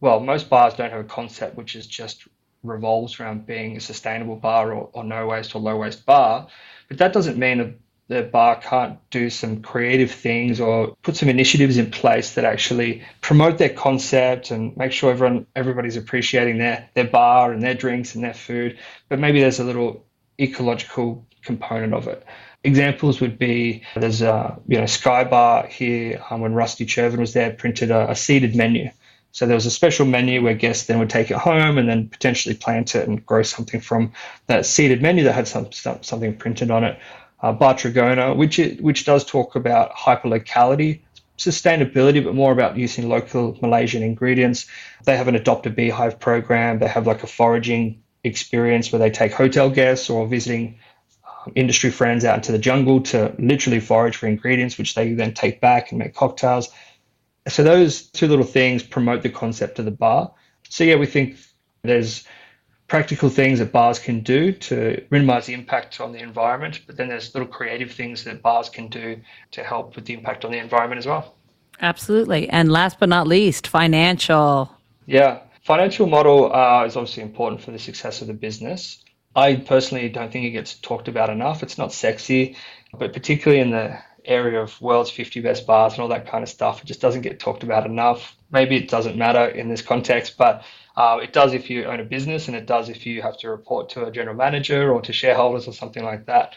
well, 0.00 0.20
most 0.20 0.48
bars 0.48 0.74
don't 0.74 0.90
have 0.90 1.00
a 1.00 1.08
concept 1.08 1.56
which 1.56 1.76
is 1.76 1.86
just 1.86 2.26
revolves 2.62 3.20
around 3.20 3.46
being 3.46 3.76
a 3.76 3.80
sustainable 3.80 4.36
bar 4.36 4.72
or, 4.72 4.90
or 4.92 5.04
no 5.04 5.26
waste 5.26 5.54
or 5.54 5.60
low 5.60 5.76
waste 5.76 6.04
bar, 6.04 6.48
but 6.88 6.98
that 6.98 7.12
doesn't 7.12 7.38
mean 7.38 7.58
that 7.58 7.74
the 8.08 8.22
bar 8.22 8.60
can't 8.60 8.98
do 9.10 9.28
some 9.30 9.62
creative 9.62 10.12
things 10.12 10.60
or 10.60 10.96
put 11.02 11.16
some 11.16 11.28
initiatives 11.28 11.76
in 11.76 11.90
place 11.90 12.34
that 12.34 12.44
actually 12.44 13.02
promote 13.20 13.58
their 13.58 13.68
concept 13.70 14.52
and 14.52 14.76
make 14.76 14.92
sure 14.92 15.10
everyone 15.10 15.44
everybody's 15.56 15.96
appreciating 15.96 16.58
their 16.58 16.88
their 16.94 17.08
bar 17.08 17.52
and 17.52 17.62
their 17.62 17.74
drinks 17.74 18.14
and 18.14 18.22
their 18.22 18.34
food 18.34 18.78
but 19.08 19.18
maybe 19.18 19.40
there's 19.40 19.58
a 19.58 19.64
little 19.64 20.05
ecological 20.40 21.26
component 21.42 21.94
of 21.94 22.08
it 22.08 22.24
examples 22.64 23.20
would 23.20 23.38
be 23.38 23.82
there's 23.94 24.22
a 24.22 24.58
you 24.66 24.78
know 24.78 24.86
sky 24.86 25.22
bar 25.22 25.66
here 25.66 26.22
um, 26.30 26.40
when 26.40 26.52
rusty 26.52 26.84
chervin 26.84 27.20
was 27.20 27.32
there 27.32 27.52
printed 27.52 27.90
a, 27.90 28.10
a 28.10 28.14
seeded 28.14 28.56
menu 28.56 28.90
so 29.30 29.46
there 29.46 29.54
was 29.54 29.66
a 29.66 29.70
special 29.70 30.06
menu 30.06 30.42
where 30.42 30.54
guests 30.54 30.86
then 30.86 30.98
would 30.98 31.10
take 31.10 31.30
it 31.30 31.36
home 31.36 31.78
and 31.78 31.88
then 31.88 32.08
potentially 32.08 32.54
plant 32.54 32.94
it 32.94 33.06
and 33.06 33.24
grow 33.24 33.42
something 33.42 33.80
from 33.80 34.12
that 34.46 34.66
seeded 34.66 35.02
menu 35.02 35.22
that 35.24 35.34
had 35.34 35.46
some, 35.46 35.70
some 35.72 36.02
something 36.02 36.36
printed 36.36 36.70
on 36.70 36.84
it 36.84 36.98
uh, 37.40 37.52
Bar 37.52 37.74
Trigona, 37.74 38.36
which 38.36 38.58
it, 38.58 38.80
which 38.80 39.04
does 39.04 39.24
talk 39.24 39.56
about 39.56 39.92
hyperlocality, 39.92 41.00
sustainability, 41.38 42.22
but 42.24 42.34
more 42.34 42.52
about 42.52 42.76
using 42.76 43.08
local 43.08 43.58
Malaysian 43.60 44.02
ingredients. 44.02 44.66
They 45.04 45.16
have 45.16 45.28
an 45.28 45.34
adopt 45.34 45.66
a 45.66 45.70
beehive 45.70 46.18
program. 46.18 46.78
They 46.78 46.88
have 46.88 47.06
like 47.06 47.22
a 47.22 47.26
foraging 47.26 48.02
experience 48.26 48.92
where 48.92 48.98
they 48.98 49.10
take 49.10 49.32
hotel 49.32 49.70
guests 49.70 50.10
or 50.10 50.26
visiting 50.26 50.78
um, 51.26 51.52
industry 51.54 51.90
friends 51.90 52.24
out 52.24 52.36
into 52.36 52.52
the 52.52 52.58
jungle 52.58 53.00
to 53.00 53.34
literally 53.38 53.80
forage 53.80 54.16
for 54.16 54.26
ingredients, 54.26 54.78
which 54.78 54.94
they 54.94 55.12
then 55.12 55.34
take 55.34 55.60
back 55.60 55.90
and 55.90 55.98
make 55.98 56.14
cocktails. 56.14 56.68
So 57.48 57.62
those 57.62 58.06
two 58.06 58.26
little 58.26 58.44
things 58.44 58.82
promote 58.82 59.22
the 59.22 59.30
concept 59.30 59.78
of 59.78 59.84
the 59.84 59.90
bar. 59.90 60.32
So 60.68 60.84
yeah, 60.84 60.96
we 60.96 61.06
think 61.06 61.36
there's 61.82 62.26
practical 62.88 63.28
things 63.28 63.58
that 63.58 63.72
bars 63.72 63.98
can 63.98 64.20
do 64.20 64.52
to 64.52 65.04
minimize 65.10 65.46
the 65.46 65.54
impact 65.54 66.00
on 66.00 66.12
the 66.12 66.20
environment, 66.20 66.80
but 66.86 66.96
then 66.96 67.08
there's 67.08 67.34
little 67.34 67.48
creative 67.48 67.90
things 67.92 68.24
that 68.24 68.42
bars 68.42 68.68
can 68.68 68.88
do 68.88 69.20
to 69.52 69.64
help 69.64 69.96
with 69.96 70.04
the 70.04 70.14
impact 70.14 70.44
on 70.44 70.52
the 70.52 70.58
environment 70.58 70.98
as 70.98 71.06
well. 71.06 71.34
Absolutely. 71.80 72.48
And 72.48 72.70
last 72.72 72.98
but 72.98 73.08
not 73.08 73.26
least, 73.26 73.66
financial. 73.66 74.70
Yeah, 75.06 75.40
financial 75.66 76.06
model 76.06 76.54
uh, 76.54 76.84
is 76.84 76.96
obviously 76.96 77.24
important 77.24 77.60
for 77.60 77.72
the 77.72 77.78
success 77.78 78.20
of 78.20 78.28
the 78.28 78.34
business. 78.34 79.04
I 79.34 79.56
personally 79.56 80.08
don't 80.08 80.32
think 80.32 80.46
it 80.46 80.50
gets 80.50 80.74
talked 80.74 81.08
about 81.08 81.28
enough. 81.28 81.64
It's 81.64 81.76
not 81.76 81.92
sexy, 81.92 82.56
but 82.96 83.12
particularly 83.12 83.60
in 83.60 83.70
the 83.70 83.98
area 84.24 84.60
of 84.60 84.80
world's 84.80 85.10
50 85.10 85.40
best 85.40 85.66
bars 85.66 85.94
and 85.94 86.02
all 86.02 86.08
that 86.08 86.28
kind 86.28 86.44
of 86.44 86.48
stuff, 86.48 86.82
it 86.82 86.86
just 86.86 87.00
doesn't 87.00 87.22
get 87.22 87.40
talked 87.40 87.64
about 87.64 87.84
enough. 87.84 88.36
Maybe 88.50 88.76
it 88.76 88.88
doesn't 88.88 89.16
matter 89.16 89.44
in 89.44 89.68
this 89.68 89.82
context, 89.82 90.36
but 90.38 90.62
uh, 90.96 91.18
it 91.20 91.32
does 91.32 91.52
if 91.52 91.68
you 91.68 91.86
own 91.86 91.98
a 91.98 92.04
business, 92.04 92.46
and 92.46 92.56
it 92.56 92.66
does 92.66 92.88
if 92.88 93.04
you 93.04 93.20
have 93.22 93.36
to 93.38 93.50
report 93.50 93.90
to 93.90 94.06
a 94.06 94.10
general 94.12 94.36
manager 94.36 94.92
or 94.92 95.02
to 95.02 95.12
shareholders 95.12 95.66
or 95.66 95.72
something 95.72 96.04
like 96.04 96.26
that. 96.26 96.54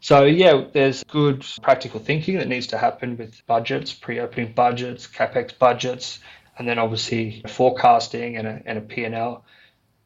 So, 0.00 0.24
yeah, 0.24 0.64
there's 0.72 1.04
good 1.04 1.46
practical 1.62 2.00
thinking 2.00 2.38
that 2.38 2.48
needs 2.48 2.66
to 2.68 2.78
happen 2.78 3.16
with 3.16 3.46
budgets, 3.46 3.92
pre 3.92 4.18
opening 4.18 4.52
budgets, 4.52 5.06
capex 5.06 5.56
budgets, 5.56 6.18
and 6.62 6.68
then 6.68 6.78
obviously 6.78 7.42
forecasting 7.48 8.36
and 8.36 8.46
a, 8.46 8.62
and 8.64 8.78
a 8.78 8.80
P&L. 8.80 9.44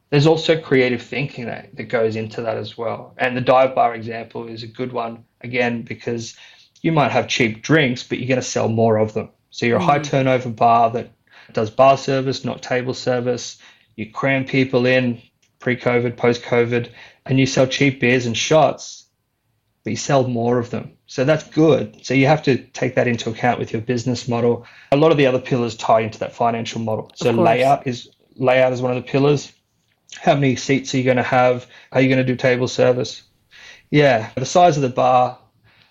There's 0.09 0.25
also 0.25 0.59
creative 0.59 1.03
thinking 1.03 1.45
that, 1.45 1.75
that 1.75 1.83
goes 1.83 2.15
into 2.15 2.41
that 2.41 2.57
as 2.57 2.75
well. 2.75 3.13
And 3.15 3.37
the 3.37 3.41
dive 3.41 3.75
bar 3.75 3.93
example 3.93 4.47
is 4.47 4.63
a 4.63 4.67
good 4.67 4.91
one, 4.91 5.23
again, 5.41 5.83
because 5.83 6.35
you 6.81 6.91
might 6.91 7.11
have 7.11 7.27
cheap 7.27 7.61
drinks, 7.61 8.01
but 8.01 8.17
you're 8.17 8.27
going 8.27 8.41
to 8.41 8.47
sell 8.47 8.69
more 8.69 8.97
of 8.97 9.13
them. 9.13 9.29
So 9.51 9.67
you're 9.67 9.77
a 9.77 9.83
high 9.83 9.99
mm. 9.99 10.05
turnover 10.05 10.49
bar 10.49 10.89
that 10.93 11.11
does 11.53 11.69
bar 11.69 11.95
service, 11.95 12.43
not 12.43 12.63
table 12.63 12.95
service. 12.95 13.59
You 13.95 14.11
cram 14.11 14.45
people 14.45 14.87
in 14.87 15.21
pre-COVID, 15.59 16.17
post-COVID, 16.17 16.89
and 17.27 17.39
you 17.39 17.45
sell 17.45 17.67
cheap 17.67 17.99
beers 17.99 18.25
and 18.25 18.35
shots, 18.35 19.05
but 19.87 19.91
you 19.91 19.95
sell 19.95 20.27
more 20.27 20.59
of 20.59 20.69
them. 20.69 20.97
So 21.05 21.23
that's 21.23 21.45
good. 21.45 22.05
So 22.05 22.13
you 22.13 22.27
have 22.27 22.43
to 22.43 22.57
take 22.57 22.95
that 22.95 23.07
into 23.07 23.29
account 23.29 23.57
with 23.57 23.71
your 23.71 23.81
business 23.81 24.27
model. 24.27 24.67
A 24.91 24.97
lot 24.97 25.13
of 25.13 25.17
the 25.17 25.27
other 25.27 25.39
pillars 25.39 25.77
tie 25.77 26.01
into 26.01 26.19
that 26.19 26.33
financial 26.33 26.81
model. 26.81 27.09
So 27.15 27.31
layout 27.31 27.87
is 27.87 28.09
layout 28.35 28.73
is 28.73 28.81
one 28.81 28.91
of 28.91 29.01
the 29.01 29.09
pillars. 29.09 29.49
How 30.19 30.33
many 30.35 30.57
seats 30.57 30.93
are 30.93 30.97
you 30.97 31.05
going 31.05 31.15
to 31.15 31.23
have? 31.23 31.67
Are 31.93 32.01
you 32.01 32.09
going 32.09 32.17
to 32.17 32.25
do 32.25 32.35
table 32.35 32.67
service? 32.67 33.23
Yeah, 33.89 34.29
the 34.35 34.45
size 34.45 34.75
of 34.75 34.83
the 34.83 34.89
bar, 34.89 35.39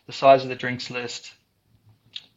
the 0.06 0.12
size 0.12 0.42
of 0.42 0.50
the 0.50 0.56
drinks 0.56 0.90
list, 0.90 1.32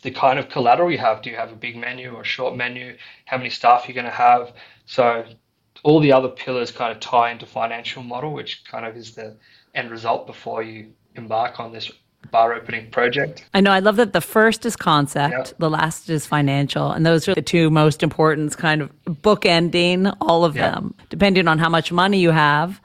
the 0.02 0.12
kind 0.12 0.40
of 0.40 0.48
collateral 0.48 0.90
you 0.90 0.98
have. 0.98 1.22
Do 1.24 1.30
you 1.30 1.36
have 1.36 1.52
a 1.52 1.58
big 1.58 1.76
menu 1.76 2.14
or 2.14 2.22
a 2.22 2.24
short 2.24 2.56
menu? 2.56 2.96
How 3.26 3.36
many 3.36 3.50
staff 3.50 3.84
you're 3.86 3.96
going 3.96 4.06
to 4.06 4.12
have? 4.12 4.54
So 4.86 5.26
all 5.84 6.00
the 6.00 6.14
other 6.14 6.30
pillars 6.30 6.72
kind 6.72 6.94
of 6.94 7.02
tie 7.02 7.32
into 7.32 7.46
financial 7.46 8.02
model, 8.02 8.32
which 8.32 8.64
kind 8.64 8.86
of 8.86 8.96
is 8.96 9.14
the 9.16 9.36
end 9.76 9.92
result 9.92 10.26
before 10.26 10.64
you 10.64 10.94
embark 11.20 11.60
on 11.60 11.72
this 11.72 11.92
bar 12.32 12.54
opening 12.54 12.90
project. 12.92 13.46
I 13.54 13.62
know. 13.62 13.72
I 13.72 13.80
love 13.80 13.96
that 13.96 14.14
the 14.14 14.22
first 14.22 14.66
is 14.66 14.76
concept, 14.76 15.34
yeah. 15.34 15.54
the 15.58 15.70
last 15.70 16.10
is 16.10 16.26
financial, 16.26 16.92
and 16.92 17.06
those 17.06 17.28
are 17.28 17.36
the 17.36 17.42
two 17.42 17.70
most 17.70 18.04
important 18.04 18.56
kind 18.58 18.82
of 18.82 18.92
bookending 19.06 20.16
all 20.22 20.44
of 20.44 20.56
yeah. 20.56 20.72
them. 20.72 20.96
Depending 21.10 21.48
on 21.48 21.60
how 21.60 21.70
much 21.70 21.92
money 21.92 22.20
you 22.20 22.32
have, 22.32 22.82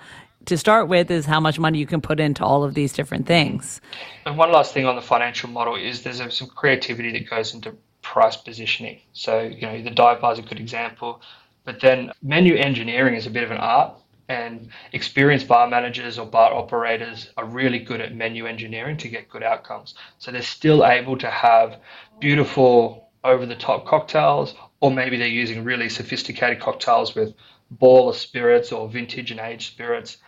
to 0.47 0.59
start 0.59 0.89
with 0.89 1.11
is 1.11 1.27
how 1.27 1.41
much 1.41 1.59
money 1.59 1.79
you 1.79 1.87
can 1.87 2.01
put 2.01 2.21
into 2.21 2.45
all 2.45 2.65
of 2.65 2.75
these 2.75 2.93
different 2.93 3.27
things. 3.27 3.81
And 4.27 4.37
one 4.37 4.53
last 4.53 4.75
thing 4.75 4.87
on 4.87 4.97
the 4.97 5.03
financial 5.03 5.49
model 5.49 5.77
is 5.77 6.03
there's 6.03 6.37
some 6.37 6.49
creativity 6.49 7.13
that 7.13 7.29
goes 7.29 7.55
into 7.55 7.75
price 8.03 8.37
positioning. 8.37 9.01
So, 9.13 9.41
you 9.41 9.63
know, 9.63 9.83
the 9.83 9.91
dive 9.91 10.21
bar 10.21 10.33
is 10.35 10.39
a 10.39 10.43
good 10.43 10.61
example, 10.61 11.23
but 11.65 11.81
then 11.81 12.13
menu 12.23 12.55
engineering 12.57 13.15
is 13.15 13.27
a 13.27 13.31
bit 13.31 13.43
of 13.43 13.51
an 13.51 13.57
art. 13.57 13.99
And 14.29 14.71
experienced 14.93 15.49
bar 15.49 15.69
managers 15.69 16.19
or 16.19 16.27
bar 16.27 16.55
operators 16.55 17.31
are 17.37 17.45
really 17.45 17.79
good 17.79 18.01
at 18.01 18.15
menu 18.15 18.47
engineering 18.47 18.97
to 18.99 19.09
get 19.09 19.29
good 19.29 19.43
outcomes. 19.43 19.95
So 20.19 20.31
they're 20.31 20.43
still 20.43 20.85
able 20.85 21.19
to 21.19 21.31
have 21.31 21.81
beautiful 22.21 23.11
over 23.23 23.47
the 23.47 23.57
top 23.57 23.87
cocktails, 23.87 24.55
or 24.81 24.91
maybe 24.91 25.17
they're 25.17 25.29
using 25.29 25.65
really 25.65 25.89
sophisticated 25.89 26.61
cocktails 26.61 27.15
with 27.15 27.35
baller 27.79 28.15
spirits 28.15 28.73
or 28.73 28.89
vintage 28.89 29.31
and 29.31 29.41
aged 29.41 29.73
spirits 29.73 30.19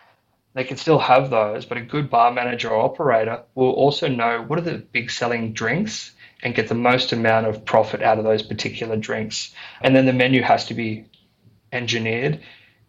they 0.57 0.65
can 0.65 0.79
still 0.79 0.99
have 0.99 1.29
those, 1.29 1.67
but 1.67 1.77
a 1.77 1.83
good 1.83 2.09
bar 2.09 2.33
manager 2.33 2.71
or 2.71 2.83
operator 2.83 3.43
will 3.55 3.73
also 3.73 4.09
know 4.09 4.43
what 4.47 4.59
are 4.59 4.63
the 4.63 4.79
big 4.79 5.11
selling 5.11 5.53
drinks 5.53 6.13
and 6.43 6.55
get 6.55 6.69
the 6.69 6.75
most 6.75 7.13
amount 7.13 7.47
of 7.47 7.67
profit 7.67 8.01
out 8.01 8.17
of 8.17 8.25
those 8.25 8.43
particular 8.43 8.97
drinks. 8.97 9.55
And 9.83 9.95
then 9.95 10.07
the 10.07 10.15
menu 10.15 10.41
has 10.41 10.65
to 10.69 10.75
be 10.75 11.05
engineered 11.73 12.41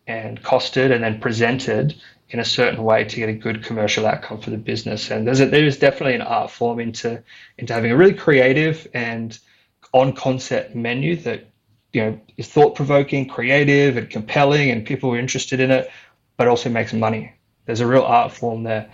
and 0.07 0.41
costed 0.41 0.91
and 0.93 1.03
then 1.03 1.19
presented 1.19 1.95
in 2.29 2.39
a 2.39 2.45
certain 2.45 2.83
way 2.83 3.03
to 3.03 3.15
get 3.15 3.29
a 3.29 3.33
good 3.33 3.63
commercial 3.63 4.05
outcome 4.05 4.39
for 4.39 4.49
the 4.49 4.57
business. 4.57 5.11
And 5.11 5.27
there's 5.27 5.39
a, 5.39 5.45
there 5.45 5.65
is 5.65 5.77
definitely 5.77 6.15
an 6.15 6.21
art 6.21 6.51
form 6.51 6.79
into 6.79 7.21
into 7.57 7.73
having 7.73 7.91
a 7.91 7.97
really 7.97 8.13
creative 8.13 8.87
and 8.93 9.37
on 9.93 10.13
concept 10.13 10.75
menu 10.75 11.15
that 11.17 11.47
you 11.93 12.01
know 12.01 12.19
is 12.37 12.47
thought 12.47 12.75
provoking, 12.75 13.27
creative, 13.27 13.97
and 13.97 14.09
compelling, 14.09 14.69
and 14.71 14.85
people 14.85 15.11
are 15.11 15.19
interested 15.19 15.59
in 15.59 15.71
it, 15.71 15.89
but 16.35 16.47
also 16.47 16.69
makes 16.69 16.93
money. 16.93 17.33
There's 17.65 17.81
a 17.81 17.87
real 17.87 18.03
art 18.03 18.31
form 18.31 18.63
there. 18.63 18.89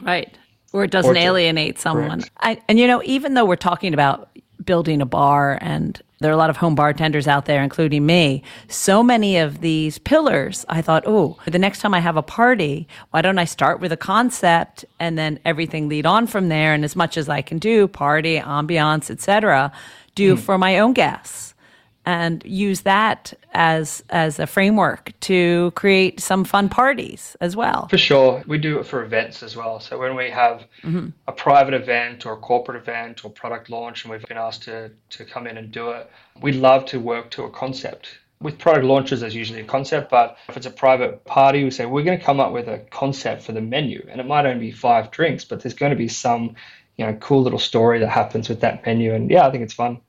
Right. 0.00 0.36
Or 0.72 0.84
it 0.84 0.90
doesn't 0.90 1.16
or 1.16 1.18
alienate 1.18 1.78
someone. 1.78 2.22
I, 2.38 2.60
and 2.68 2.78
you 2.78 2.86
know, 2.86 3.02
even 3.04 3.34
though 3.34 3.44
we're 3.44 3.56
talking 3.56 3.92
about 3.92 4.30
building 4.64 5.02
a 5.02 5.06
bar 5.06 5.58
and 5.60 6.00
there 6.20 6.30
are 6.30 6.34
a 6.34 6.38
lot 6.38 6.50
of 6.50 6.58
home 6.58 6.74
bartenders 6.74 7.26
out 7.26 7.46
there, 7.46 7.62
including 7.62 8.04
me. 8.04 8.42
So 8.68 9.02
many 9.02 9.38
of 9.38 9.62
these 9.62 9.98
pillars, 9.98 10.66
I 10.68 10.82
thought, 10.82 11.04
oh, 11.06 11.38
the 11.46 11.58
next 11.58 11.80
time 11.80 11.94
I 11.94 12.00
have 12.00 12.18
a 12.18 12.22
party, 12.22 12.86
why 13.10 13.22
don't 13.22 13.38
I 13.38 13.46
start 13.46 13.80
with 13.80 13.90
a 13.90 13.96
concept 13.96 14.84
and 14.98 15.16
then 15.16 15.40
everything 15.46 15.88
lead 15.88 16.04
on 16.04 16.26
from 16.26 16.50
there? 16.50 16.74
And 16.74 16.84
as 16.84 16.94
much 16.94 17.16
as 17.16 17.30
I 17.30 17.40
can 17.40 17.58
do, 17.58 17.88
party, 17.88 18.38
ambiance, 18.38 19.10
etc., 19.10 19.72
do 20.14 20.36
mm. 20.36 20.38
for 20.38 20.58
my 20.58 20.78
own 20.78 20.92
guests 20.92 21.49
and 22.06 22.42
use 22.44 22.82
that 22.82 23.32
as 23.52 24.02
as 24.10 24.38
a 24.38 24.46
framework 24.46 25.12
to 25.20 25.70
create 25.74 26.20
some 26.20 26.44
fun 26.44 26.68
parties 26.68 27.36
as 27.40 27.56
well. 27.56 27.88
For 27.88 27.98
sure, 27.98 28.42
we 28.46 28.58
do 28.58 28.78
it 28.78 28.86
for 28.86 29.02
events 29.02 29.42
as 29.42 29.56
well. 29.56 29.80
So 29.80 29.98
when 29.98 30.16
we 30.16 30.30
have 30.30 30.64
mm-hmm. 30.82 31.08
a 31.26 31.32
private 31.32 31.74
event 31.74 32.26
or 32.26 32.34
a 32.34 32.36
corporate 32.38 32.80
event 32.82 33.24
or 33.24 33.30
product 33.30 33.70
launch, 33.70 34.04
and 34.04 34.12
we've 34.12 34.24
been 34.26 34.38
asked 34.38 34.62
to 34.64 34.90
to 35.10 35.24
come 35.24 35.46
in 35.46 35.56
and 35.56 35.70
do 35.70 35.90
it, 35.90 36.10
we 36.40 36.52
love 36.52 36.86
to 36.86 37.00
work 37.00 37.30
to 37.32 37.44
a 37.44 37.50
concept. 37.50 38.18
With 38.42 38.58
product 38.58 38.86
launches, 38.86 39.20
there's 39.20 39.34
usually 39.34 39.60
a 39.60 39.64
concept, 39.64 40.10
but 40.10 40.38
if 40.48 40.56
it's 40.56 40.64
a 40.64 40.70
private 40.70 41.26
party, 41.26 41.62
we 41.62 41.70
say 41.70 41.84
we're 41.84 42.04
going 42.04 42.18
to 42.18 42.24
come 42.24 42.40
up 42.40 42.52
with 42.52 42.68
a 42.68 42.78
concept 42.90 43.42
for 43.42 43.52
the 43.52 43.60
menu, 43.60 44.06
and 44.10 44.18
it 44.18 44.26
might 44.26 44.46
only 44.46 44.60
be 44.60 44.72
five 44.72 45.10
drinks, 45.10 45.44
but 45.44 45.60
there's 45.60 45.74
going 45.74 45.90
to 45.90 45.96
be 45.96 46.08
some, 46.08 46.56
you 46.96 47.04
know, 47.04 47.12
cool 47.16 47.42
little 47.42 47.58
story 47.58 47.98
that 47.98 48.08
happens 48.08 48.48
with 48.48 48.60
that 48.60 48.86
menu, 48.86 49.12
and 49.12 49.30
yeah, 49.30 49.46
I 49.46 49.50
think 49.50 49.62
it's 49.62 49.74
fun. 49.74 50.00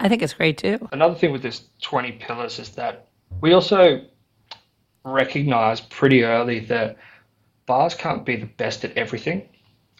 I 0.00 0.08
think 0.08 0.22
it's 0.22 0.34
great 0.34 0.58
too. 0.58 0.88
Another 0.92 1.14
thing 1.14 1.32
with 1.32 1.42
this 1.42 1.62
20 1.82 2.12
pillars 2.12 2.58
is 2.58 2.70
that 2.70 3.08
we 3.40 3.52
also 3.52 4.02
recognize 5.04 5.80
pretty 5.80 6.24
early 6.24 6.60
that 6.60 6.96
bars 7.66 7.94
can't 7.94 8.24
be 8.24 8.36
the 8.36 8.46
best 8.46 8.84
at 8.84 8.96
everything. 8.96 9.48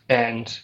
And 0.09 0.59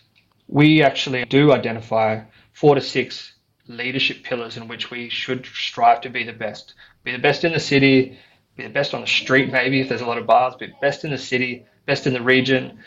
we 0.48 0.82
actually 0.82 1.24
do 1.24 1.52
identify 1.52 2.22
four 2.52 2.74
to 2.74 2.80
six 2.80 3.34
leadership 3.66 4.22
pillars 4.22 4.56
in 4.56 4.68
which 4.68 4.90
we 4.90 5.08
should 5.08 5.46
strive 5.46 6.00
to 6.02 6.10
be 6.10 6.24
the 6.24 6.32
best. 6.32 6.74
Be 7.04 7.12
the 7.12 7.18
best 7.18 7.44
in 7.44 7.52
the 7.52 7.60
city, 7.60 8.18
be 8.56 8.64
the 8.64 8.68
best 8.68 8.94
on 8.94 9.00
the 9.00 9.06
street, 9.06 9.52
maybe 9.52 9.80
if 9.80 9.88
there's 9.88 10.00
a 10.00 10.06
lot 10.06 10.18
of 10.18 10.26
bars, 10.26 10.54
be 10.56 10.72
best 10.80 11.04
in 11.04 11.10
the 11.10 11.18
city, 11.18 11.66
best 11.86 12.06
in 12.06 12.12
the 12.12 12.22
region, 12.22 12.78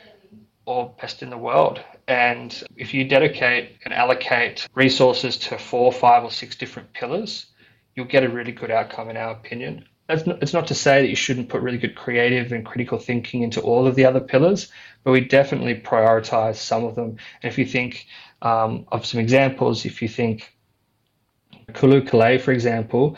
or 0.65 0.93
best 0.99 1.21
in 1.21 1.29
the 1.29 1.37
world. 1.37 1.79
And 2.07 2.63
if 2.75 2.93
you 2.93 3.03
dedicate 3.05 3.77
and 3.85 3.93
allocate 3.93 4.67
resources 4.75 5.37
to 5.37 5.57
four, 5.57 5.91
five, 5.91 6.23
or 6.23 6.31
six 6.31 6.55
different 6.55 6.93
pillars, 6.93 7.47
you'll 7.95 8.05
get 8.05 8.23
a 8.23 8.29
really 8.29 8.51
good 8.51 8.71
outcome, 8.71 9.09
in 9.09 9.17
our 9.17 9.31
opinion. 9.31 9.85
That's 10.07 10.27
not, 10.27 10.41
it's 10.43 10.53
not 10.53 10.67
to 10.67 10.75
say 10.75 11.01
that 11.01 11.09
you 11.09 11.15
shouldn't 11.15 11.49
put 11.49 11.61
really 11.61 11.79
good 11.79 11.95
creative 11.95 12.51
and 12.51 12.65
critical 12.65 12.99
thinking 12.99 13.41
into 13.41 13.61
all 13.61 13.87
of 13.87 13.95
the 13.95 14.05
other 14.05 14.19
pillars, 14.19 14.71
but 15.03 15.11
we 15.11 15.21
definitely 15.21 15.75
prioritize 15.81 16.57
some 16.57 16.83
of 16.83 16.95
them. 16.95 17.17
And 17.41 17.51
if 17.51 17.57
you 17.57 17.65
think 17.65 18.05
um, 18.41 18.85
of 18.91 19.05
some 19.05 19.19
examples, 19.19 19.85
if 19.85 20.01
you 20.01 20.07
think 20.07 20.53
Kulu 21.73 22.03
Kalay, 22.03 22.39
for 22.39 22.51
example, 22.51 23.17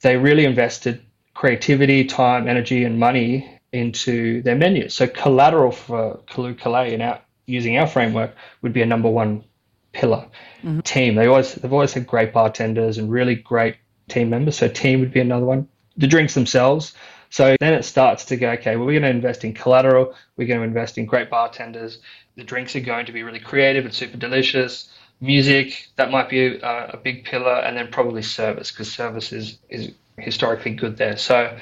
they 0.00 0.16
really 0.16 0.46
invested 0.46 1.02
creativity, 1.34 2.04
time, 2.04 2.48
energy, 2.48 2.84
and 2.84 2.98
money 2.98 3.60
into 3.72 4.42
their 4.42 4.56
menu. 4.56 4.88
So 4.88 5.06
collateral 5.06 5.72
for 5.72 6.20
Kalu 6.28 6.58
Kalay 6.58 6.92
in 6.92 7.02
our 7.02 7.20
using 7.46 7.76
our 7.78 7.86
framework 7.86 8.34
would 8.60 8.72
be 8.72 8.82
a 8.82 8.86
number 8.86 9.10
one 9.10 9.44
pillar. 9.92 10.26
Mm-hmm. 10.62 10.80
Team. 10.80 11.14
They 11.14 11.26
always 11.26 11.54
they've 11.54 11.72
always 11.72 11.92
had 11.92 12.06
great 12.06 12.32
bartenders 12.32 12.98
and 12.98 13.10
really 13.10 13.34
great 13.34 13.76
team 14.08 14.30
members. 14.30 14.56
So 14.56 14.68
team 14.68 15.00
would 15.00 15.12
be 15.12 15.20
another 15.20 15.46
one. 15.46 15.68
The 15.96 16.06
drinks 16.06 16.34
themselves. 16.34 16.94
So 17.30 17.56
then 17.60 17.72
it 17.72 17.84
starts 17.84 18.26
to 18.26 18.36
go, 18.36 18.50
okay, 18.52 18.76
well, 18.76 18.84
we're 18.84 19.00
going 19.00 19.10
to 19.10 19.16
invest 19.16 19.42
in 19.42 19.54
collateral. 19.54 20.14
We're 20.36 20.46
going 20.46 20.60
to 20.60 20.66
invest 20.66 20.98
in 20.98 21.06
great 21.06 21.30
bartenders. 21.30 21.98
The 22.36 22.44
drinks 22.44 22.76
are 22.76 22.80
going 22.80 23.06
to 23.06 23.12
be 23.12 23.22
really 23.22 23.40
creative 23.40 23.86
and 23.86 23.94
super 23.94 24.18
delicious. 24.18 24.92
Music, 25.20 25.88
that 25.96 26.10
might 26.10 26.28
be 26.28 26.56
a, 26.56 26.90
a 26.92 26.96
big 26.98 27.24
pillar. 27.24 27.54
And 27.54 27.74
then 27.74 27.88
probably 27.90 28.20
service, 28.20 28.70
because 28.70 28.92
service 28.92 29.32
is, 29.32 29.58
is 29.70 29.92
historically 30.18 30.74
good 30.74 30.98
there. 30.98 31.16
So, 31.16 31.56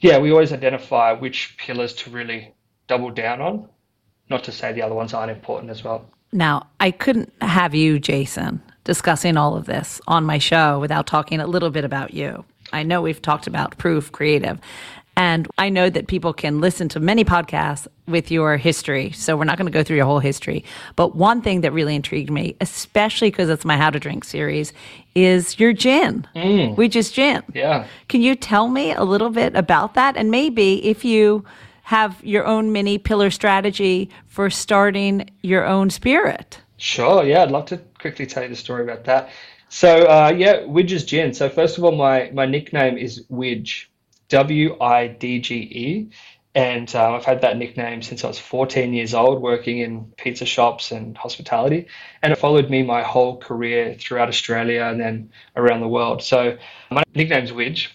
yeah, 0.00 0.18
we 0.18 0.30
always 0.30 0.52
identify 0.52 1.12
which 1.12 1.56
pillars 1.58 1.94
to 1.94 2.10
really 2.10 2.54
double 2.88 3.10
down 3.10 3.40
on. 3.40 3.68
Not 4.28 4.44
to 4.44 4.52
say 4.52 4.72
the 4.72 4.82
other 4.82 4.94
ones 4.94 5.12
aren't 5.12 5.30
important 5.30 5.70
as 5.70 5.84
well. 5.84 6.06
Now, 6.32 6.68
I 6.78 6.90
couldn't 6.90 7.32
have 7.40 7.74
you, 7.74 7.98
Jason, 7.98 8.62
discussing 8.84 9.36
all 9.36 9.56
of 9.56 9.66
this 9.66 10.00
on 10.06 10.24
my 10.24 10.38
show 10.38 10.78
without 10.78 11.06
talking 11.06 11.40
a 11.40 11.46
little 11.46 11.70
bit 11.70 11.84
about 11.84 12.14
you. 12.14 12.44
I 12.72 12.84
know 12.84 13.02
we've 13.02 13.20
talked 13.20 13.48
about 13.48 13.76
Proof 13.78 14.12
Creative, 14.12 14.60
and 15.20 15.46
I 15.58 15.68
know 15.68 15.90
that 15.90 16.06
people 16.06 16.32
can 16.32 16.62
listen 16.62 16.88
to 16.88 16.98
many 16.98 17.26
podcasts 17.26 17.86
with 18.08 18.30
your 18.30 18.56
history. 18.56 19.10
So 19.10 19.36
we're 19.36 19.44
not 19.44 19.58
going 19.58 19.70
to 19.70 19.78
go 19.78 19.82
through 19.82 19.98
your 19.98 20.06
whole 20.06 20.18
history. 20.18 20.64
But 20.96 21.14
one 21.14 21.42
thing 21.42 21.60
that 21.60 21.72
really 21.72 21.94
intrigued 21.94 22.30
me, 22.30 22.56
especially 22.62 23.30
because 23.30 23.50
it's 23.50 23.66
my 23.66 23.76
How 23.76 23.90
to 23.90 24.00
Drink 24.00 24.24
series, 24.24 24.72
is 25.14 25.60
your 25.60 25.74
gin, 25.74 26.26
mm. 26.34 26.74
which 26.74 26.96
is 26.96 27.12
gin. 27.12 27.42
Yeah. 27.52 27.86
Can 28.08 28.22
you 28.22 28.34
tell 28.34 28.68
me 28.68 28.94
a 28.94 29.04
little 29.04 29.28
bit 29.28 29.54
about 29.54 29.92
that? 29.92 30.16
And 30.16 30.30
maybe 30.30 30.82
if 30.86 31.04
you 31.04 31.44
have 31.82 32.18
your 32.24 32.46
own 32.46 32.72
mini 32.72 32.96
pillar 32.96 33.30
strategy 33.30 34.08
for 34.26 34.48
starting 34.48 35.28
your 35.42 35.66
own 35.66 35.90
spirit. 35.90 36.62
Sure. 36.78 37.24
Yeah, 37.24 37.42
I'd 37.42 37.50
love 37.50 37.66
to 37.66 37.76
quickly 38.00 38.24
tell 38.24 38.44
you 38.44 38.48
the 38.48 38.56
story 38.56 38.84
about 38.84 39.04
that. 39.04 39.28
So, 39.68 40.06
uh, 40.06 40.32
yeah, 40.34 40.60
Widge 40.60 40.92
is 40.92 41.04
gin. 41.04 41.34
So, 41.34 41.50
first 41.50 41.76
of 41.76 41.84
all, 41.84 41.92
my, 41.92 42.30
my 42.32 42.46
nickname 42.46 42.96
is 42.96 43.26
Widge, 43.30 43.84
W 44.30 44.76
I 44.80 45.08
D 45.08 45.40
G 45.40 45.54
E. 45.56 46.10
And 46.52 46.92
uh, 46.96 47.14
I've 47.14 47.24
had 47.24 47.42
that 47.42 47.58
nickname 47.58 48.02
since 48.02 48.24
I 48.24 48.26
was 48.26 48.40
14 48.40 48.92
years 48.92 49.14
old, 49.14 49.40
working 49.40 49.78
in 49.78 50.06
pizza 50.16 50.44
shops 50.44 50.90
and 50.90 51.16
hospitality. 51.16 51.86
And 52.22 52.32
it 52.32 52.36
followed 52.36 52.68
me 52.68 52.82
my 52.82 53.02
whole 53.02 53.36
career 53.36 53.94
throughout 53.94 54.28
Australia 54.28 54.82
and 54.82 55.00
then 55.00 55.30
around 55.54 55.80
the 55.80 55.88
world. 55.88 56.24
So, 56.24 56.58
my 56.90 57.04
nickname's 57.14 57.52
Widge. 57.52 57.90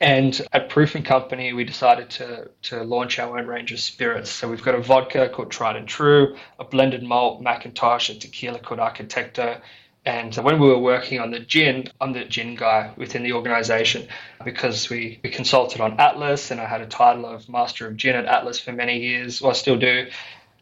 And 0.00 0.40
at 0.52 0.68
Proof 0.68 0.94
and 0.94 1.04
Company, 1.04 1.52
we 1.52 1.64
decided 1.64 2.10
to, 2.10 2.50
to 2.62 2.84
launch 2.84 3.18
our 3.18 3.38
own 3.38 3.46
range 3.46 3.72
of 3.72 3.80
spirits. 3.80 4.30
So 4.30 4.48
we've 4.48 4.62
got 4.62 4.74
a 4.74 4.80
vodka 4.80 5.28
called 5.28 5.50
Tried 5.50 5.76
and 5.76 5.88
True, 5.88 6.36
a 6.58 6.64
blended 6.64 7.02
malt 7.02 7.42
Macintosh, 7.42 8.10
a 8.10 8.14
tequila 8.18 8.60
called 8.60 8.80
Arquitecto. 8.80 9.60
And 10.08 10.34
when 10.36 10.58
we 10.58 10.68
were 10.68 10.78
working 10.78 11.20
on 11.20 11.32
the 11.32 11.38
gin, 11.38 11.88
I'm 12.00 12.14
the 12.14 12.24
gin 12.24 12.54
guy 12.54 12.94
within 12.96 13.22
the 13.22 13.34
organization 13.34 14.08
because 14.42 14.88
we, 14.88 15.20
we 15.22 15.28
consulted 15.28 15.82
on 15.82 16.00
Atlas 16.00 16.50
and 16.50 16.58
I 16.58 16.64
had 16.64 16.80
a 16.80 16.86
title 16.86 17.26
of 17.26 17.46
Master 17.46 17.86
of 17.86 17.94
Gin 17.98 18.16
at 18.16 18.24
Atlas 18.24 18.58
for 18.58 18.72
many 18.72 19.00
years. 19.00 19.42
Well, 19.42 19.50
I 19.50 19.52
still 19.52 19.76
do. 19.76 20.08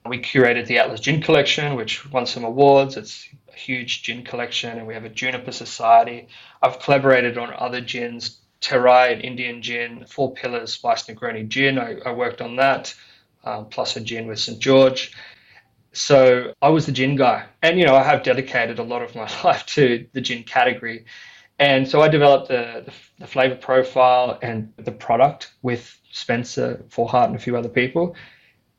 We 0.04 0.18
curated 0.18 0.66
the 0.66 0.78
Atlas 0.78 0.98
Gin 0.98 1.22
Collection, 1.22 1.76
which 1.76 2.10
won 2.10 2.26
some 2.26 2.42
awards. 2.42 2.96
It's 2.96 3.28
a 3.48 3.56
huge 3.56 4.02
gin 4.02 4.24
collection, 4.24 4.78
and 4.78 4.84
we 4.88 4.94
have 4.94 5.04
a 5.04 5.08
Juniper 5.08 5.52
Society. 5.52 6.26
I've 6.60 6.80
collaborated 6.80 7.38
on 7.38 7.54
other 7.56 7.80
gins 7.80 8.40
Terai 8.60 9.12
and 9.12 9.22
Indian 9.22 9.62
gin, 9.62 10.06
Four 10.06 10.34
Pillars 10.34 10.72
Spiced 10.72 11.06
Negroni 11.06 11.46
gin. 11.46 11.78
I, 11.78 11.98
I 12.04 12.10
worked 12.10 12.40
on 12.40 12.56
that, 12.56 12.96
um, 13.44 13.66
plus 13.66 13.94
a 13.94 14.00
gin 14.00 14.26
with 14.26 14.40
St. 14.40 14.58
George. 14.58 15.12
So 15.96 16.52
I 16.60 16.68
was 16.68 16.84
the 16.84 16.92
gin 16.92 17.16
guy. 17.16 17.46
And, 17.62 17.78
you 17.78 17.86
know, 17.86 17.96
I 17.96 18.02
have 18.02 18.22
dedicated 18.22 18.78
a 18.78 18.82
lot 18.82 19.00
of 19.00 19.14
my 19.14 19.30
life 19.44 19.64
to 19.66 20.06
the 20.12 20.20
gin 20.20 20.42
category. 20.42 21.06
And 21.58 21.88
so 21.88 22.02
I 22.02 22.08
developed 22.08 22.48
the, 22.48 22.84
the, 22.84 22.92
the 23.20 23.26
flavor 23.26 23.54
profile 23.54 24.38
and 24.42 24.74
the 24.76 24.92
product 24.92 25.54
with 25.62 25.98
Spencer 26.12 26.84
Forhart 26.90 27.28
and 27.30 27.36
a 27.36 27.38
few 27.38 27.56
other 27.56 27.70
people. 27.70 28.14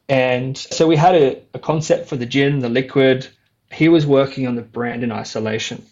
And 0.07 0.55
so 0.55 0.85
we 0.85 0.95
had 0.95 1.15
a, 1.15 1.41
a 1.55 1.59
concept 1.59 2.07
for 2.07 2.17
the 2.17 2.27
gin, 2.27 2.59
the 2.59 2.69
liquid. 2.69 3.27
He 3.71 3.89
was 3.89 4.05
working 4.05 4.45
on 4.45 4.55
the 4.55 4.61
brand 4.61 5.03
in 5.03 5.11
isolation. 5.11 5.83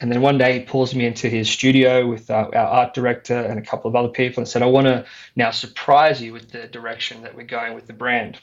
And 0.00 0.12
then 0.12 0.20
one 0.20 0.36
day 0.36 0.58
he 0.58 0.64
pulls 0.66 0.94
me 0.94 1.06
into 1.06 1.30
his 1.30 1.48
studio 1.48 2.06
with 2.06 2.30
our, 2.30 2.54
our, 2.54 2.66
art 2.66 2.94
director 2.94 3.38
and 3.38 3.58
a 3.58 3.62
couple 3.62 3.88
of 3.88 3.96
other 3.96 4.08
people 4.08 4.42
and 4.42 4.48
said, 4.48 4.60
I 4.60 4.66
want 4.66 4.86
to 4.86 5.06
now 5.34 5.50
surprise 5.50 6.20
you 6.20 6.34
with 6.34 6.50
the 6.50 6.66
direction 6.66 7.22
that 7.22 7.34
we're 7.34 7.44
going 7.44 7.74
with 7.74 7.86
the 7.86 7.92
brand. 7.94 8.38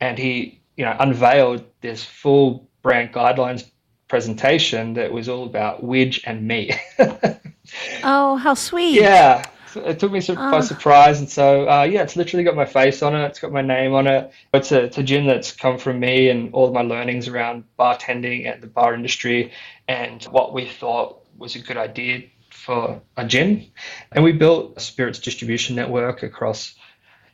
And 0.00 0.18
he, 0.18 0.59
you 0.80 0.86
know, 0.86 0.96
unveiled 0.98 1.62
this 1.82 2.02
full 2.02 2.68
brand 2.82 3.12
guidelines 3.12 3.70
presentation 4.08 4.94
that 4.94 5.12
was 5.12 5.28
all 5.28 5.44
about 5.44 5.84
Widge 5.84 6.20
and 6.24 6.48
me. 6.48 6.72
oh, 8.02 8.36
how 8.36 8.54
sweet. 8.54 9.00
Yeah 9.00 9.44
it 9.76 9.98
took 9.98 10.12
me 10.12 10.20
by 10.20 10.34
ah. 10.36 10.60
surprise, 10.60 11.20
and 11.20 11.28
so 11.28 11.68
uh, 11.68 11.82
yeah, 11.82 12.02
it's 12.02 12.16
literally 12.16 12.44
got 12.44 12.56
my 12.56 12.64
face 12.64 13.02
on 13.02 13.14
it. 13.14 13.24
It's 13.26 13.38
got 13.38 13.52
my 13.52 13.62
name 13.62 13.94
on 13.94 14.06
it. 14.06 14.32
It's 14.52 14.72
a, 14.72 14.84
it's 14.84 14.98
a 14.98 15.02
gin 15.02 15.26
that's 15.26 15.52
come 15.52 15.78
from 15.78 16.00
me 16.00 16.28
and 16.28 16.52
all 16.52 16.66
of 16.66 16.74
my 16.74 16.82
learnings 16.82 17.28
around 17.28 17.64
bartending 17.78 18.52
and 18.52 18.62
the 18.62 18.66
bar 18.66 18.94
industry, 18.94 19.52
and 19.88 20.22
what 20.24 20.52
we 20.52 20.66
thought 20.66 21.20
was 21.36 21.56
a 21.56 21.60
good 21.60 21.76
idea 21.76 22.22
for 22.50 23.00
a 23.16 23.24
gin. 23.24 23.70
And 24.12 24.24
we 24.24 24.32
built 24.32 24.74
a 24.76 24.80
spirits 24.80 25.18
distribution 25.18 25.76
network 25.76 26.22
across, 26.22 26.74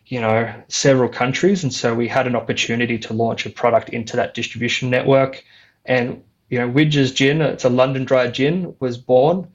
you 0.06 0.20
know, 0.20 0.52
several 0.68 1.08
countries, 1.08 1.62
and 1.62 1.72
so 1.72 1.94
we 1.94 2.08
had 2.08 2.26
an 2.26 2.36
opportunity 2.36 2.98
to 2.98 3.12
launch 3.12 3.44
a 3.46 3.50
product 3.50 3.88
into 3.90 4.16
that 4.16 4.34
distribution 4.34 4.90
network. 4.90 5.44
And 5.84 6.22
you 6.48 6.58
know, 6.58 6.68
Widge's 6.68 7.12
gin, 7.12 7.40
it's 7.40 7.64
a 7.64 7.68
London 7.68 8.04
dry 8.04 8.28
gin, 8.28 8.74
was 8.78 8.98
born 8.98 9.48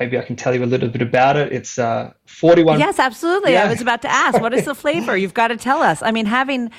maybe 0.00 0.18
I 0.18 0.22
can 0.22 0.36
tell 0.36 0.54
you 0.54 0.64
a 0.64 0.66
little 0.66 0.88
bit 0.88 1.02
about 1.02 1.36
it. 1.36 1.52
It's 1.52 1.78
uh, 1.78 2.12
41. 2.26 2.78
Yes, 2.78 2.98
absolutely. 2.98 3.52
Yeah. 3.52 3.64
I 3.64 3.68
was 3.68 3.80
about 3.80 4.02
to 4.02 4.10
ask, 4.10 4.40
what 4.40 4.54
is 4.54 4.64
the 4.64 4.74
flavor? 4.74 5.16
You've 5.16 5.34
got 5.34 5.48
to 5.48 5.56
tell 5.56 5.82
us. 5.82 6.02
I 6.02 6.10
mean, 6.10 6.26
having 6.26 6.70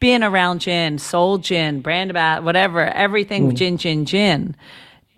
been 0.00 0.22
around 0.22 0.60
gin, 0.60 0.98
sold 0.98 1.42
gin, 1.42 1.80
brand 1.80 2.10
about 2.10 2.44
whatever, 2.44 2.84
everything 2.84 3.52
mm. 3.52 3.54
gin, 3.54 3.78
gin, 3.78 4.04
gin. 4.04 4.56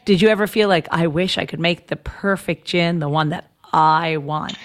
Did 0.05 0.23
you 0.23 0.29
ever 0.29 0.47
feel 0.47 0.69
like 0.69 0.89
I 0.91 1.07
wish 1.07 1.37
I 1.37 1.45
could 1.45 1.61
make 1.61 1.89
the 1.89 1.97
perfect 1.97 2.67
gin, 2.67 3.01
the 3.01 3.09
one 3.09 3.31
that 3.31 3.51
I 3.73 4.17
want? 4.19 4.57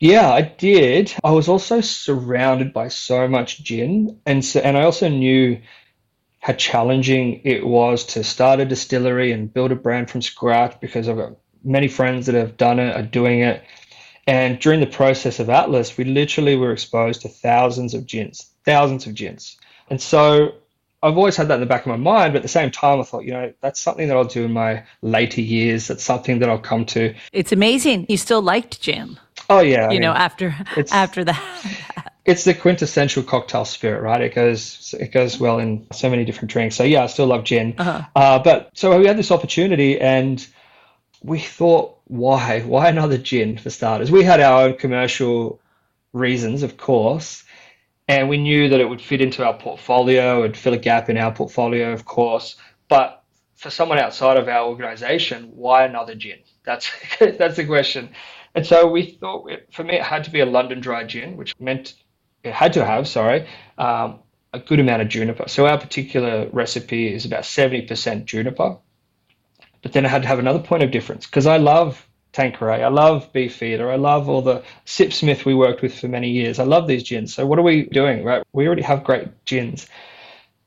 Yeah, 0.00 0.30
I 0.30 0.42
did. 0.42 1.12
I 1.24 1.32
was 1.32 1.48
also 1.48 1.80
surrounded 1.80 2.72
by 2.72 2.88
so 2.88 3.26
much 3.26 3.62
gin, 3.64 4.20
and 4.26 4.44
so, 4.44 4.60
and 4.60 4.76
I 4.76 4.82
also 4.82 5.08
knew 5.08 5.60
how 6.40 6.52
challenging 6.52 7.40
it 7.44 7.66
was 7.66 8.04
to 8.04 8.22
start 8.22 8.60
a 8.60 8.64
distillery 8.64 9.32
and 9.32 9.52
build 9.52 9.72
a 9.72 9.76
brand 9.76 10.08
from 10.08 10.22
scratch 10.22 10.80
because 10.80 11.08
I've 11.08 11.16
got 11.16 11.32
many 11.64 11.88
friends 11.88 12.26
that 12.26 12.36
have 12.36 12.56
done 12.56 12.78
it 12.78 12.94
are 12.94 13.02
doing 13.02 13.40
it. 13.40 13.64
And 14.26 14.58
during 14.60 14.80
the 14.80 14.86
process 14.86 15.40
of 15.40 15.50
Atlas, 15.50 15.96
we 15.96 16.04
literally 16.04 16.54
were 16.54 16.72
exposed 16.72 17.22
to 17.22 17.28
thousands 17.28 17.94
of 17.94 18.06
gins, 18.06 18.50
thousands 18.64 19.06
of 19.06 19.14
gins. 19.14 19.56
And 19.90 20.00
so 20.00 20.52
I've 21.02 21.16
always 21.16 21.36
had 21.36 21.48
that 21.48 21.54
in 21.54 21.60
the 21.60 21.66
back 21.66 21.82
of 21.82 21.86
my 21.86 21.96
mind, 21.96 22.32
but 22.32 22.38
at 22.38 22.42
the 22.42 22.48
same 22.48 22.70
time, 22.70 23.00
I 23.00 23.04
thought, 23.04 23.24
you 23.24 23.32
know, 23.32 23.52
that's 23.60 23.80
something 23.80 24.06
that 24.08 24.16
I'll 24.16 24.24
do 24.24 24.44
in 24.44 24.52
my 24.52 24.84
later 25.00 25.40
years. 25.40 25.88
That's 25.88 26.02
something 26.04 26.40
that 26.40 26.48
I'll 26.48 26.58
come 26.58 26.84
to. 26.86 27.14
It's 27.32 27.52
amazing. 27.52 28.06
You 28.08 28.16
still 28.16 28.42
liked 28.42 28.80
gin. 28.80 29.18
Oh 29.48 29.60
yeah. 29.60 29.90
You 29.90 29.96
I 29.96 29.98
know, 29.98 30.12
mean, 30.12 30.20
after 30.20 30.54
after 30.90 31.24
that. 31.24 32.12
it's 32.24 32.44
the 32.44 32.54
quintessential 32.54 33.22
cocktail 33.22 33.64
spirit, 33.64 34.02
right? 34.02 34.20
It 34.20 34.34
goes 34.34 34.94
it 34.98 35.12
goes 35.12 35.38
well 35.38 35.58
in 35.58 35.86
so 35.92 36.10
many 36.10 36.24
different 36.24 36.50
drinks. 36.50 36.76
So 36.76 36.84
yeah, 36.84 37.02
I 37.04 37.06
still 37.06 37.26
love 37.26 37.44
gin. 37.44 37.74
Uh-huh. 37.78 38.02
Uh, 38.14 38.38
but 38.40 38.70
so 38.74 38.98
we 38.98 39.06
had 39.06 39.16
this 39.16 39.30
opportunity, 39.30 39.98
and 40.00 40.46
we 41.22 41.38
thought, 41.38 41.98
why? 42.04 42.60
Why 42.60 42.88
another 42.88 43.18
gin 43.18 43.58
for 43.58 43.70
starters? 43.70 44.10
We 44.10 44.22
had 44.22 44.40
our 44.40 44.64
own 44.64 44.76
commercial 44.76 45.60
reasons, 46.12 46.62
of 46.62 46.76
course. 46.76 47.44
And 48.06 48.30
we 48.30 48.38
knew 48.38 48.70
that 48.70 48.80
it 48.80 48.88
would 48.88 49.02
fit 49.02 49.20
into 49.20 49.44
our 49.44 49.52
portfolio, 49.52 50.40
it'd 50.40 50.56
fill 50.56 50.72
a 50.72 50.78
gap 50.78 51.10
in 51.10 51.18
our 51.18 51.30
portfolio, 51.30 51.92
of 51.92 52.06
course. 52.06 52.56
But 52.88 53.22
for 53.56 53.68
someone 53.68 53.98
outside 53.98 54.38
of 54.38 54.48
our 54.48 54.66
organization, 54.66 55.50
why 55.54 55.84
another 55.84 56.14
gin? 56.14 56.38
That's 56.64 56.90
that's 57.18 57.56
the 57.56 57.66
question. 57.66 58.10
And 58.58 58.66
so 58.66 58.88
we 58.88 59.04
thought, 59.04 59.48
for 59.70 59.84
me, 59.84 59.94
it 59.94 60.02
had 60.02 60.24
to 60.24 60.32
be 60.32 60.40
a 60.40 60.44
London 60.44 60.80
dry 60.80 61.04
gin, 61.04 61.36
which 61.36 61.54
meant 61.60 61.94
it 62.42 62.52
had 62.52 62.72
to 62.72 62.84
have, 62.84 63.06
sorry, 63.06 63.46
um, 63.78 64.18
a 64.52 64.58
good 64.58 64.80
amount 64.80 65.00
of 65.00 65.08
juniper. 65.08 65.44
So 65.46 65.68
our 65.68 65.78
particular 65.78 66.48
recipe 66.52 67.06
is 67.06 67.24
about 67.24 67.44
70% 67.44 68.24
juniper. 68.24 68.76
But 69.80 69.92
then 69.92 70.04
I 70.04 70.08
had 70.08 70.22
to 70.22 70.28
have 70.28 70.40
another 70.40 70.58
point 70.58 70.82
of 70.82 70.90
difference 70.90 71.24
because 71.24 71.46
I 71.46 71.58
love 71.58 72.04
Tanqueray, 72.32 72.82
I 72.82 72.88
love 72.88 73.32
Beefeater, 73.32 73.92
I 73.92 73.94
love 73.94 74.28
all 74.28 74.42
the 74.42 74.64
Sipsmith 74.84 75.44
we 75.44 75.54
worked 75.54 75.80
with 75.80 75.96
for 75.96 76.08
many 76.08 76.28
years. 76.28 76.58
I 76.58 76.64
love 76.64 76.88
these 76.88 77.04
gins. 77.04 77.32
So 77.32 77.46
what 77.46 77.60
are 77.60 77.62
we 77.62 77.84
doing, 77.84 78.24
right? 78.24 78.42
We 78.54 78.66
already 78.66 78.82
have 78.82 79.04
great 79.04 79.28
gins. 79.44 79.86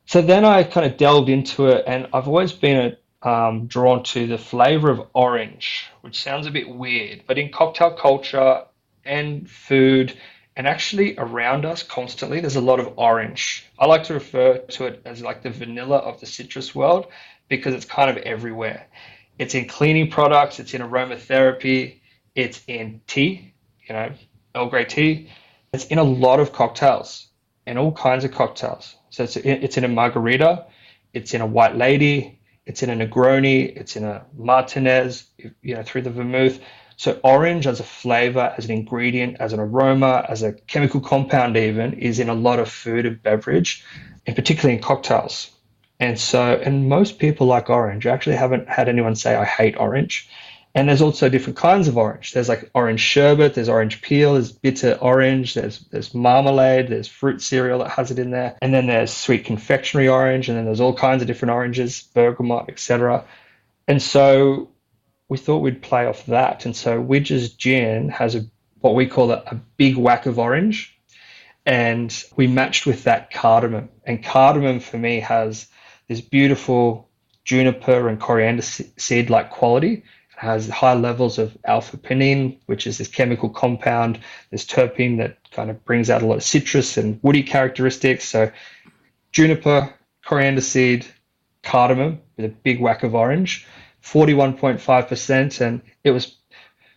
So 0.05 0.21
then 0.21 0.45
I 0.45 0.63
kind 0.63 0.85
of 0.85 0.95
delved 0.95 1.27
into 1.27 1.67
it, 1.67 1.83
and 1.85 2.07
I've 2.13 2.29
always 2.29 2.53
been 2.53 2.95
um, 3.24 3.67
drawn 3.67 4.03
to 4.03 4.28
the 4.28 4.38
flavor 4.38 4.89
of 4.89 5.07
orange, 5.13 5.88
which 6.01 6.22
sounds 6.22 6.47
a 6.47 6.51
bit 6.51 6.67
weird, 6.67 7.24
but 7.28 7.38
in 7.38 7.51
cocktail 7.51 7.91
culture 7.91 8.63
and 9.05 9.49
food, 9.49 10.17
and 10.55 10.67
actually 10.67 11.17
around 11.17 11.65
us 11.65 11.84
constantly, 11.84 12.41
there's 12.41 12.55
a 12.55 12.61
lot 12.61 12.80
of 12.80 12.93
orange. 12.97 13.65
I 13.80 13.86
like 13.86 14.05
to 14.05 14.13
refer 14.13 14.57
to 14.57 14.86
it 14.86 15.01
as 15.05 15.22
like 15.22 15.43
the 15.43 15.49
vanilla 15.49 15.97
of 15.97 16.19
the 16.19 16.26
citrus 16.26 16.74
world 16.74 17.07
because 17.47 17.74
it's 17.74 17.86
kind 17.86 18.09
of 18.09 18.17
everywhere. 18.17 18.88
It's 19.38 19.55
in 19.55 19.67
cleaning 19.67 20.09
products, 20.09 20.59
it's 20.59 20.74
in 20.74 20.82
aromatherapy, 20.82 21.99
it's 22.36 22.61
in 22.67 23.01
tea, 23.07 23.53
you 23.88 23.93
know, 23.93 24.11
Earl 24.55 24.69
Grey 24.69 24.86
tea. 24.86 25.30
It's 25.74 25.86
in 25.86 25.99
a 25.99 26.03
lot 26.03 26.39
of 26.39 26.51
cocktails 26.51 27.28
and 27.65 27.78
all 27.78 27.91
kinds 27.91 28.24
of 28.24 28.32
cocktails. 28.32 28.95
So 29.09 29.24
it's, 29.24 29.38
it's 29.38 29.78
in 29.78 29.84
a 29.84 29.88
margarita, 29.88 30.65
it's 31.13 31.34
in 31.34 31.41
a 31.41 31.45
white 31.45 31.76
lady, 31.76 32.40
it's 32.66 32.84
in 32.84 32.89
a 32.89 33.07
Negroni, 33.07 33.76
it's 33.76 33.95
in 33.95 34.03
a 34.03 34.26
Martinez, 34.38 35.26
you 35.62 35.76
know, 35.76 35.84
through 35.84 36.03
the 36.03 36.09
vermouth. 36.09 36.59
So 36.97 37.20
orange 37.24 37.66
as 37.66 37.80
a 37.80 37.84
flavor, 37.84 38.53
as 38.57 38.66
an 38.66 38.72
ingredient, 38.72 39.38
as 39.39 39.53
an 39.53 39.59
aroma, 39.59 40.26
as 40.30 40.43
a 40.43 40.53
chemical 40.53 41.01
compound 41.01 41.57
even, 41.57 41.93
is 41.93 42.20
in 42.20 42.30
a 42.30 42.36
lot 42.36 42.59
of 42.59 42.70
food 42.70 43.05
and 43.05 43.22
beverage, 43.22 43.84
and 44.28 44.36
particularly 44.36 44.76
in 44.76 44.84
cocktails. 44.84 45.49
And 45.99 46.20
so, 46.20 46.59
and 46.64 46.89
most 46.89 47.20
people 47.20 47.47
like 47.47 47.70
orange. 47.70 48.05
I 48.05 48.12
actually 48.12 48.36
haven't 48.36 48.70
had 48.70 48.89
anyone 48.89 49.16
say 49.16 49.36
I 49.36 49.45
hate 49.45 49.78
orange. 49.78 50.30
And 50.74 50.88
there's 50.88 51.01
also 51.01 51.28
different 51.28 51.57
kinds 51.57 51.88
of 51.89 51.97
orange. 51.97 52.32
There's 52.32 52.47
like 52.47 52.69
orange 52.74 53.01
sherbet, 53.01 53.55
there's 53.55 53.67
orange 53.67 54.01
peel, 54.01 54.34
there's 54.34 54.53
bitter 54.53 54.97
orange, 55.01 55.53
there's 55.53 55.80
there's 55.91 56.13
marmalade, 56.13 56.88
there's 56.88 57.07
fruit 57.07 57.41
cereal 57.41 57.80
that 57.80 57.91
has 57.91 58.09
it 58.09 58.19
in 58.19 58.32
there, 58.32 58.57
and 58.61 58.74
then 58.74 58.88
there's 58.88 59.11
sweet 59.11 59.43
confectionery 59.43 60.07
orange, 60.07 60.47
and 60.47 60.57
then 60.57 60.65
there's 60.65 60.80
all 60.80 60.93
kinds 60.93 61.22
of 61.22 61.28
different 61.28 61.51
oranges, 61.51 62.03
bergamot, 62.13 62.69
etc. 62.69 63.26
And 63.88 64.01
so 64.01 64.69
we 65.28 65.38
thought 65.38 65.59
we'd 65.59 65.82
play 65.82 66.05
off 66.05 66.26
that. 66.28 66.65
And 66.65 66.76
so 66.76 67.01
Widge's 67.01 67.53
gin 67.53 68.09
has 68.09 68.36
a 68.36 68.45
what 68.80 68.95
we 68.95 69.07
call 69.07 69.32
a, 69.32 69.43
a 69.47 69.55
big 69.76 69.97
whack 69.97 70.26
of 70.26 70.39
orange, 70.39 70.97
and 71.65 72.24
we 72.38 72.47
matched 72.47 72.86
with 72.86 73.03
that 73.03 73.32
cardamom. 73.32 73.89
And 74.05 74.24
cardamom 74.24 74.80
for 74.80 74.97
me 74.97 75.19
has 75.19 75.67
this 76.07 76.22
beautiful 76.22 77.09
juniper 77.43 78.07
and 78.07 78.22
coriander 78.22 78.61
seed 78.61 79.30
like 79.30 79.49
quality 79.49 80.03
has 80.41 80.67
high 80.67 80.95
levels 80.95 81.37
of 81.37 81.55
alpha 81.65 81.97
pinene, 81.97 82.57
which 82.65 82.87
is 82.87 82.97
this 82.97 83.07
chemical 83.07 83.47
compound, 83.47 84.19
this 84.49 84.65
terpene 84.65 85.19
that 85.19 85.37
kind 85.51 85.69
of 85.69 85.85
brings 85.85 86.09
out 86.09 86.23
a 86.23 86.25
lot 86.25 86.37
of 86.37 86.43
citrus 86.43 86.97
and 86.97 87.19
woody 87.21 87.43
characteristics. 87.43 88.27
So, 88.27 88.51
juniper, 89.31 89.93
coriander 90.25 90.61
seed, 90.61 91.05
cardamom 91.61 92.21
with 92.37 92.47
a 92.47 92.49
big 92.49 92.81
whack 92.81 93.03
of 93.03 93.13
orange, 93.13 93.67
41.5%. 94.03 95.61
And 95.61 95.79
it 96.03 96.09
was 96.09 96.35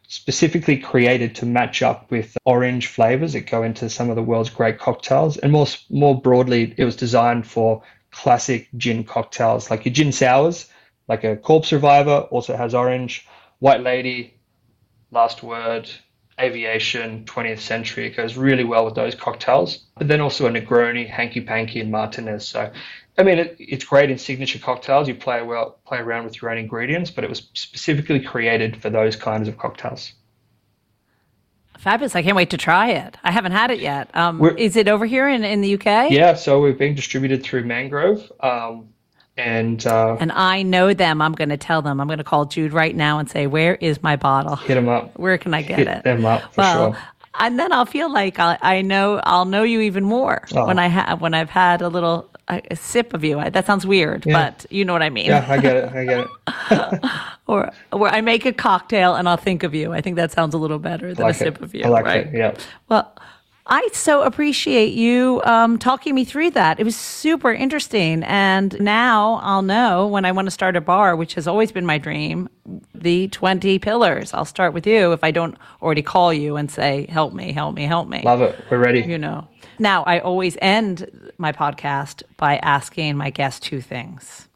specifically 0.08 0.78
created 0.78 1.34
to 1.34 1.44
match 1.44 1.82
up 1.82 2.10
with 2.10 2.38
orange 2.46 2.86
flavors 2.86 3.34
that 3.34 3.46
go 3.46 3.62
into 3.62 3.90
some 3.90 4.08
of 4.08 4.16
the 4.16 4.22
world's 4.22 4.48
great 4.48 4.78
cocktails. 4.78 5.36
And 5.36 5.52
more, 5.52 5.66
more 5.90 6.18
broadly, 6.18 6.74
it 6.78 6.84
was 6.86 6.96
designed 6.96 7.46
for 7.46 7.82
classic 8.10 8.70
gin 8.78 9.04
cocktails 9.04 9.70
like 9.70 9.84
your 9.84 9.92
gin 9.92 10.12
sours 10.12 10.70
like 11.08 11.24
a 11.24 11.36
corpse 11.36 11.72
Reviver, 11.72 12.28
also 12.30 12.56
has 12.56 12.74
orange 12.74 13.26
white 13.58 13.80
lady 13.80 14.34
last 15.10 15.42
word 15.42 15.88
aviation 16.40 17.24
20th 17.24 17.60
century 17.60 18.06
it 18.08 18.16
goes 18.16 18.36
really 18.36 18.64
well 18.64 18.84
with 18.84 18.96
those 18.96 19.14
cocktails 19.14 19.84
but 19.96 20.08
then 20.08 20.20
also 20.20 20.46
a 20.46 20.50
negroni 20.50 21.08
hanky 21.08 21.40
panky 21.40 21.80
and 21.80 21.92
martinez 21.92 22.44
so 22.44 22.70
i 23.16 23.22
mean 23.22 23.38
it, 23.38 23.54
it's 23.60 23.84
great 23.84 24.10
in 24.10 24.18
signature 24.18 24.58
cocktails 24.58 25.06
you 25.06 25.14
play 25.14 25.40
well 25.42 25.78
play 25.86 25.98
around 25.98 26.24
with 26.24 26.42
your 26.42 26.50
own 26.50 26.58
ingredients 26.58 27.10
but 27.10 27.22
it 27.22 27.30
was 27.30 27.48
specifically 27.54 28.18
created 28.18 28.76
for 28.82 28.90
those 28.90 29.14
kinds 29.14 29.46
of 29.46 29.56
cocktails 29.56 30.12
Fabulous. 31.78 32.16
I 32.16 32.22
can't 32.22 32.36
wait 32.36 32.48
to 32.48 32.56
try 32.56 32.92
it. 32.92 33.18
I 33.22 33.30
haven't 33.30 33.52
had 33.52 33.70
it 33.70 33.78
yet. 33.78 34.08
Um, 34.16 34.42
is 34.56 34.74
it 34.74 34.88
over 34.88 35.04
here 35.04 35.28
in, 35.28 35.44
in 35.44 35.60
the 35.60 35.74
UK? 35.74 36.10
Yeah, 36.10 36.32
so 36.32 36.58
we're 36.58 36.72
being 36.72 36.94
distributed 36.94 37.42
through 37.42 37.64
Mangrove. 37.64 38.32
Um, 38.40 38.93
and 39.36 39.84
uh, 39.86 40.16
and 40.20 40.30
I 40.32 40.62
know 40.62 40.94
them. 40.94 41.20
I'm 41.20 41.32
going 41.32 41.48
to 41.48 41.56
tell 41.56 41.82
them. 41.82 42.00
I'm 42.00 42.06
going 42.06 42.18
to 42.18 42.24
call 42.24 42.44
Jude 42.44 42.72
right 42.72 42.94
now 42.94 43.18
and 43.18 43.28
say, 43.28 43.46
"Where 43.46 43.74
is 43.76 44.02
my 44.02 44.16
bottle? 44.16 44.56
Hit 44.56 44.74
them 44.74 44.88
up. 44.88 45.18
Where 45.18 45.38
can 45.38 45.54
I 45.54 45.62
get 45.62 45.78
hit 45.78 45.88
it? 45.88 46.04
Them 46.04 46.24
up 46.24 46.54
for 46.54 46.60
well, 46.60 46.92
sure. 46.92 47.02
And 47.40 47.58
then 47.58 47.72
I'll 47.72 47.86
feel 47.86 48.12
like 48.12 48.38
I'll, 48.38 48.56
I 48.62 48.82
know 48.82 49.20
I'll 49.24 49.44
know 49.44 49.64
you 49.64 49.80
even 49.80 50.04
more 50.04 50.46
oh. 50.54 50.66
when 50.66 50.78
I 50.78 50.86
have 50.86 51.20
when 51.20 51.34
I've 51.34 51.50
had 51.50 51.82
a 51.82 51.88
little 51.88 52.30
a, 52.48 52.62
a 52.70 52.76
sip 52.76 53.12
of 53.12 53.24
you. 53.24 53.40
I, 53.40 53.50
that 53.50 53.66
sounds 53.66 53.84
weird, 53.84 54.24
yeah. 54.24 54.50
but 54.50 54.66
you 54.70 54.84
know 54.84 54.92
what 54.92 55.02
I 55.02 55.10
mean. 55.10 55.26
Yeah, 55.26 55.44
I 55.48 55.58
get 55.58 55.76
it. 55.76 55.92
I 55.92 56.04
get 56.04 56.26
it. 56.70 57.10
or 57.48 57.72
where 57.90 58.12
I 58.12 58.20
make 58.20 58.46
a 58.46 58.52
cocktail 58.52 59.16
and 59.16 59.28
I'll 59.28 59.36
think 59.36 59.64
of 59.64 59.74
you. 59.74 59.92
I 59.92 60.00
think 60.00 60.14
that 60.16 60.30
sounds 60.30 60.54
a 60.54 60.58
little 60.58 60.78
better 60.78 61.12
than 61.12 61.24
like 61.24 61.34
a 61.34 61.38
sip 61.38 61.60
of 61.60 61.74
you. 61.74 61.84
I 61.84 61.88
like 61.88 62.04
right? 62.04 62.26
it. 62.26 62.34
Yeah. 62.34 62.54
Well. 62.88 63.12
I 63.66 63.88
so 63.92 64.22
appreciate 64.22 64.92
you 64.92 65.40
um, 65.44 65.78
talking 65.78 66.14
me 66.14 66.26
through 66.26 66.50
that. 66.50 66.78
It 66.78 66.84
was 66.84 66.96
super 66.96 67.50
interesting. 67.50 68.22
And 68.24 68.78
now 68.78 69.40
I'll 69.42 69.62
know 69.62 70.06
when 70.06 70.26
I 70.26 70.32
want 70.32 70.46
to 70.46 70.50
start 70.50 70.76
a 70.76 70.82
bar, 70.82 71.16
which 71.16 71.34
has 71.34 71.48
always 71.48 71.72
been 71.72 71.86
my 71.86 71.96
dream, 71.96 72.50
the 72.94 73.28
20 73.28 73.78
pillars. 73.78 74.34
I'll 74.34 74.44
start 74.44 74.74
with 74.74 74.86
you 74.86 75.12
if 75.12 75.24
I 75.24 75.30
don't 75.30 75.56
already 75.80 76.02
call 76.02 76.32
you 76.32 76.56
and 76.56 76.70
say, 76.70 77.06
help 77.08 77.32
me, 77.32 77.52
help 77.52 77.74
me, 77.74 77.84
help 77.84 78.06
me. 78.06 78.20
Love 78.22 78.42
it. 78.42 78.62
We're 78.70 78.78
ready. 78.78 79.00
You 79.00 79.16
know. 79.16 79.48
Now, 79.78 80.04
I 80.04 80.18
always 80.18 80.58
end 80.60 81.32
my 81.38 81.52
podcast 81.52 82.22
by 82.36 82.58
asking 82.58 83.16
my 83.16 83.30
guests 83.30 83.60
two 83.60 83.80
things. 83.80 84.48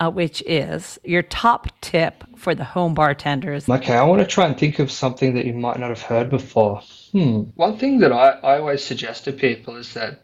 Uh, 0.00 0.08
which 0.08 0.42
is 0.46 0.96
your 1.02 1.22
top 1.22 1.66
tip 1.80 2.22
for 2.36 2.54
the 2.54 2.62
home 2.62 2.94
bartenders. 2.94 3.68
Okay, 3.68 3.96
I 3.96 4.04
want 4.04 4.20
to 4.20 4.26
try 4.28 4.46
and 4.46 4.56
think 4.56 4.78
of 4.78 4.92
something 4.92 5.34
that 5.34 5.44
you 5.44 5.54
might 5.54 5.80
not 5.80 5.88
have 5.88 6.02
heard 6.02 6.30
before. 6.30 6.82
Hmm. 7.12 7.42
One 7.54 7.78
thing 7.78 8.00
that 8.00 8.12
I, 8.12 8.30
I 8.30 8.58
always 8.58 8.84
suggest 8.84 9.24
to 9.24 9.32
people 9.32 9.76
is 9.76 9.94
that 9.94 10.22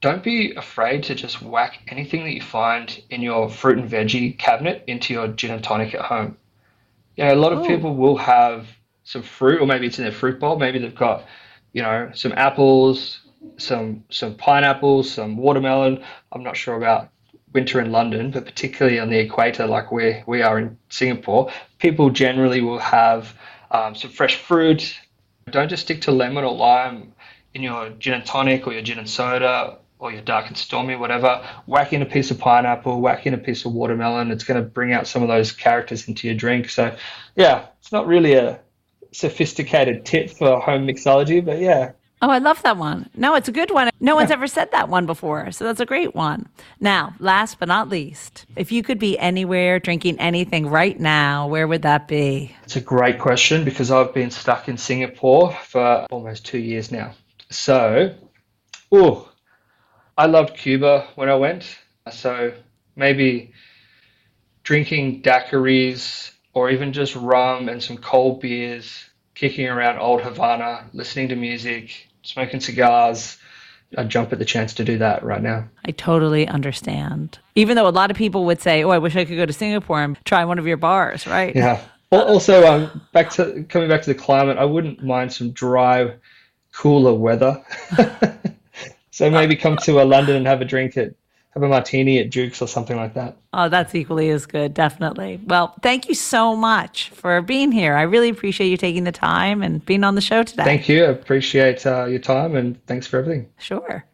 don't 0.00 0.22
be 0.22 0.54
afraid 0.54 1.04
to 1.04 1.14
just 1.14 1.40
whack 1.40 1.80
anything 1.88 2.24
that 2.24 2.34
you 2.34 2.42
find 2.42 3.02
in 3.10 3.22
your 3.22 3.48
fruit 3.48 3.78
and 3.78 3.90
veggie 3.90 4.36
cabinet 4.36 4.84
into 4.86 5.14
your 5.14 5.28
gin 5.28 5.50
and 5.50 5.64
tonic 5.64 5.94
at 5.94 6.02
home. 6.02 6.36
You 7.16 7.24
know, 7.24 7.34
a 7.34 7.36
lot 7.36 7.52
of 7.52 7.60
oh. 7.60 7.66
people 7.66 7.94
will 7.94 8.16
have 8.16 8.68
some 9.04 9.22
fruit, 9.22 9.60
or 9.60 9.66
maybe 9.66 9.86
it's 9.86 9.98
in 9.98 10.04
their 10.04 10.12
fruit 10.12 10.38
bowl. 10.38 10.58
Maybe 10.58 10.78
they've 10.78 10.94
got, 10.94 11.24
you 11.72 11.82
know, 11.82 12.10
some 12.14 12.32
apples, 12.32 13.20
some 13.56 14.04
some 14.10 14.34
pineapples, 14.34 15.10
some 15.10 15.36
watermelon. 15.36 16.04
I'm 16.32 16.42
not 16.42 16.56
sure 16.56 16.76
about 16.76 17.08
winter 17.54 17.80
in 17.80 17.92
London, 17.92 18.30
but 18.30 18.44
particularly 18.44 18.98
on 18.98 19.08
the 19.08 19.18
equator, 19.18 19.66
like 19.66 19.92
where 19.92 20.24
we 20.26 20.42
are 20.42 20.58
in 20.58 20.76
Singapore, 20.90 21.50
people 21.78 22.10
generally 22.10 22.60
will 22.60 22.80
have 22.80 23.34
um, 23.70 23.94
some 23.94 24.10
fresh 24.10 24.36
fruit, 24.36 24.98
don't 25.50 25.68
just 25.68 25.84
stick 25.84 26.02
to 26.02 26.12
lemon 26.12 26.44
or 26.44 26.54
lime 26.54 27.12
in 27.54 27.62
your 27.62 27.90
gin 27.90 28.14
and 28.14 28.26
tonic 28.26 28.66
or 28.66 28.72
your 28.72 28.82
gin 28.82 28.98
and 28.98 29.08
soda 29.08 29.78
or 29.98 30.12
your 30.12 30.22
dark 30.22 30.48
and 30.48 30.56
stormy, 30.56 30.96
whatever. 30.96 31.46
Whack 31.66 31.92
in 31.92 32.02
a 32.02 32.06
piece 32.06 32.30
of 32.30 32.38
pineapple, 32.38 33.00
whack 33.00 33.26
in 33.26 33.34
a 33.34 33.38
piece 33.38 33.64
of 33.64 33.72
watermelon. 33.72 34.30
It's 34.30 34.44
going 34.44 34.62
to 34.62 34.68
bring 34.68 34.92
out 34.92 35.06
some 35.06 35.22
of 35.22 35.28
those 35.28 35.52
characters 35.52 36.08
into 36.08 36.26
your 36.26 36.36
drink. 36.36 36.68
So, 36.68 36.94
yeah, 37.36 37.66
it's 37.80 37.92
not 37.92 38.06
really 38.06 38.34
a 38.34 38.60
sophisticated 39.12 40.04
tip 40.04 40.30
for 40.30 40.60
home 40.60 40.86
mixology, 40.86 41.44
but 41.44 41.60
yeah, 41.60 41.92
Oh, 42.24 42.30
I 42.30 42.38
love 42.38 42.62
that 42.62 42.78
one. 42.78 43.10
No, 43.14 43.34
it's 43.34 43.48
a 43.48 43.52
good 43.52 43.70
one. 43.70 43.90
No 44.00 44.14
one's 44.14 44.30
ever 44.30 44.46
said 44.46 44.72
that 44.72 44.88
one 44.88 45.04
before. 45.04 45.52
So 45.52 45.62
that's 45.62 45.80
a 45.80 45.84
great 45.84 46.14
one. 46.14 46.48
Now, 46.80 47.14
last 47.18 47.58
but 47.58 47.68
not 47.68 47.90
least, 47.90 48.46
if 48.56 48.72
you 48.72 48.82
could 48.82 48.98
be 48.98 49.18
anywhere 49.18 49.78
drinking 49.78 50.18
anything 50.18 50.66
right 50.66 50.98
now, 50.98 51.46
where 51.46 51.68
would 51.68 51.82
that 51.82 52.08
be? 52.08 52.56
It's 52.62 52.76
a 52.76 52.80
great 52.80 53.18
question 53.18 53.62
because 53.62 53.90
I've 53.90 54.14
been 54.14 54.30
stuck 54.30 54.70
in 54.70 54.78
Singapore 54.78 55.52
for 55.52 56.06
almost 56.10 56.46
two 56.46 56.56
years 56.56 56.90
now. 56.90 57.12
So, 57.50 58.14
oh, 58.90 59.30
I 60.16 60.24
loved 60.24 60.56
Cuba 60.56 61.06
when 61.16 61.28
I 61.28 61.34
went. 61.34 61.78
So 62.10 62.54
maybe 62.96 63.52
drinking 64.62 65.20
daiquiris 65.20 66.30
or 66.54 66.70
even 66.70 66.94
just 66.94 67.16
rum 67.16 67.68
and 67.68 67.82
some 67.82 67.98
cold 67.98 68.40
beers, 68.40 69.10
kicking 69.34 69.68
around 69.68 69.98
old 69.98 70.22
Havana, 70.22 70.88
listening 70.94 71.28
to 71.28 71.36
music, 71.36 72.08
smoking 72.24 72.60
cigars, 72.60 73.38
I'd 73.96 74.08
jump 74.08 74.32
at 74.32 74.38
the 74.38 74.44
chance 74.44 74.74
to 74.74 74.84
do 74.84 74.98
that 74.98 75.22
right 75.22 75.42
now. 75.42 75.68
I 75.84 75.92
totally 75.92 76.48
understand. 76.48 77.38
Even 77.54 77.76
though 77.76 77.86
a 77.86 77.90
lot 77.90 78.10
of 78.10 78.16
people 78.16 78.44
would 78.46 78.60
say, 78.60 78.82
"Oh, 78.82 78.90
I 78.90 78.98
wish 78.98 79.14
I 79.14 79.24
could 79.24 79.36
go 79.36 79.46
to 79.46 79.52
Singapore 79.52 80.02
and 80.02 80.18
try 80.24 80.44
one 80.44 80.58
of 80.58 80.66
your 80.66 80.76
bars," 80.76 81.26
right? 81.26 81.54
Yeah. 81.54 81.80
Also, 82.10 82.66
um, 82.66 83.00
back 83.12 83.30
to 83.30 83.64
coming 83.68 83.88
back 83.88 84.02
to 84.02 84.12
the 84.12 84.18
climate, 84.18 84.58
I 84.58 84.64
wouldn't 84.64 85.02
mind 85.02 85.32
some 85.32 85.50
dry, 85.52 86.14
cooler 86.72 87.14
weather. 87.14 87.64
so 89.10 89.30
maybe 89.30 89.56
come 89.56 89.76
to 89.78 90.00
uh, 90.00 90.04
London 90.04 90.36
and 90.36 90.46
have 90.46 90.60
a 90.60 90.64
drink 90.64 90.96
at 90.96 91.14
have 91.54 91.62
a 91.62 91.68
martini 91.68 92.18
at 92.18 92.30
Duke's 92.30 92.60
or 92.60 92.66
something 92.66 92.96
like 92.96 93.14
that. 93.14 93.36
Oh, 93.52 93.68
that's 93.68 93.94
equally 93.94 94.28
as 94.30 94.44
good, 94.44 94.74
definitely. 94.74 95.40
Well, 95.46 95.74
thank 95.82 96.08
you 96.08 96.14
so 96.14 96.56
much 96.56 97.10
for 97.10 97.40
being 97.42 97.70
here. 97.70 97.94
I 97.94 98.02
really 98.02 98.28
appreciate 98.28 98.68
you 98.68 98.76
taking 98.76 99.04
the 99.04 99.12
time 99.12 99.62
and 99.62 99.84
being 99.86 100.02
on 100.02 100.16
the 100.16 100.20
show 100.20 100.42
today. 100.42 100.64
Thank 100.64 100.88
you. 100.88 101.04
I 101.04 101.08
appreciate 101.08 101.86
uh, 101.86 102.06
your 102.06 102.18
time 102.18 102.56
and 102.56 102.84
thanks 102.86 103.06
for 103.06 103.18
everything. 103.18 103.48
Sure. 103.58 104.04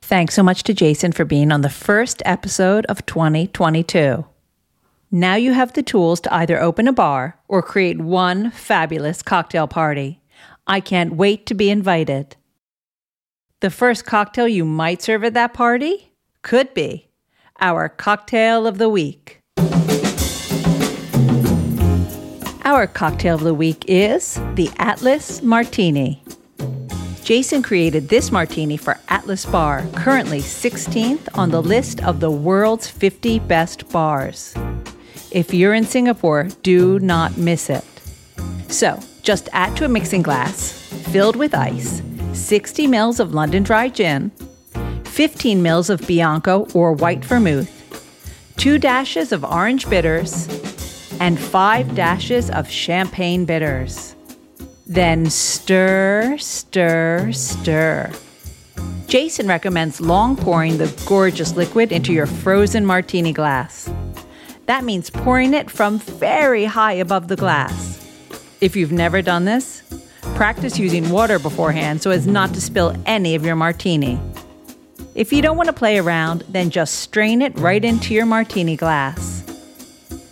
Thanks 0.00 0.34
so 0.34 0.42
much 0.42 0.62
to 0.64 0.74
Jason 0.74 1.12
for 1.12 1.24
being 1.24 1.52
on 1.52 1.60
the 1.60 1.68
first 1.68 2.22
episode 2.24 2.86
of 2.86 3.04
2022. 3.04 4.24
Now 5.12 5.34
you 5.34 5.52
have 5.52 5.74
the 5.74 5.82
tools 5.82 6.20
to 6.22 6.34
either 6.34 6.60
open 6.60 6.88
a 6.88 6.92
bar 6.92 7.38
or 7.48 7.62
create 7.62 8.00
one 8.00 8.50
fabulous 8.50 9.22
cocktail 9.22 9.68
party. 9.68 10.20
I 10.66 10.80
can't 10.80 11.16
wait 11.16 11.46
to 11.46 11.54
be 11.54 11.68
invited. 11.68 12.36
The 13.60 13.70
first 13.70 14.06
cocktail 14.06 14.48
you 14.48 14.64
might 14.64 15.02
serve 15.02 15.22
at 15.22 15.34
that 15.34 15.52
party? 15.52 16.09
Could 16.42 16.72
be 16.74 17.08
our 17.60 17.88
cocktail 17.88 18.66
of 18.66 18.78
the 18.78 18.88
week. 18.88 19.42
Our 22.64 22.86
cocktail 22.86 23.34
of 23.34 23.42
the 23.42 23.54
week 23.54 23.84
is 23.88 24.34
the 24.54 24.70
Atlas 24.78 25.42
Martini. 25.42 26.22
Jason 27.22 27.62
created 27.62 28.08
this 28.08 28.32
martini 28.32 28.76
for 28.76 28.98
Atlas 29.08 29.46
Bar, 29.46 29.86
currently 29.94 30.40
16th 30.40 31.28
on 31.34 31.50
the 31.50 31.62
list 31.62 32.02
of 32.02 32.20
the 32.20 32.30
world's 32.30 32.88
50 32.88 33.38
best 33.40 33.88
bars. 33.90 34.54
If 35.30 35.54
you're 35.54 35.74
in 35.74 35.84
Singapore, 35.84 36.48
do 36.62 36.98
not 36.98 37.36
miss 37.36 37.70
it. 37.70 37.84
So, 38.68 38.98
just 39.22 39.48
add 39.52 39.76
to 39.76 39.84
a 39.84 39.88
mixing 39.88 40.22
glass, 40.22 40.72
filled 41.12 41.36
with 41.36 41.54
ice, 41.54 42.02
60 42.32 42.88
ml 42.88 43.20
of 43.20 43.34
London 43.34 43.62
dry 43.62 43.88
gin, 43.88 44.32
15 45.20 45.62
mils 45.62 45.90
of 45.90 46.00
Bianco 46.06 46.66
or 46.72 46.94
white 46.94 47.22
vermouth, 47.22 47.68
2 48.56 48.78
dashes 48.78 49.32
of 49.32 49.44
orange 49.44 49.86
bitters, 49.90 50.48
and 51.20 51.38
5 51.38 51.94
dashes 51.94 52.48
of 52.48 52.70
champagne 52.70 53.44
bitters. 53.44 54.16
Then 54.86 55.28
stir, 55.28 56.38
stir, 56.38 57.32
stir. 57.32 58.10
Jason 59.08 59.46
recommends 59.46 60.00
long 60.00 60.36
pouring 60.36 60.78
the 60.78 60.90
gorgeous 61.06 61.54
liquid 61.54 61.92
into 61.92 62.14
your 62.14 62.24
frozen 62.24 62.86
martini 62.86 63.34
glass. 63.34 63.92
That 64.64 64.84
means 64.84 65.10
pouring 65.10 65.52
it 65.52 65.70
from 65.70 65.98
very 65.98 66.64
high 66.64 66.94
above 66.94 67.28
the 67.28 67.36
glass. 67.36 68.08
If 68.62 68.74
you've 68.74 68.90
never 68.90 69.20
done 69.20 69.44
this, 69.44 69.82
practice 70.34 70.78
using 70.78 71.10
water 71.10 71.38
beforehand 71.38 72.00
so 72.00 72.10
as 72.10 72.26
not 72.26 72.54
to 72.54 72.60
spill 72.62 72.96
any 73.04 73.34
of 73.34 73.44
your 73.44 73.56
martini. 73.56 74.18
If 75.14 75.32
you 75.32 75.42
don't 75.42 75.56
want 75.56 75.66
to 75.66 75.72
play 75.72 75.98
around, 75.98 76.44
then 76.48 76.70
just 76.70 77.00
strain 77.00 77.42
it 77.42 77.58
right 77.58 77.84
into 77.84 78.14
your 78.14 78.26
martini 78.26 78.76
glass. 78.76 79.42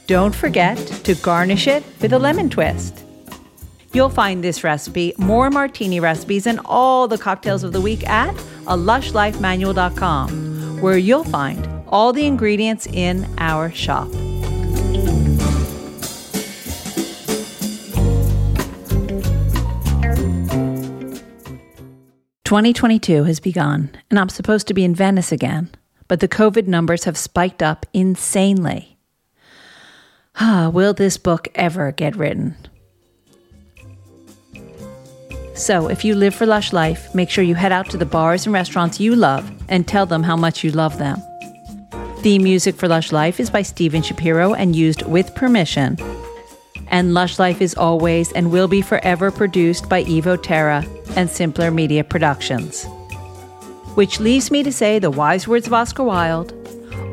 Don't 0.07 0.35
forget 0.35 0.79
to 1.05 1.15
garnish 1.17 1.67
it 1.67 1.83
with 2.01 2.13
a 2.13 2.19
lemon 2.19 2.49
twist. 2.49 3.05
You'll 3.93 4.09
find 4.09 4.45
this 4.45 4.63
recipe, 4.63 5.15
more 5.19 5.51
martini 5.51 5.99
recipes, 5.99 6.47
and 6.47 6.61
all 6.65 7.09
the 7.09 7.19
cocktails 7.19 7.65
of 7.65 7.73
the 7.73 7.81
week 7.81 8.09
at 8.09 8.35
a 8.69 8.77
where 10.81 10.99
you'll 10.99 11.25
find 11.25 11.69
all 11.89 12.13
the 12.13 12.27
ingredients 12.27 12.87
in 12.87 13.29
our 13.39 13.73
shop. 13.73 14.09
2022 22.49 23.25
has 23.25 23.41
begun, 23.41 23.91
and 24.09 24.19
I'm 24.19 24.31
supposed 24.31 24.69
to 24.69 24.73
be 24.73 24.83
in 24.83 24.95
Venice 24.95 25.33
again, 25.33 25.69
but 26.09 26.21
the 26.21 26.29
COVID 26.29 26.67
numbers 26.67 27.05
have 27.05 27.19
spiked 27.19 27.63
up 27.63 27.85
insanely. 27.93 28.97
Ah, 30.37 30.71
will 30.73 30.95
this 30.95 31.19
book 31.19 31.49
ever 31.55 31.93
get 31.93 32.17
written? 32.17 32.57
So, 35.53 35.89
if 35.89 36.07
you 36.07 36.15
live 36.15 36.35
for 36.35 36.47
Lush 36.47 36.73
Life, 36.73 37.15
make 37.15 37.29
sure 37.29 37.45
you 37.45 37.55
head 37.55 37.71
out 37.71 37.91
to 37.91 37.99
the 37.99 38.07
bars 38.07 38.47
and 38.47 38.55
restaurants 38.55 38.99
you 38.99 39.15
love 39.15 39.53
and 39.69 39.87
tell 39.87 40.07
them 40.07 40.23
how 40.23 40.35
much 40.35 40.65
you 40.65 40.71
love 40.71 40.97
them. 40.97 41.19
The 42.23 42.39
music 42.39 42.77
for 42.77 42.89
Lush 42.89 43.13
Life 43.13 43.41
is 43.41 43.51
by 43.51 43.61
Steven 43.61 44.01
Shapiro 44.01 44.55
and 44.55 44.75
used 44.75 45.03
with 45.03 45.35
permission. 45.35 45.99
And 46.91 47.15
Lush 47.15 47.39
Life 47.39 47.61
is 47.61 47.75
always 47.75 48.33
and 48.33 48.51
will 48.51 48.69
be 48.69 48.83
forever 48.83 49.31
produced 49.31 49.89
by 49.89 50.05
Evo 50.05 50.43
Terra 50.43 50.85
and 51.17 51.29
Simpler 51.29 51.71
Media 51.71 52.05
Productions. 52.05 52.85
Which 53.95 54.21
leaves 54.21 54.51
me 54.51 54.63
to 54.63 54.73
say 54.73 54.99
the 54.99 55.11
wise 55.11 55.47
words 55.47 55.67
of 55.67 55.73
Oscar 55.73 56.05
Wilde 56.05 56.55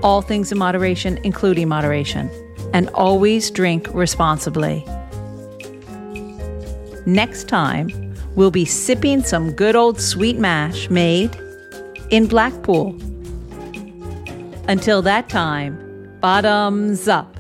all 0.06 0.22
things 0.22 0.52
in 0.52 0.58
moderation, 0.58 1.20
including 1.24 1.68
moderation, 1.68 2.30
and 2.74 2.90
always 2.90 3.50
drink 3.50 3.88
responsibly. 3.92 4.86
Next 7.08 7.48
time, 7.48 7.90
we'll 8.36 8.52
be 8.52 8.66
sipping 8.66 9.24
some 9.24 9.52
good 9.52 9.76
old 9.76 10.00
sweet 10.00 10.38
mash 10.38 10.90
made 10.92 11.36
in 12.12 12.28
Blackpool. 12.28 12.96
Until 14.68 15.02
that 15.02 15.28
time, 15.28 15.74
bottoms 16.20 17.08
up. 17.08 17.35